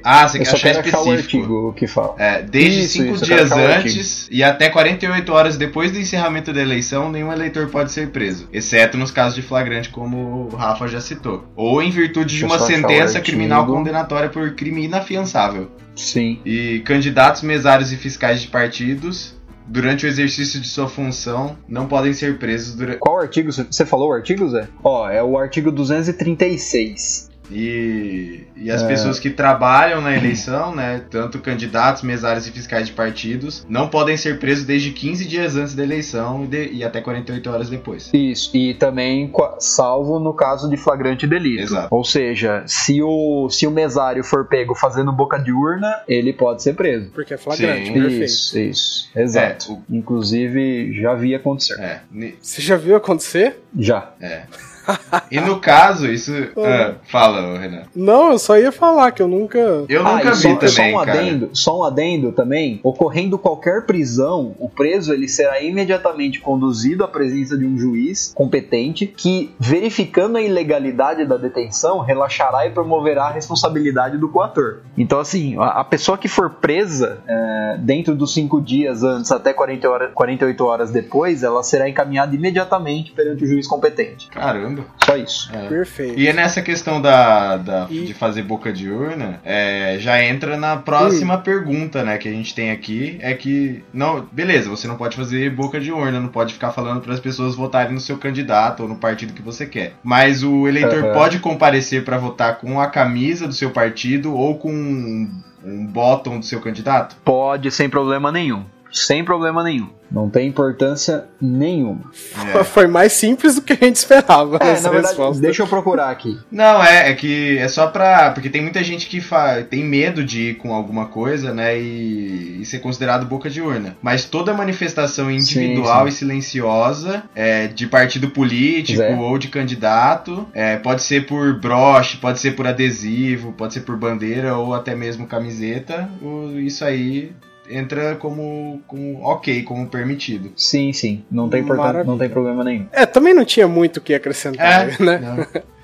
Ah, 0.04 0.28
você 0.28 0.38
eu 0.38 0.44
quer 0.44 0.50
achar 0.50 0.68
o 0.68 0.72
específico. 0.80 1.12
artigo 1.14 1.74
que 1.74 1.88
fala. 1.88 2.16
É, 2.18 2.42
desde 2.42 2.80
Isso, 2.82 2.94
cinco 2.94 3.16
isso, 3.16 3.24
eu 3.24 3.28
dias 3.28 3.52
o 3.52 3.56
antes 3.56 4.28
e 4.32 4.44
até 4.44 4.70
48 4.70 5.34
horas 5.34 5.58
depois 5.58 5.92
do 5.92 6.00
encerramento 6.00 6.54
da 6.54 6.62
eleição, 6.62 7.12
nenhum 7.12 7.32
eleitor 7.32 7.68
pode 7.68 7.92
ser 7.92 8.10
preso, 8.10 8.48
exceto 8.54 8.98
nos 8.98 9.12
casos 9.12 9.36
de 9.36 9.42
flagrante, 9.42 9.90
como 9.90 10.50
o 10.52 10.56
Rafa 10.56 10.88
já 10.88 11.02
citou. 11.02 11.46
Ou 11.56 11.82
em 11.82 11.90
virtude 11.90 12.36
de 12.36 12.44
eu 12.44 12.48
uma 12.48 12.58
o 12.58 12.60
sentença 12.60 13.20
criminal 13.20 13.66
condenatória 13.66 14.30
por 14.30 14.52
crime 14.56 14.86
inafiançável. 14.86 15.70
Sim. 15.96 16.40
E 16.46 16.80
candidatos, 16.86 17.42
mesários 17.42 17.92
e 17.92 17.98
fiscais 17.98 18.40
de 18.42 18.48
partidos, 18.50 19.36
durante 19.66 20.06
o 20.06 20.08
exercício 20.08 20.62
de 20.62 20.68
sua 20.68 20.88
função, 20.88 21.58
não 21.68 21.88
podem 21.88 22.14
ser 22.14 22.38
presos 22.38 22.76
durante. 22.76 23.00
Qual 23.00 23.20
artigo? 23.20 23.52
Você 23.52 23.86
falou 23.86 24.10
o 24.10 24.14
artigo, 24.14 24.48
Zé? 24.48 24.68
Ó, 24.84 25.10
é 25.10 25.22
o 25.24 25.38
artigo 25.38 25.72
236. 25.72 27.30
E, 27.52 28.44
e 28.56 28.70
as 28.72 28.84
É. 28.84 28.88
pessoas 28.88 29.20
que 29.20 29.30
trabalham 29.30 30.02
na 30.02 30.16
eleição, 30.16 30.76
né, 30.76 31.02
tanto 31.10 31.40
candidatos, 31.40 32.02
mesários 32.04 32.48
e 32.48 32.52
fiscais 32.52 32.88
de 32.88 32.94
partidos, 32.94 33.66
não 33.70 33.88
podem 33.88 34.18
ser 34.18 34.40
presos 34.40 34.66
desde 34.66 34.92
15 34.92 35.26
dias 35.28 35.56
antes 35.56 35.74
da 35.76 35.84
eleição 35.84 36.44
e, 36.44 36.48
de- 36.48 36.70
e 36.74 36.84
até 36.84 37.02
48 37.02 37.50
horas 37.50 37.70
depois. 37.70 38.10
Isso, 38.14 38.56
e 38.56 38.74
também 38.74 39.32
salvo 39.60 40.20
no 40.20 40.34
caso 40.34 40.70
de 40.70 40.78
flagrante 40.78 41.26
delito. 41.26 41.64
Exato. 41.64 41.88
Ou 41.94 42.04
seja, 42.04 42.64
se 42.68 43.02
o, 43.02 43.50
se 43.50 43.66
o 43.66 43.72
mesário 43.72 44.24
for 44.24 44.46
pego 44.46 44.76
fazendo 44.76 45.12
boca 45.12 45.38
de 45.38 45.52
urna, 45.52 46.02
ele 46.08 46.34
pode 46.34 46.62
ser 46.64 46.74
preso. 46.74 47.10
Porque 47.12 47.34
é 47.34 47.38
flagrante, 47.38 47.88
Sim. 47.88 47.94
perfeito. 47.94 48.24
Isso, 48.26 48.60
isso. 48.60 49.10
Exato. 49.16 49.72
É, 49.72 49.74
o- 49.74 49.98
Inclusive, 49.98 50.94
já 51.02 51.14
vi 51.14 51.34
acontecer. 51.36 51.80
É, 51.80 52.02
ni- 52.12 52.36
Você 52.42 52.62
já 52.62 52.76
viu 52.78 52.96
acontecer? 52.96 53.60
Já. 53.78 54.12
é. 54.20 54.44
E 55.32 55.40
no 55.40 55.60
caso, 55.60 56.08
isso. 56.12 56.32
ah, 56.58 56.96
fala, 57.10 57.58
Renan. 57.58 57.84
Não, 57.96 58.32
eu 58.32 58.40
só 58.40 58.58
ia 58.58 58.72
falar 58.72 59.12
que 59.12 59.22
eu 59.22 59.28
nunca. 59.28 59.58
Eu 59.90 60.06
Ah, 60.06 60.16
nunca 60.16 60.32
vi 60.32 60.42
só, 60.42 60.56
também, 60.56 60.70
só 60.70 60.82
um 60.84 61.06
cara. 61.06 61.12
adendo, 61.20 61.50
só 61.54 61.80
um 61.80 61.84
adendo 61.84 62.32
também. 62.32 62.80
Ocorrendo 62.84 63.38
qualquer 63.38 63.86
prisão, 63.86 64.56
o 64.60 64.70
preso 64.70 65.14
ele 65.14 65.28
será 65.28 65.62
imediatamente 65.62 66.40
conduzido 66.40 67.04
à 67.04 67.08
presença 67.08 67.58
de 67.58 67.66
um 67.66 67.78
juiz 67.78 68.32
competente 68.36 69.08
que, 69.08 69.52
verificando 69.60 70.38
a 70.38 70.42
ilegalidade 70.42 71.26
da 71.26 71.38
detenção, 71.38 72.00
relaxará 72.00 72.66
e 72.66 72.72
promoverá 72.72 73.26
a 73.26 73.32
responsabilidade 73.32 74.18
do 74.18 74.30
coator. 74.30 74.80
Então, 74.98 75.20
assim, 75.20 75.58
a, 75.58 75.82
a 75.82 75.84
pessoa 75.84 76.18
que 76.18 76.28
for 76.28 76.50
presa 76.50 77.20
é, 77.28 77.78
dentro 77.80 78.16
dos 78.16 78.34
cinco 78.34 78.62
dias 78.62 79.04
antes 79.04 79.32
até 79.32 79.54
40 79.54 79.90
horas, 79.90 80.12
48 80.14 80.66
horas 80.66 80.92
depois, 80.92 81.44
ela 81.44 81.64
será 81.64 81.90
encaminhada 81.90 82.36
imediatamente 82.36 83.12
perante 83.12 83.44
o 83.44 83.48
juiz 83.48 83.68
competente. 83.68 84.28
Caramba. 84.30 84.86
Só 85.06 85.17
isso. 85.18 85.50
É. 85.54 85.68
Perfeito. 85.68 86.20
E 86.20 86.28
é 86.28 86.34
nessa 86.34 86.62
questão 86.62 87.02
da, 87.02 87.58
da- 87.58 87.88
E- 87.90 88.06
de 88.06 88.14
fazer 88.14 88.44
boca 88.44 88.72
de 88.72 88.90
urna, 88.90 89.40
é, 89.44 89.98
já 90.00 90.22
entra 90.24 90.58
na 90.58 90.78
próxima 90.78 91.38
pergunta, 91.38 92.04
né, 92.04 92.18
que 92.18 92.28
a 92.28 92.32
gente 92.32 92.54
tem 92.54 92.72
aqui, 92.72 93.18
é 93.22 93.34
que, 93.34 93.84
não, 93.94 94.28
beleza, 94.32 94.70
você 94.70 94.88
não 94.88 94.96
pode 94.96 95.16
fazer 95.16 95.50
boca 95.50 95.80
de 95.80 95.92
urna, 95.92 96.20
não 96.20 96.30
pode 96.30 96.54
ficar 96.54 96.72
falando 96.72 97.02
para 97.02 97.14
as 97.14 97.20
pessoas 97.20 97.56
votarem 97.56 97.94
no 97.94 98.00
seu 98.00 98.18
candidato 98.18 98.84
ou 98.84 98.90
no 98.90 98.96
partido 98.96 99.34
que 99.34 99.42
você 99.42 99.66
quer. 99.66 99.94
Mas 100.04 100.44
o 100.44 100.68
eleitor 100.68 101.04
Aham. 101.04 101.14
pode 101.14 101.40
comparecer 101.40 102.04
para 102.04 102.18
votar 102.18 102.58
com 102.58 102.80
a 102.80 102.88
camisa 102.88 103.48
do 103.48 103.54
seu 103.54 103.72
partido 103.72 104.34
ou 104.36 104.58
com 104.58 104.72
um, 104.72 105.30
um 105.64 105.86
bottom 105.86 106.40
do 106.40 106.46
seu 106.46 106.60
candidato? 106.62 107.16
Pode 107.24 107.70
sem 107.72 107.90
problema 107.90 108.32
nenhum. 108.32 108.64
Sem 108.92 109.24
problema 109.24 109.64
nenhum. 109.64 109.90
Não 110.10 110.30
tem 110.30 110.48
importância 110.48 111.26
nenhuma. 111.42 112.10
É. 112.56 112.64
Foi 112.64 112.88
mais 112.88 113.12
simples 113.12 113.56
do 113.56 113.62
que 113.62 113.74
a 113.74 113.76
gente 113.76 113.98
esperava 113.98 114.56
É, 114.62 114.80
na 114.80 114.90
verdade, 114.90 115.08
resposta. 115.08 115.42
deixa 115.42 115.64
eu 115.64 115.68
procurar 115.68 116.10
aqui. 116.10 116.40
Não, 116.50 116.82
é, 116.82 117.10
é 117.10 117.14
que 117.14 117.58
é 117.58 117.68
só 117.68 117.88
pra. 117.88 118.32
Porque 118.32 118.50
tem 118.50 118.62
muita 118.62 118.82
gente 118.86 119.08
que 119.08 119.20
fa, 119.20 119.62
tem 119.70 119.84
medo 119.84 120.24
de 120.24 120.52
ir 120.52 120.54
com 120.56 120.74
alguma 120.74 121.08
coisa, 121.08 121.54
né? 121.54 121.78
E, 121.78 122.62
e 122.62 122.66
ser 122.66 122.80
considerado 122.80 123.26
boca 123.26 123.50
de 123.50 123.62
urna. 123.62 123.98
Mas 124.02 124.24
toda 124.24 124.54
manifestação 124.54 125.30
individual 125.30 126.04
sim. 126.04 126.08
e 126.08 126.12
silenciosa, 126.14 127.24
é, 127.36 127.68
de 127.68 127.86
partido 127.88 128.30
político 128.30 129.00
Zé. 129.00 129.14
ou 129.14 129.38
de 129.38 129.50
candidato, 129.50 130.48
é, 130.54 130.78
pode 130.78 131.02
ser 131.04 131.26
por 131.26 131.60
broche, 131.60 132.16
pode 132.18 132.40
ser 132.40 132.52
por 132.52 132.66
adesivo, 132.66 133.52
pode 133.52 133.74
ser 133.74 133.82
por 133.82 133.98
bandeira 133.98 134.56
ou 134.56 134.74
até 134.74 134.96
mesmo 134.96 135.28
camiseta. 135.28 136.10
o- 136.22 136.58
isso 136.60 136.86
aí 136.86 137.32
entra 137.70 138.16
como, 138.16 138.82
como 138.88 139.22
ok, 139.24 139.64
como 139.64 139.88
permitido. 139.88 140.52
Sim, 140.56 140.92
sim. 140.94 141.24
Não 141.32 141.50
tem, 141.50 141.62
não 141.64 142.18
tem 142.18 142.30
problema 142.30 142.64
nenhum. 142.64 142.88
É, 142.92 143.06
também 143.06 143.34
não 143.34 143.46
tinha 143.46 143.68
muito 143.68 143.98
o 143.98 144.02
que 144.02 144.14
acrescentar, 144.14 144.90
É, 144.90 145.04
né? 145.04 145.20
não. 145.20 145.46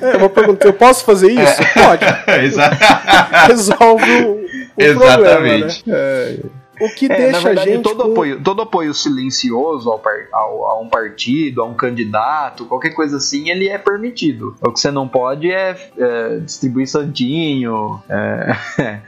É, 0.00 0.16
uma 0.16 0.28
pergunta, 0.30 0.66
eu 0.66 0.72
posso 0.72 1.04
fazer 1.04 1.30
isso? 1.30 1.60
Pode. 1.74 2.04
Exato. 2.44 2.76
Resolve 3.46 4.10
o, 4.22 4.32
o 4.34 4.46
Exatamente. 4.78 5.82
problema, 5.82 6.38
né? 6.38 6.38
O 6.78 6.88
que 6.90 7.06
É, 7.06 7.08
na 7.08 7.16
deixa 7.16 7.38
a 7.38 7.42
verdade, 7.42 7.70
gente 7.72 7.82
todo, 7.82 8.02
com- 8.04 8.12
apoio, 8.12 8.40
todo 8.42 8.62
apoio 8.62 8.92
silencioso 8.92 9.90
ao, 9.90 9.98
par- 9.98 10.28
ao- 10.32 10.64
a 10.66 10.80
um 10.80 10.88
partido, 10.88 11.62
a 11.62 11.64
um 11.66 11.72
candidato, 11.74 12.66
qualquer 12.66 12.90
coisa 12.90 13.16
assim, 13.16 13.48
ele 13.48 13.66
é 13.68 13.78
permitido. 13.78 14.54
O 14.60 14.70
que 14.72 14.78
você 14.80 14.90
não 14.90 15.08
pode 15.08 15.50
é, 15.50 15.74
é, 15.98 16.38
distribuir 16.38 16.86
santinho, 16.86 18.02
é, 18.10 19.00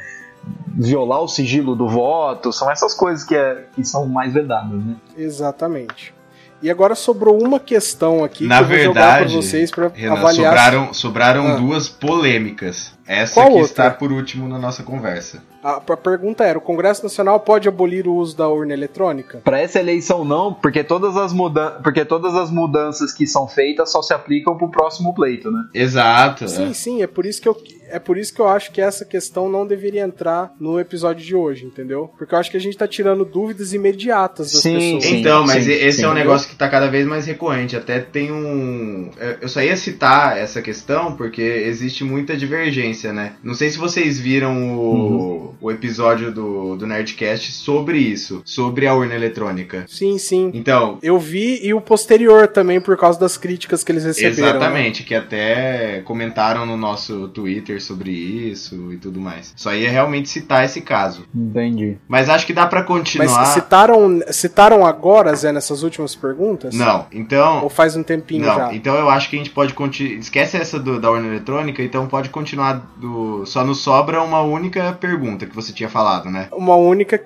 violar 0.77 1.21
o 1.23 1.29
sigilo 1.29 1.75
do 1.75 1.89
voto, 1.89 2.53
são 2.53 2.71
essas 2.71 2.95
coisas 2.95 3.25
que, 3.25 3.35
é- 3.35 3.67
que 3.75 3.85
são 3.85 4.07
mais 4.07 4.33
vedadas, 4.33 4.83
né? 4.85 4.97
Exatamente. 5.17 6.15
E 6.61 6.69
agora 6.71 6.97
sobrou 6.97 7.41
uma 7.41 7.61
questão 7.61 8.25
aqui 8.25 8.45
Na 8.47 8.57
que 8.59 8.63
eu 8.65 8.69
vou 8.69 8.79
jogar 8.79 9.01
pra 9.01 9.11
verdade, 9.19 9.37
vocês 9.37 9.71
pra 9.71 9.89
Renan, 9.95 10.13
avaliar. 10.15 10.35
sobraram, 10.53 10.93
sobraram 10.95 11.47
Ah. 11.47 11.55
duas 11.57 11.89
polêmicas. 11.89 12.93
Essa 13.07 13.35
Qual 13.35 13.47
que 13.47 13.53
outra? 13.53 13.67
está 13.69 13.91
por 13.91 14.11
último 14.11 14.49
na 14.49 14.59
nossa 14.59 14.83
conversa. 14.83 15.41
A, 15.69 15.77
a 15.93 15.97
pergunta 15.97 16.45
era: 16.45 16.59
o 16.59 16.63
Congresso 16.63 17.03
Nacional 17.03 17.41
pode 17.41 17.69
abolir 17.69 18.07
o 18.07 18.15
uso 18.15 18.37
da 18.37 18.49
urna 18.49 18.73
eletrônica? 18.73 19.41
Para 19.45 19.61
essa 19.61 19.79
eleição 19.79 20.25
não, 20.25 20.53
porque 20.55 20.83
todas 20.85 21.17
as 21.17 21.33
mudan 21.33 21.81
porque 21.83 22.05
todas 22.05 22.35
as 22.35 22.51
mudanças 22.51 23.13
que 23.13 23.27
são 23.27 23.47
feitas 23.47 23.91
só 23.93 24.03
se 24.03 24.13
aplicam 24.15 24.57
pro 24.57 24.71
próximo 24.71 25.15
pleito, 25.15 25.51
né? 25.51 25.65
Exato. 25.75 26.49
Sim, 26.49 26.71
é. 26.71 26.73
sim, 26.73 27.03
é 27.03 27.07
por 27.07 27.27
isso 27.27 27.41
que 27.41 27.49
eu 27.49 27.57
é 27.91 27.99
por 27.99 28.19
isso 28.19 28.35
que 28.35 28.41
eu 28.41 28.47
acho 28.49 28.71
que 28.71 28.83
essa 28.83 29.03
questão 29.05 29.49
não 29.49 29.67
deveria 29.67 30.03
entrar 30.03 30.53
no 30.61 30.79
episódio 30.79 31.25
de 31.25 31.35
hoje, 31.35 31.65
entendeu? 31.65 32.11
Porque 32.19 32.35
eu 32.35 32.39
acho 32.39 32.51
que 32.51 32.57
a 32.57 32.61
gente 32.61 32.77
tá 32.77 32.87
tirando 32.87 33.25
dúvidas 33.25 33.73
imediatas 33.73 34.53
das 34.53 34.61
Sim, 34.63 34.75
pessoas. 34.75 35.05
sim. 35.05 35.21
Então, 35.21 35.47
mas 35.47 35.67
esse 35.67 35.99
sim. 35.99 36.05
é 36.05 36.09
um 36.09 36.13
negócio 36.13 36.49
que 36.51 36.55
tá 36.57 36.69
cada 36.69 36.89
vez 36.89 37.07
mais 37.07 37.27
recorrente. 37.27 37.77
Até 37.77 37.99
tem 38.01 38.31
um. 38.31 39.11
eu- 39.19 39.39
Eu 39.43 39.49
só 39.49 39.63
ia 39.63 39.77
citar 39.77 40.37
essa 40.37 40.61
questão 40.61 41.13
porque 41.17 41.41
existe 41.41 42.05
muita 42.05 42.37
divergência, 42.37 43.11
né? 43.13 43.33
Não 43.43 43.55
sei 43.55 43.71
se 43.71 43.79
vocês 43.79 44.19
viram 44.21 44.55
o, 44.77 44.93
Uhum. 44.93 45.55
O 45.61 45.71
episódio 45.71 46.33
do, 46.33 46.77
do 46.77 46.87
Nerdcast 46.87 47.53
sobre 47.53 47.99
isso, 47.99 48.43
sobre 48.45 48.87
a 48.87 48.95
urna 48.95 49.15
eletrônica. 49.15 49.85
Sim, 49.89 50.19
sim. 50.19 50.51
Então, 50.55 50.99
Eu 51.03 51.19
vi 51.19 51.61
e 51.63 51.73
o 51.75 51.81
posterior 51.81 52.47
também 52.49 52.81
por 52.81 52.97
causa 52.97 53.19
das 53.19 53.37
críticas 53.37 53.83
que 53.83 53.93
eles 53.93 54.05
receberam. 54.05 54.37
né? 54.37 54.51
Exatamente, 54.51 55.03
que 55.03 55.15
até 55.15 56.01
comentaram 56.05 56.65
no 56.67 56.77
nosso 56.77 57.29
Twitter 57.29 57.83
sobre 57.83 58.11
isso 58.11 58.93
e 58.93 58.97
tudo 58.97 59.21
mais. 59.21 59.53
Só 59.57 59.75
ia 59.75 59.91
realmente 59.91 60.29
citar 60.29 60.65
esse 60.65 60.81
caso. 60.81 61.25
Entendi. 61.35 61.97
Mas 62.09 62.29
acho 62.29 62.47
que 62.47 62.53
dá 62.53 62.67
pra 62.67 62.83
continuar. 62.83 63.27
Mas 63.29 63.49
citaram, 63.49 64.21
citaram 64.31 64.85
agora, 64.87 65.35
Zé, 65.35 65.53
nessas 65.53 65.83
últimas 65.83 66.15
perguntas? 66.15 66.75
Não, 66.75 67.07
então. 67.13 67.63
Ou 67.63 67.69
faz 67.71 67.97
um 67.97 68.03
tempinho 68.03 68.47
Não, 68.47 68.55
já? 68.57 68.75
então 68.75 68.95
eu 68.97 69.09
acho 69.11 69.29
que 69.31 69.37
a 69.37 69.39
gente 69.39 69.51
pode 69.51 69.75
continuar. 69.75 70.19
Esquece 70.19 70.57
essa 70.57 70.79
do- 70.79 71.01
da 71.01 71.11
urna 71.11 71.29
eletrônica, 71.29 71.83
então 71.83 72.07
pode 72.07 72.29
continuar 72.31 72.93
do. 72.97 73.45
Só 73.47 73.65
nos 73.65 73.79
sobra 73.81 74.23
uma 74.23 74.41
única 74.43 74.93
pergunta 75.01 75.38
que 75.47 75.55
você 75.55 75.73
tinha 75.73 75.89
falado, 75.89 76.31
né? 76.31 76.49
Uma 76.53 76.77
única. 76.77 77.23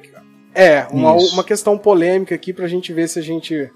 É, 0.54 0.86
uma, 0.90 1.16
Isso. 1.16 1.32
uma 1.34 1.44
questão 1.44 1.78
polêmica 1.78 2.34
aqui 2.34 2.52
pra 2.52 2.68
gente 2.68 2.92
ver 2.92 3.08
se 3.08 3.18
a 3.18 3.22
gente. 3.22 3.70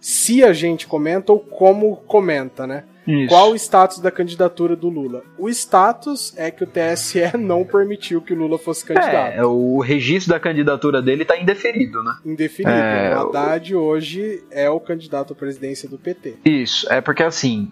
Se 0.00 0.42
a 0.42 0.52
gente 0.52 0.86
comenta 0.86 1.32
ou 1.32 1.38
como 1.38 1.96
comenta, 1.96 2.66
né? 2.66 2.84
Isso. 3.06 3.28
Qual 3.28 3.50
o 3.52 3.54
status 3.56 3.98
da 3.98 4.10
candidatura 4.10 4.76
do 4.76 4.88
Lula? 4.88 5.22
O 5.38 5.48
status 5.48 6.32
é 6.36 6.50
que 6.50 6.64
o 6.64 6.66
TSE 6.66 7.20
não 7.38 7.64
permitiu 7.64 8.20
que 8.20 8.32
o 8.32 8.36
Lula 8.36 8.58
fosse 8.58 8.84
candidato. 8.84 9.34
É, 9.34 9.44
o 9.44 9.78
registro 9.80 10.32
da 10.32 10.40
candidatura 10.40 11.02
dele 11.02 11.24
tá 11.24 11.36
indeferido, 11.38 12.02
né? 12.02 12.14
Indefinido. 12.24 12.70
É, 12.74 13.16
o 13.16 13.28
Haddad 13.28 13.74
hoje 13.74 14.42
é 14.50 14.68
o 14.70 14.78
candidato 14.80 15.32
à 15.32 15.36
presidência 15.36 15.88
do 15.88 15.98
PT. 15.98 16.36
Isso, 16.44 16.86
é 16.92 17.00
porque 17.00 17.22
assim, 17.22 17.70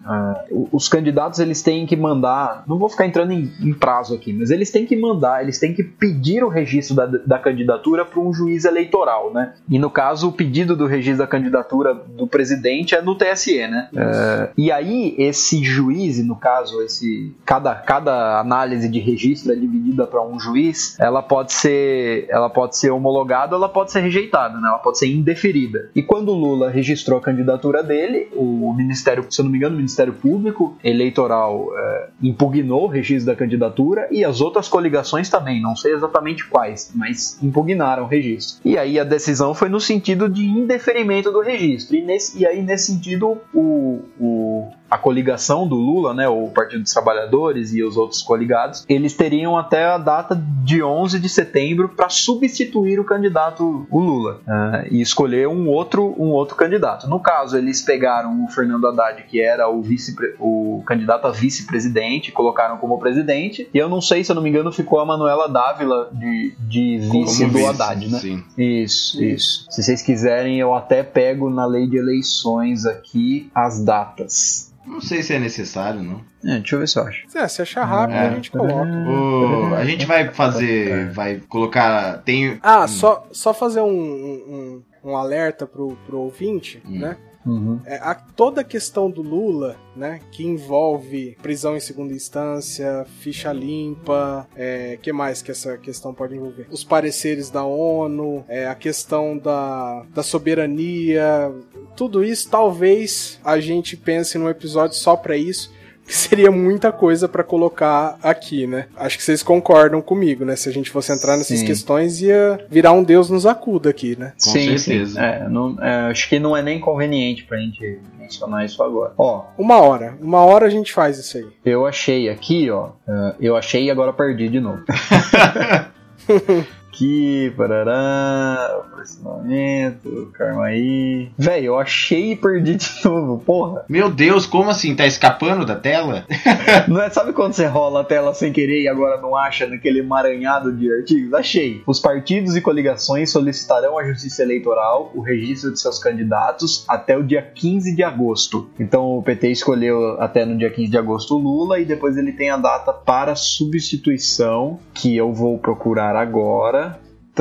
o- 0.49 0.67
os 0.71 0.87
candidatos 0.89 1.39
eles 1.39 1.61
têm 1.61 1.85
que 1.85 1.95
mandar, 1.95 2.63
não 2.67 2.77
vou 2.77 2.89
ficar 2.89 3.05
entrando 3.05 3.31
em, 3.31 3.51
em 3.61 3.73
prazo 3.73 4.13
aqui, 4.15 4.33
mas 4.33 4.49
eles 4.51 4.69
têm 4.71 4.85
que 4.85 4.95
mandar, 4.95 5.41
eles 5.43 5.59
têm 5.59 5.73
que 5.73 5.83
pedir 5.83 6.43
o 6.43 6.49
registro 6.49 6.95
da, 6.95 7.05
da 7.05 7.39
candidatura 7.39 8.03
para 8.05 8.19
um 8.19 8.33
juiz 8.33 8.65
eleitoral, 8.65 9.33
né? 9.33 9.53
E 9.69 9.79
no 9.79 9.89
caso, 9.89 10.27
o 10.29 10.31
pedido 10.31 10.75
do 10.75 10.85
registro 10.87 11.19
da 11.19 11.27
candidatura 11.27 11.93
do 11.93 12.27
presidente 12.27 12.95
é 12.95 13.01
no 13.01 13.15
TSE, 13.15 13.67
né? 13.67 13.89
É, 13.95 14.49
e 14.57 14.71
aí, 14.71 15.15
esse 15.23 15.63
juiz, 15.63 16.23
no 16.25 16.35
caso, 16.35 16.81
esse 16.81 17.35
cada, 17.45 17.75
cada 17.75 18.39
análise 18.39 18.89
de 18.89 18.99
registro 18.99 19.51
é 19.51 19.55
dividida 19.55 20.05
para 20.07 20.21
um 20.25 20.39
juiz, 20.39 20.95
ela 20.99 21.21
pode 21.21 21.53
ser 21.53 22.27
ela 22.29 22.49
pode 22.49 22.77
ser 22.77 22.91
homologada 22.91 23.55
ela 23.55 23.69
pode 23.69 23.91
ser 23.91 24.01
rejeitada, 24.01 24.59
né? 24.59 24.67
Ela 24.67 24.79
pode 24.79 24.97
ser 24.97 25.07
indeferida. 25.07 25.89
E 25.95 26.01
quando 26.01 26.29
o 26.29 26.35
Lula 26.35 26.69
registrou 26.69 27.19
a 27.19 27.21
candidatura 27.21 27.83
dele, 27.83 28.29
o 28.35 28.73
Ministério, 28.73 29.25
se 29.29 29.39
eu 29.39 29.45
não 29.45 29.51
me 29.51 29.57
engano, 29.57 29.73
o 29.73 29.77
Ministério 29.77 30.13
Público 30.13 30.77
Eleitoral 30.83 31.67
é, 31.77 32.09
impugnou 32.21 32.85
o 32.85 32.87
registro 32.87 33.31
da 33.31 33.35
candidatura 33.35 34.07
e 34.11 34.23
as 34.23 34.41
outras 34.41 34.67
coligações 34.67 35.29
também, 35.29 35.61
não 35.61 35.75
sei 35.75 35.93
exatamente 35.93 36.47
quais, 36.47 36.91
mas 36.95 37.37
impugnaram 37.41 38.03
o 38.03 38.07
registro. 38.07 38.61
E 38.63 38.77
aí 38.77 38.99
a 38.99 39.03
decisão 39.03 39.53
foi 39.53 39.69
no 39.69 39.79
sentido 39.79 40.29
de 40.29 40.45
indeferimento 40.45 41.31
do 41.31 41.41
registro. 41.41 41.95
E, 41.95 42.01
nesse, 42.01 42.39
e 42.39 42.45
aí, 42.45 42.61
nesse 42.61 42.91
sentido, 42.91 43.37
o, 43.53 44.01
o, 44.19 44.71
a 44.91 44.97
coligação 44.97 45.65
do 45.65 45.75
Lula, 45.75 46.13
né, 46.13 46.27
o 46.27 46.49
Partido 46.49 46.83
dos 46.83 46.91
Trabalhadores 46.91 47.73
e 47.73 47.81
os 47.81 47.95
outros 47.95 48.21
coligados, 48.21 48.85
eles 48.89 49.13
teriam 49.13 49.57
até 49.57 49.85
a 49.85 49.97
data 49.97 50.35
de 50.35 50.83
11 50.83 51.17
de 51.17 51.29
setembro 51.29 51.87
para 51.87 52.09
substituir 52.09 52.99
o 52.99 53.05
candidato, 53.05 53.87
o 53.89 53.99
Lula, 53.99 54.41
eh, 54.45 54.87
e 54.91 55.01
escolher 55.01 55.47
um 55.47 55.69
outro, 55.69 56.13
um 56.19 56.31
outro 56.31 56.57
candidato. 56.57 57.07
No 57.07 57.21
caso, 57.21 57.57
eles 57.57 57.81
pegaram 57.81 58.43
o 58.43 58.49
Fernando 58.49 58.85
Haddad, 58.85 59.23
que 59.23 59.39
era 59.39 59.69
o, 59.69 59.81
vice, 59.81 60.13
o 60.37 60.83
candidato 60.85 61.25
a 61.25 61.31
vice-presidente, 61.31 62.33
colocaram 62.33 62.75
como 62.77 62.99
presidente, 62.99 63.69
e 63.73 63.77
eu 63.77 63.87
não 63.87 64.01
sei, 64.01 64.25
se 64.25 64.31
eu 64.31 64.35
não 64.35 64.43
me 64.43 64.49
engano, 64.49 64.73
ficou 64.73 64.99
a 64.99 65.05
Manuela 65.05 65.47
Dávila 65.47 66.09
de, 66.11 66.53
de 66.59 66.97
vice 66.97 67.45
Como 67.45 67.53
do 67.53 67.57
vice, 67.59 67.69
Haddad, 67.69 68.11
né? 68.11 68.19
Sim. 68.19 68.43
Isso, 68.57 69.23
isso. 69.23 69.67
Se 69.69 69.81
vocês 69.81 70.01
quiserem, 70.01 70.59
eu 70.59 70.73
até 70.73 71.01
pego 71.01 71.49
na 71.49 71.65
lei 71.65 71.87
de 71.87 71.95
eleições 71.95 72.85
aqui 72.85 73.49
as 73.55 73.81
datas. 73.81 74.71
Não 74.91 74.99
sei 75.01 75.23
se 75.23 75.33
é 75.33 75.39
necessário, 75.39 76.03
não. 76.03 76.21
É, 76.43 76.57
deixa 76.59 76.75
eu 76.75 76.79
ver 76.79 76.87
se 76.87 76.99
eu 76.99 77.03
acho. 77.03 77.25
É, 77.37 77.47
se 77.47 77.61
achar 77.61 77.85
rápido, 77.85 78.17
É. 78.17 78.27
a 78.27 78.33
gente 78.35 78.51
coloca. 78.51 78.89
O- 79.07 79.73
a 79.75 79.85
gente 79.85 80.05
vai 80.05 80.27
fazer. 80.33 81.09
Vai 81.13 81.37
colocar. 81.47 82.17
Tem. 82.23 82.59
Ah, 82.61 82.83
Hum. 82.83 82.87
só, 82.87 83.27
só 83.31 83.53
fazer 83.53 83.81
um, 83.81 83.87
um, 83.89 84.83
um 85.03 85.15
alerta 85.15 85.65
pro, 85.65 85.97
pro 86.05 86.19
ouvinte, 86.19 86.81
Hum. 86.85 86.99
né? 86.99 87.17
Uhum. 87.45 87.79
É, 87.85 87.95
a- 87.95 88.13
toda 88.15 88.61
a 88.61 88.63
questão 88.63 89.09
do 89.09 89.21
Lula, 89.21 89.75
né, 89.95 90.19
que 90.31 90.45
envolve 90.45 91.35
prisão 91.41 91.75
em 91.75 91.79
segunda 91.79 92.13
instância, 92.13 93.05
ficha 93.19 93.51
limpa, 93.51 94.47
é, 94.55 94.97
que 95.01 95.11
mais 95.11 95.41
que 95.41 95.49
essa 95.51 95.77
questão 95.77 96.13
pode 96.13 96.35
envolver? 96.35 96.67
Os 96.69 96.83
pareceres 96.83 97.49
da 97.49 97.63
ONU, 97.65 98.45
é, 98.47 98.67
a 98.67 98.75
questão 98.75 99.37
da, 99.37 100.05
da 100.13 100.21
soberania, 100.23 101.51
tudo 101.95 102.23
isso 102.23 102.49
talvez 102.49 103.39
a 103.43 103.59
gente 103.59 103.97
pense 103.97 104.37
num 104.37 104.49
episódio 104.49 104.95
só 104.95 105.15
pra 105.15 105.35
isso. 105.35 105.71
Que 106.11 106.17
Seria 106.17 106.51
muita 106.51 106.91
coisa 106.91 107.27
pra 107.29 107.41
colocar 107.43 108.17
aqui, 108.21 108.67
né? 108.67 108.87
Acho 108.97 109.17
que 109.17 109.23
vocês 109.23 109.41
concordam 109.41 110.01
comigo, 110.01 110.43
né? 110.43 110.55
Se 110.57 110.67
a 110.67 110.71
gente 110.73 110.89
fosse 110.91 111.11
entrar 111.11 111.37
nessas 111.37 111.59
Sim. 111.59 111.65
questões, 111.65 112.21
ia 112.21 112.59
virar 112.69 112.91
um 112.91 113.01
Deus 113.03 113.29
nos 113.29 113.45
acuda 113.45 113.89
aqui, 113.89 114.17
né? 114.19 114.33
Com 114.43 114.49
sim, 114.51 114.77
certeza. 114.77 115.13
sim. 115.13 115.19
É, 115.25 115.47
não- 115.49 115.77
é, 115.81 116.11
acho 116.11 116.27
que 116.27 116.37
não 116.37 116.55
é 116.55 116.61
nem 116.61 116.79
conveniente 116.81 117.43
pra 117.45 117.57
gente 117.57 117.99
mencionar 118.19 118.65
isso 118.65 118.83
agora. 118.83 119.13
Ó, 119.17 119.45
Uma 119.57 119.79
hora. 119.81 120.17
Uma 120.21 120.43
hora 120.43 120.65
a 120.65 120.69
gente 120.69 120.91
faz 120.91 121.17
isso 121.17 121.37
aí. 121.37 121.47
eu 121.65 121.85
achei 121.87 122.29
aqui, 122.29 122.69
ó. 122.69 122.89
é, 123.07 123.35
eu 123.39 123.55
achei 123.55 123.85
e 123.85 123.91
agora 123.91 124.11
perdi 124.11 124.49
de 124.49 124.59
novo. 124.59 124.83
aqui, 127.01 127.51
parará, 127.57 128.83
aproximamento, 128.85 130.31
karma 130.33 130.65
aí. 130.65 131.29
Véi, 131.37 131.65
eu 131.65 131.79
achei 131.79 132.33
e 132.33 132.35
perdi 132.35 132.75
de 132.75 132.89
novo, 133.03 133.41
porra. 133.43 133.83
Meu 133.89 134.09
Deus, 134.09 134.45
como 134.45 134.69
assim? 134.69 134.95
Tá 134.95 135.07
escapando 135.07 135.65
da 135.65 135.75
tela? 135.75 136.25
Não 136.87 137.01
é, 137.01 137.09
sabe 137.09 137.33
quando 137.33 137.53
você 137.53 137.65
rola 137.65 138.01
a 138.01 138.03
tela 138.03 138.33
sem 138.33 138.53
querer 138.53 138.83
e 138.83 138.87
agora 138.87 139.19
não 139.19 139.35
acha 139.35 139.65
naquele 139.65 139.99
emaranhado 139.99 140.71
de 140.71 140.91
artigos? 140.91 141.33
Achei. 141.33 141.81
Os 141.87 141.99
partidos 141.99 142.55
e 142.55 142.61
coligações 142.61 143.31
solicitarão 143.31 143.97
à 143.97 144.03
Justiça 144.03 144.43
Eleitoral 144.43 145.11
o 145.15 145.21
registro 145.21 145.71
de 145.71 145.79
seus 145.79 145.97
candidatos 145.97 146.85
até 146.87 147.17
o 147.17 147.23
dia 147.23 147.41
15 147.41 147.95
de 147.95 148.03
agosto. 148.03 148.69
Então 148.79 149.17
o 149.17 149.23
PT 149.23 149.49
escolheu 149.49 150.19
até 150.19 150.45
no 150.45 150.57
dia 150.57 150.69
15 150.69 150.89
de 150.89 150.97
agosto 150.97 151.35
o 151.35 151.39
Lula 151.39 151.79
e 151.79 151.85
depois 151.85 152.17
ele 152.17 152.31
tem 152.31 152.49
a 152.49 152.57
data 152.57 152.93
para 152.93 153.35
substituição, 153.35 154.79
que 154.93 155.15
eu 155.15 155.33
vou 155.33 155.57
procurar 155.57 156.15
agora. 156.15 156.90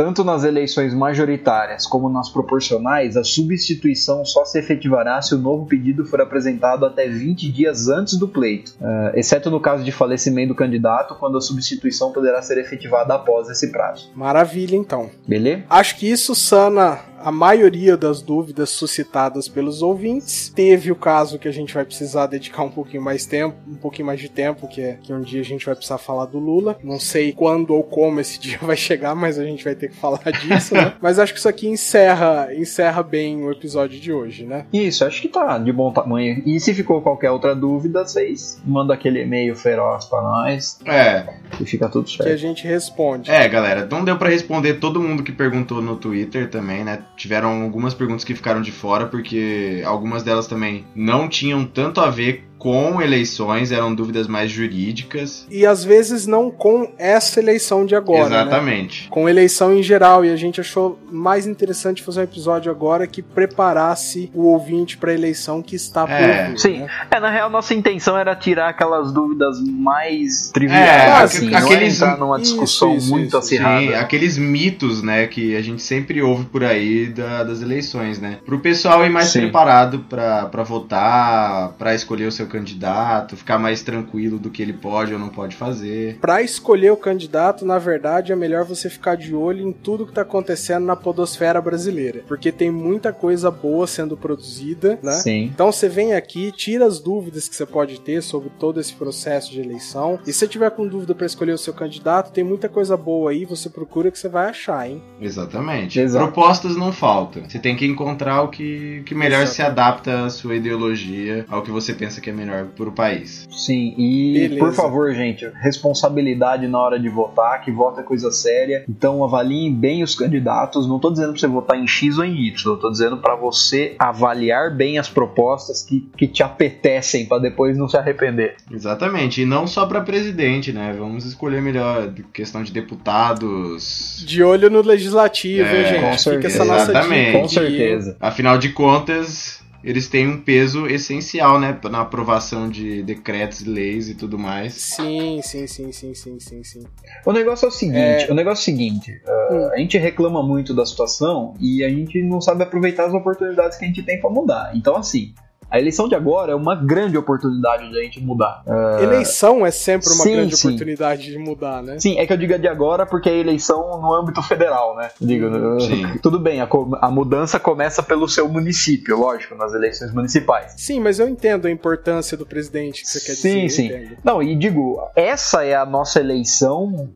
Tanto 0.01 0.24
nas 0.24 0.44
eleições 0.44 0.94
majoritárias 0.94 1.86
como 1.86 2.09
nas 2.09 2.30
proporcionais, 2.30 3.18
a 3.18 3.22
substituição 3.22 4.24
só 4.24 4.46
se 4.46 4.59
efetivará 4.59 5.20
se 5.20 5.34
o 5.34 5.38
novo 5.38 5.66
pedido 5.66 6.07
for 6.07 6.22
apresentado 6.22 6.86
até 6.86 7.07
20 7.07 7.53
dias 7.53 7.86
antes 7.86 8.18
do 8.18 8.26
pleito, 8.26 8.72
eh, 8.80 9.12
exceto 9.16 9.51
no 9.51 9.61
caso 9.61 9.84
de 9.84 9.92
falecimento 9.92 10.48
do 10.48 10.55
candidato, 10.55 11.14
quando 11.16 11.36
a 11.36 11.40
substituição 11.42 12.12
poderá 12.12 12.40
ser 12.40 12.57
efetivada 12.57 13.12
após 13.12 13.51
esse 13.51 13.70
prazo. 13.70 14.11
Maravilha, 14.14 14.74
então. 14.74 15.11
Beleza? 15.28 15.64
Acho 15.68 15.94
que 15.98 16.11
isso 16.11 16.34
sana 16.34 17.01
a 17.23 17.31
maioria 17.33 17.97
das 17.97 18.23
dúvidas 18.23 18.71
suscitadas 18.71 19.49
pelos 19.49 19.83
ouvintes. 19.83 20.51
Teve 20.55 20.91
o 20.91 20.97
caso 20.97 21.39
que 21.39 21.49
a 21.49 21.53
gente 21.53 21.73
vai 21.75 21.85
precisar 21.85 22.27
dedicar 22.27 22.62
um 22.62 22.71
pouquinho 22.71 23.03
mais 23.03 23.27
tempo, 23.27 23.57
um 23.68 23.75
pouquinho 23.77 24.07
mais 24.07 24.21
de 24.21 24.29
tempo, 24.29 24.66
que 24.68 24.81
é 24.81 24.99
que 25.03 25.12
um 25.12 25.21
dia 25.21 25.41
a 25.41 25.45
gente 25.45 25.64
vai 25.66 25.75
precisar 25.75 25.99
falar 25.99 26.27
do 26.27 26.39
Lula. 26.39 26.79
Não 26.83 26.99
sei 26.99 27.33
quando 27.33 27.75
ou 27.75 27.83
como 27.83 28.21
esse 28.21 28.39
dia 28.41 28.59
vai 28.62 28.77
chegar, 28.77 29.14
mas 29.14 29.39
a 29.39 29.45
gente 29.45 29.64
vai 29.64 29.75
ter 29.75 29.89
que 29.91 29.97
falar 29.97 30.21
disso, 30.33 30.75
né? 30.75 30.95
Mas 31.01 31.18
acho 31.18 31.33
que 31.33 31.39
isso 31.39 31.49
aqui 31.49 31.66
encerra, 31.68 32.49
encerra 32.55 33.03
bem 33.03 33.43
o 33.45 33.51
episódio 33.51 33.99
de 34.01 34.12
hoje, 34.12 34.45
né? 34.45 34.66
Isso, 34.73 35.05
acho 35.05 35.21
que 35.23 35.29
tá 35.29 35.59
de 35.59 35.73
bom 35.73 35.93
tamanho. 35.93 36.43
E 36.47 36.59
se 36.61 36.73
ficou 36.75 37.01
qualquer 37.01 37.31
outra 37.31 37.55
dúvida, 37.55 38.05
vocês 38.07 38.61
mandam 38.64 38.95
aquele 38.95 39.23
e-mail 39.23 39.55
feroz 39.57 40.05
pra 40.07 40.21
nós 40.23 40.79
É. 40.85 41.27
e 41.61 41.64
fica 41.64 41.89
tudo 41.89 42.07
Que 42.07 42.23
a 42.23 42.25
certo. 42.27 42.39
gente 42.39 42.66
responde. 42.66 43.31
É, 43.31 43.49
galera, 43.49 43.87
não 43.91 44.05
deu 44.05 44.16
pra 44.16 44.29
responder 44.29 44.75
todo 44.75 45.01
mundo 45.01 45.23
que 45.23 45.33
perguntou 45.33 45.81
no 45.83 45.97
Twitter 45.97 46.49
também, 46.51 46.85
né? 46.85 47.03
Tiveram 47.21 47.64
algumas 47.64 47.93
perguntas 47.93 48.25
que 48.25 48.35
ficaram 48.35 48.62
de 48.62 48.73
fora, 48.73 49.05
porque 49.05 49.83
algumas 49.85 50.23
delas 50.23 50.47
também 50.47 50.87
não 50.95 51.29
tinham 51.29 51.66
tanto 51.66 52.01
a 52.01 52.09
ver 52.09 52.49
com 52.61 53.00
eleições, 53.00 53.72
eram 53.72 53.94
dúvidas 53.94 54.26
mais 54.28 54.50
jurídicas. 54.50 55.46
E 55.50 55.64
às 55.64 55.82
vezes 55.82 56.26
não 56.26 56.50
com 56.50 56.92
essa 56.98 57.40
eleição 57.40 57.86
de 57.86 57.96
agora, 57.96 58.28
né? 58.28 58.42
Exatamente. 58.42 59.08
com 59.08 59.26
eleição 59.28 59.74
em 59.74 59.82
geral 59.82 60.24
e 60.24 60.30
a 60.30 60.36
gente 60.36 60.61
achou 60.61 60.98
mais 61.11 61.46
interessante 61.46 62.02
fazer 62.02 62.20
um 62.20 62.24
episódio 62.24 62.70
agora 62.70 63.06
que 63.06 63.22
preparasse 63.22 64.30
o 64.34 64.42
ouvinte 64.42 64.98
para 64.98 65.11
a 65.11 65.14
eleição 65.14 65.62
que 65.62 65.74
está 65.74 66.06
por 66.06 66.12
É, 66.12 66.48
vir. 66.50 66.58
sim. 66.61 66.78
né? 66.80 66.88
É, 67.11 67.18
na 67.18 67.30
real, 67.30 67.48
nossa 67.48 67.72
intenção 67.72 68.16
era 68.18 68.36
tirar 68.36 68.68
aquelas 68.68 69.11
dúvidas 69.11 69.58
mais 69.66 70.50
É, 70.50 70.52
triviais, 70.52 71.22
assim, 71.36 71.48
não 71.50 71.58
é 71.58 71.62
aqueles- 71.62 71.96
entrar 71.96 72.18
numa 72.18 72.36
isso, 72.36 72.50
discussão 72.52 72.94
isso, 72.94 73.11
muito 73.11 73.28
isso. 73.28 73.38
acirrada. 73.38 73.80
Sim, 73.80 73.94
aqueles 73.94 74.36
mitos, 74.36 75.02
né, 75.02 75.26
que 75.26 75.56
a 75.56 75.62
gente 75.62 75.80
sempre 75.82 76.20
ouve 76.20 76.44
por 76.44 76.62
aí 76.62 77.06
da- 77.06 77.42
das 77.42 77.62
eleições, 77.62 78.18
né? 78.20 78.38
Pro 78.44 78.58
pessoal 78.61 79.02
ir 79.06 79.08
mais 79.11 79.28
Sim. 79.28 79.40
preparado 79.40 80.00
pra 80.11 80.62
votar, 80.62 81.72
pra 81.78 81.94
escolher 81.94 82.26
o 82.26 82.32
seu 82.32 82.46
candidato, 82.51 83.36
ficar 83.36 83.59
mais 83.59 83.82
tranquilo 83.82 84.38
do 84.38 84.51
que 84.51 84.62
ele 84.62 84.72
pode 84.72 85.12
ou 85.12 85.18
não 85.18 85.28
pode 85.28 85.57
fazer. 85.57 86.18
Para 86.20 86.42
escolher 86.42 86.90
o 86.90 86.96
candidato, 86.96 87.64
na 87.64 87.78
verdade, 87.78 88.32
é 88.32 88.36
melhor 88.36 88.64
você 88.64 88.90
ficar 88.90 89.16
de 89.16 89.34
olho 89.34 89.66
em 89.66 89.72
tudo 89.72 90.07
que 90.07 90.12
tá 90.12 90.22
acontecendo 90.22 90.84
na 90.84 90.96
podosfera 90.96 91.61
brasileira, 91.61 92.22
porque 92.26 92.53
tem 92.53 92.70
muita 92.70 93.12
coisa 93.12 93.51
boa 93.51 93.86
sendo 93.86 94.16
produzida, 94.16 94.98
né? 95.03 95.12
Sim. 95.12 95.44
Então 95.44 95.70
você 95.70 95.88
vem 95.88 96.14
aqui, 96.14 96.53
tira 96.53 96.84
as 96.86 96.98
dúvidas 96.98 97.48
que 97.48 97.57
você 97.57 97.64
pode 97.64 98.01
ter 98.01 98.22
sobre 98.22 98.51
todo 98.59 98.80
esse 98.80 98.92
processo 98.92 99.51
de 99.51 99.61
eleição. 99.61 100.18
E 100.26 100.32
se 100.32 100.40
você 100.40 100.48
tiver 100.48 100.70
com 100.70 100.86
dúvida 100.86 101.14
para 101.14 101.26
escolher 101.26 101.53
o 101.53 101.59
seu 101.59 101.72
candidato, 101.72 102.32
tem 102.32 102.44
muita 102.44 102.68
coisa 102.68 102.96
boa 102.96 103.30
aí, 103.30 103.44
você 103.44 103.68
procura 103.68 104.11
que 104.11 104.18
você 104.18 104.28
vai 104.28 104.48
achar, 104.48 104.88
hein? 104.88 105.03
Exatamente. 105.20 105.98
Exato. 106.01 106.24
Propostas 106.24 106.76
não 106.76 106.92
faltam. 106.92 107.42
Você 107.48 107.59
tem 107.59 107.76
que 107.76 107.86
encontrar 107.86 108.42
o 108.42 108.48
que, 108.48 109.03
que 109.07 109.14
melhor 109.14 109.42
Exato. 109.42 109.57
se 109.57 109.62
adapta 109.62 110.24
à 110.24 110.30
sua 110.30 110.57
ideologia, 110.57 111.44
ao 111.48 111.62
que 111.62 111.70
você 111.70 111.92
pensa 111.92 112.20
que 112.20 112.30
é 112.30 112.32
melhor 112.41 112.66
pro 112.76 112.93
país. 112.93 113.47
Sim, 113.51 113.95
e 113.99 114.32
Beleza. 114.49 114.59
por 114.59 114.72
favor, 114.72 115.12
gente, 115.14 115.47
responsabilidade 115.61 116.66
na 116.66 116.78
hora 116.78 116.99
de 116.99 117.09
votar, 117.09 117.61
que 117.62 117.70
voto 117.70 118.01
é 118.01 118.03
coisa 118.03 118.30
séria. 118.30 118.84
Então 118.88 119.22
avaliem 119.24 119.72
bem 119.72 120.03
os 120.03 120.14
candidatos. 120.14 120.88
Não 120.88 120.99
tô 120.99 121.11
dizendo 121.11 121.30
pra 121.32 121.41
você 121.41 121.47
votar 121.47 121.76
em 121.78 121.86
X 121.86 122.18
ou 122.18 122.24
em 122.24 122.47
Y, 122.49 122.72
eu 122.72 122.76
tô 122.78 122.91
dizendo 122.91 123.18
pra 123.18 123.34
você 123.36 123.95
avaliar 123.99 124.74
bem 124.74 124.99
as 124.99 125.09
propostas 125.09 125.82
que, 125.82 126.09
que 126.16 126.26
te 126.26 126.43
apetecem 126.43 127.26
pra 127.26 127.38
depois 127.38 127.76
não 127.76 127.88
se 127.88 127.97
arrepender. 127.97 128.57
Exatamente, 128.70 129.43
e 129.43 129.47
não 129.47 129.66
só 129.66 129.86
pra 129.86 130.01
presidente, 130.01 130.72
né? 130.72 130.95
Vamos 130.99 131.24
escolher 131.24 131.61
melhor 131.62 132.12
questão 132.32 132.62
de 132.62 132.72
deputados. 132.72 134.22
De 134.26 134.43
olho 134.43 134.70
no 134.70 134.82
legislativo, 134.82 135.68
É, 135.68 135.78
hein, 135.80 135.84
gente? 135.86 136.01
com 136.01 136.07
Fica 136.12 136.18
certeza. 136.18 136.47
essa 136.55 136.64
nossa 136.64 136.91
Exatamente. 136.91 137.26
dica. 137.26 137.38
Com 137.41 137.49
certeza. 137.49 138.16
Afinal 138.20 138.59
de 138.59 138.68
contas, 138.70 139.61
eles 139.83 140.09
têm 140.09 140.28
um 140.28 140.41
peso 140.41 140.87
essencial, 140.87 141.59
né? 141.59 141.78
Na 141.91 142.01
aprovação 142.03 142.68
de 142.68 143.03
decretos, 143.03 143.64
leis 143.64 144.09
e 144.09 144.14
tudo 144.14 144.39
mais. 144.39 144.74
Sim, 144.74 145.41
sim, 145.43 145.66
sim, 145.66 145.93
sim, 145.93 146.14
sim, 146.14 146.39
sim, 146.39 146.64
sim. 146.64 146.83
O 147.24 147.33
negócio 147.33 147.66
é 147.66 147.68
o 147.68 147.72
seguinte, 147.72 148.24
É. 148.24 148.31
o 148.31 148.35
negócio 148.35 148.61
é 148.61 148.62
o 148.62 148.64
seguinte, 148.64 149.12
uh, 149.26 149.72
a 149.72 149.78
gente 149.78 149.97
reclama 149.99 150.43
muito 150.43 150.74
da 150.74 150.85
situação 150.85 151.55
e 151.61 151.83
a 151.85 151.89
gente 151.89 152.22
não 152.22 152.41
sabe 152.41 152.62
aproveitar 152.62 153.07
as 153.07 153.14
oportunidades 153.14 153.78
que 153.78 153.85
a 153.85 153.89
gente 153.89 154.03
tem 154.03 154.20
pra 154.20 154.31
mudar. 154.31 154.72
Então 154.74 154.97
assim, 154.97 155.35
a 155.71 155.79
eleição 155.79 156.09
de 156.09 156.14
agora 156.14 156.53
é 156.53 156.55
uma 156.55 156.75
grande 156.75 157.16
oportunidade 157.16 157.89
de 157.91 157.99
a 157.99 158.03
gente 158.03 158.21
mudar. 158.21 158.62
Uh, 158.66 159.03
Eleição 159.03 159.64
é 159.64 159.71
sempre 159.71 160.09
uma 160.09 160.23
sim, 160.23 160.33
grande 160.33 160.57
sim. 160.57 160.68
oportunidade 160.68 161.23
de 161.23 161.39
mudar, 161.39 161.83
né? 161.83 161.99
Sim, 161.99 162.18
é 162.18 162.27
que 162.27 162.33
eu 162.33 162.37
digo 162.37 162.59
de 162.59 162.68
agora 162.68 163.07
porque 163.07 163.29
é 163.29 163.39
eleição 163.39 164.01
no 164.01 164.12
âmbito 164.12 164.43
federal, 164.43 164.97
né? 164.97 165.11
Digo, 165.21 165.81
Sim. 165.81 166.18
tudo 166.21 166.39
bem, 166.39 166.61
a, 166.61 166.68
a 167.01 167.11
mudança 167.11 167.61
começa 167.61 168.03
pelo 168.03 168.29
seu 168.29 168.49
município, 168.49 169.16
lógico, 169.16 169.55
nas 169.55 169.73
eleições 169.73 170.12
municipais. 170.12 170.75
Sim, 170.77 171.01
mas 171.01 171.18
eu 171.21 171.29
entendo 171.29 171.66
a 171.66 171.71
importância 171.71 172.37
do 172.37 172.45
presidente 172.45 173.03
que 173.03 173.09
você 173.09 173.21
quer 173.21 173.35
Sim, 173.35 173.66
dizer. 173.66 173.71
sim. 173.71 173.87
entendo. 173.87 174.16
Não, 174.25 174.43
e 174.43 174.57
digo, 174.57 175.01
essa 175.14 175.64
é 175.64 175.77
a 175.77 175.87
nossa 175.87 176.18
eleição 176.18 177.11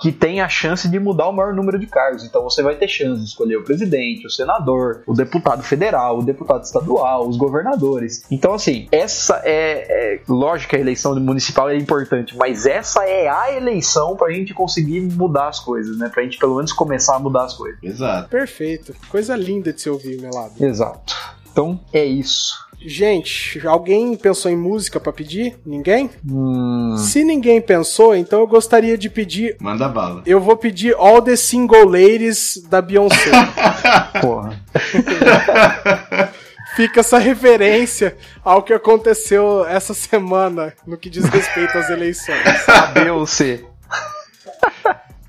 que 0.00 0.12
tem 0.12 0.40
a 0.40 0.48
chance 0.48 0.88
de 0.88 0.98
mudar 1.00 1.28
o 1.28 1.32
maior 1.32 1.52
número 1.52 1.78
de 1.78 1.86
cargos. 1.86 2.24
Então 2.24 2.42
você 2.42 2.62
vai 2.62 2.76
ter 2.76 2.88
chance 2.88 3.20
de 3.20 3.28
escolher 3.28 3.56
o 3.56 3.64
presidente, 3.64 4.26
o 4.26 4.30
senador, 4.30 5.02
o 5.06 5.14
deputado 5.14 5.62
federal, 5.62 6.18
o 6.18 6.22
deputado 6.22 6.62
estadual, 6.62 7.28
os 7.28 7.36
governadores. 7.36 7.95
Então, 8.30 8.54
assim, 8.54 8.88
essa 8.92 9.40
é, 9.44 10.14
é 10.16 10.20
lógico 10.28 10.70
que 10.70 10.76
a 10.76 10.80
eleição 10.80 11.14
municipal 11.20 11.68
é 11.70 11.76
importante, 11.76 12.36
mas 12.36 12.66
essa 12.66 13.04
é 13.04 13.28
a 13.28 13.52
eleição 13.52 14.16
pra 14.16 14.30
gente 14.30 14.52
conseguir 14.54 15.00
mudar 15.00 15.48
as 15.48 15.60
coisas, 15.60 15.98
né? 15.98 16.10
Pra 16.12 16.22
gente 16.22 16.38
pelo 16.38 16.56
menos 16.56 16.72
começar 16.72 17.16
a 17.16 17.18
mudar 17.18 17.44
as 17.44 17.54
coisas. 17.54 17.78
Exato. 17.82 18.28
Perfeito. 18.28 18.94
Coisa 19.08 19.36
linda 19.36 19.72
de 19.72 19.80
se 19.80 19.90
ouvir, 19.90 20.20
meu 20.20 20.30
lado. 20.32 20.52
Exato. 20.60 21.14
Então 21.50 21.80
é 21.92 22.04
isso. 22.04 22.66
Gente, 22.78 23.66
alguém 23.66 24.14
pensou 24.16 24.50
em 24.50 24.56
música 24.56 25.00
pra 25.00 25.10
pedir? 25.10 25.56
Ninguém? 25.64 26.10
Hum, 26.30 26.94
Se 26.98 27.24
ninguém 27.24 27.60
pensou, 27.60 28.14
então 28.14 28.40
eu 28.40 28.46
gostaria 28.46 28.98
de 28.98 29.08
pedir. 29.08 29.56
Manda 29.58 29.88
bala. 29.88 30.22
Eu 30.26 30.40
vou 30.40 30.56
pedir 30.58 30.94
All 30.94 31.22
the 31.22 31.34
Single 31.36 31.86
Ladies 31.88 32.62
da 32.68 32.82
Beyoncé. 32.82 33.30
porra. 34.20 34.60
Fica 36.76 37.00
essa 37.00 37.16
referência 37.16 38.14
ao 38.44 38.62
que 38.62 38.74
aconteceu 38.74 39.64
essa 39.66 39.94
semana 39.94 40.74
no 40.86 40.98
que 40.98 41.08
diz 41.08 41.24
respeito 41.24 41.78
às 41.78 41.88
eleições, 41.88 42.68
A, 42.68 42.88
B 42.88 43.10
ou 43.10 43.26
C. 43.26 43.64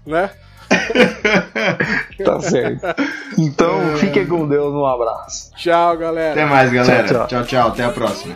né? 0.05 0.29
Tá 2.25 2.41
certo. 2.41 2.81
Então 3.37 3.95
fiquem 3.97 4.27
com 4.27 4.45
Deus, 4.45 4.73
um 4.73 4.85
abraço. 4.85 5.53
Tchau, 5.55 5.97
galera. 5.97 6.31
Até 6.31 6.45
mais, 6.45 6.69
galera. 6.69 7.03
Tchau, 7.07 7.27
tchau. 7.27 7.27
tchau, 7.27 7.45
tchau. 7.45 7.67
Até 7.69 7.83
a 7.85 7.91
próxima. 7.91 8.35